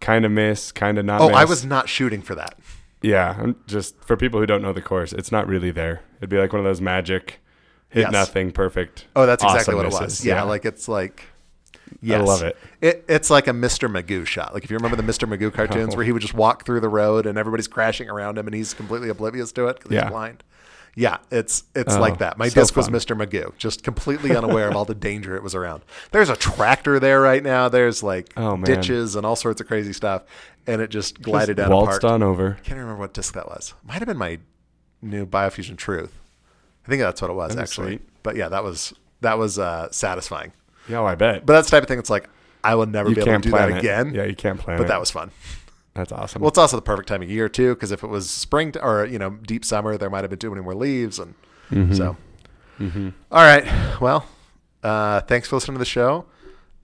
kind 0.00 0.24
of 0.24 0.30
miss, 0.32 0.72
kind 0.72 0.98
of 0.98 1.04
not. 1.04 1.20
Oh, 1.20 1.28
I 1.30 1.44
was 1.44 1.64
not 1.64 1.88
shooting 1.88 2.22
for 2.22 2.34
that. 2.34 2.58
Yeah, 3.02 3.36
I'm 3.38 3.56
just 3.66 3.94
for 4.04 4.16
people 4.16 4.40
who 4.40 4.46
don't 4.46 4.62
know 4.62 4.72
the 4.72 4.82
course, 4.82 5.12
it's 5.12 5.30
not 5.30 5.46
really 5.46 5.70
there. 5.70 6.02
It'd 6.18 6.28
be 6.30 6.38
like 6.38 6.52
one 6.52 6.60
of 6.60 6.64
those 6.64 6.80
magic 6.80 7.38
hit 7.90 8.02
Yes. 8.02 8.12
nothing 8.12 8.50
perfect. 8.52 9.06
Oh, 9.16 9.24
that's 9.26 9.42
exactly 9.44 9.74
what 9.74 9.86
it 9.86 9.92
was. 9.92 10.00
misses. 10.00 10.24
Yeah, 10.26 10.42
like 10.42 10.64
it's 10.64 10.88
like. 10.88 11.24
I 12.06 12.16
love 12.18 12.42
it. 12.42 12.56
It 12.82 13.04
it's 13.08 13.30
like 13.30 13.46
a 13.46 13.52
Mr. 13.52 13.90
Magoo 13.90 14.26
shot. 14.26 14.52
Like 14.52 14.62
if 14.62 14.70
you 14.70 14.76
remember 14.76 14.96
the 14.96 15.02
Mr. 15.02 15.26
Magoo 15.26 15.52
cartoons 15.54 15.94
Oh. 15.94 15.96
where 15.96 16.04
he 16.04 16.12
would 16.12 16.20
just 16.20 16.34
walk 16.34 16.66
through 16.66 16.80
the 16.80 16.88
road 16.88 17.24
and 17.24 17.38
everybody's 17.38 17.66
crashing 17.68 18.10
around 18.10 18.36
him 18.36 18.46
and 18.46 18.54
he's 18.54 18.74
completely 18.74 19.08
oblivious 19.08 19.52
to 19.52 19.68
it 19.68 19.76
because 19.78 19.92
Yeah. 19.92 20.02
he's 20.02 20.10
blind. 20.10 20.42
Yeah, 21.00 21.18
it's 21.30 21.62
it's 21.76 21.94
Oh, 21.94 22.00
like 22.00 22.18
that. 22.18 22.38
My 22.38 22.48
so 22.48 22.60
disc 22.60 22.74
was. 22.74 22.88
Mr. 22.88 23.16
Magoo, 23.16 23.56
just 23.56 23.84
completely 23.84 24.34
unaware 24.36 24.68
of 24.68 24.74
all 24.74 24.84
the 24.84 24.96
danger 24.96 25.36
it 25.36 25.44
was 25.44 25.54
around. 25.54 25.84
There's 26.10 26.28
a 26.28 26.34
tractor 26.34 26.98
there 26.98 27.20
right 27.20 27.42
now. 27.42 27.68
There's 27.68 28.02
like 28.02 28.32
Oh, 28.36 28.56
ditches 28.56 29.14
and 29.14 29.24
all 29.24 29.36
sorts 29.36 29.60
of 29.60 29.68
crazy 29.68 29.92
stuff, 29.92 30.24
and 30.66 30.80
it 30.82 30.90
just 30.90 31.22
glided 31.22 31.56
Just 31.56 31.68
down 31.68 31.74
waltzed 31.76 32.00
parked. 32.00 32.04
on 32.04 32.22
over. 32.24 32.58
can't 32.64 32.80
remember 32.80 32.98
what 32.98 33.14
disc 33.14 33.32
that 33.34 33.46
was. 33.46 33.74
Might 33.84 34.00
have 34.00 34.06
been 34.08 34.16
my 34.18 34.40
new 35.00 35.24
BioFuzion 35.24 35.76
Truth. 35.76 36.18
I 36.84 36.88
think 36.88 37.00
that's 37.00 37.22
what 37.22 37.30
it 37.30 37.34
was 37.34 37.56
actually. 37.56 37.86
sweet. 37.98 38.08
But 38.24 38.34
yeah, 38.34 38.48
that 38.48 38.64
was 38.64 38.92
that 39.20 39.38
was 39.38 39.56
uh, 39.58 39.88
satisfying. 39.92 40.52
Yeah, 40.88 40.98
oh, 40.98 41.06
I 41.06 41.14
bet. 41.14 41.46
But 41.46 41.52
that's 41.52 41.68
the 41.70 41.76
type 41.76 41.84
of 41.84 41.88
thing. 41.88 42.00
It's 42.00 42.10
like 42.10 42.28
I 42.64 42.74
will 42.74 42.86
never 42.86 43.08
you 43.10 43.14
be 43.14 43.20
able 43.20 43.34
to 43.34 43.38
do 43.38 43.50
that 43.52 43.70
it. 43.70 43.76
again. 43.78 44.14
Yeah, 44.14 44.24
you 44.24 44.34
can't 44.34 44.58
plan 44.58 44.78
But 44.78 44.84
it. 44.84 44.88
that 44.88 44.98
was 44.98 45.12
fun. 45.12 45.30
That's 45.98 46.12
awesome. 46.12 46.40
Well, 46.42 46.48
it's 46.48 46.58
also 46.58 46.76
the 46.76 46.82
perfect 46.82 47.08
time 47.08 47.22
of 47.22 47.30
year 47.30 47.48
too, 47.48 47.74
because 47.74 47.92
if 47.92 48.02
it 48.02 48.08
was 48.08 48.28
spring 48.30 48.72
t- 48.72 48.80
or 48.80 49.04
you 49.04 49.18
know 49.18 49.30
deep 49.30 49.64
summer, 49.64 49.96
there 49.98 50.08
might 50.10 50.22
have 50.22 50.30
been 50.30 50.38
too 50.38 50.50
many 50.50 50.62
more 50.62 50.74
leaves, 50.74 51.18
and 51.18 51.34
Mhm. 51.70 51.96
so. 51.96 52.16
Mhm. 52.80 53.12
All 53.30 53.42
right. 53.42 53.66
Well, 54.00 54.24
uh, 54.82 55.20
thanks 55.22 55.48
for 55.48 55.56
listening 55.56 55.74
to 55.74 55.78
the 55.80 55.84
show. 55.84 56.24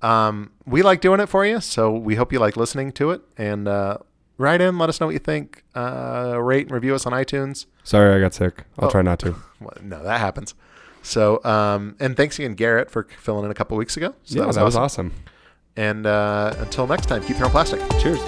Um, 0.02 0.50
we 0.66 0.82
like 0.82 1.00
doing 1.00 1.20
it 1.20 1.28
for 1.28 1.46
you, 1.46 1.60
so 1.60 1.90
we 1.90 2.16
hope 2.16 2.32
you 2.32 2.38
like 2.38 2.56
listening 2.56 2.92
to 2.92 3.10
it. 3.12 3.22
And 3.38 3.66
uh, 3.68 3.98
write 4.36 4.60
in, 4.60 4.76
let 4.76 4.88
us 4.90 5.00
know 5.00 5.06
what 5.06 5.12
you 5.12 5.18
think. 5.20 5.62
Uh, 5.74 6.36
rate 6.42 6.66
and 6.66 6.72
review 6.72 6.94
us 6.94 7.06
on 7.06 7.12
iTunes. 7.12 7.66
Sorry, 7.84 8.14
I 8.14 8.20
got 8.20 8.34
sick. 8.34 8.64
I'll 8.78 8.88
Oh. 8.88 8.90
try 8.90 9.02
not 9.02 9.18
to. 9.20 9.36
Well, 9.60 9.72
no, 9.82 10.02
that 10.02 10.20
happens. 10.20 10.54
So, 11.02 11.42
um, 11.44 11.96
and 12.00 12.16
thanks 12.18 12.38
again, 12.38 12.52
Garrett, 12.54 12.90
for 12.90 13.06
filling 13.18 13.46
in 13.46 13.50
a 13.50 13.54
couple 13.54 13.76
weeks 13.78 13.96
ago. 13.96 14.14
So 14.24 14.44
yeah, 14.44 14.52
that 14.52 14.64
was 14.64 14.76
awesome. 14.76 15.12
And 15.76 16.06
uh, 16.06 16.52
until 16.58 16.86
next 16.86 17.06
time, 17.06 17.22
keep 17.22 17.36
throwing 17.36 17.50
plastic. 17.52 17.80
Cheers. 18.00 18.20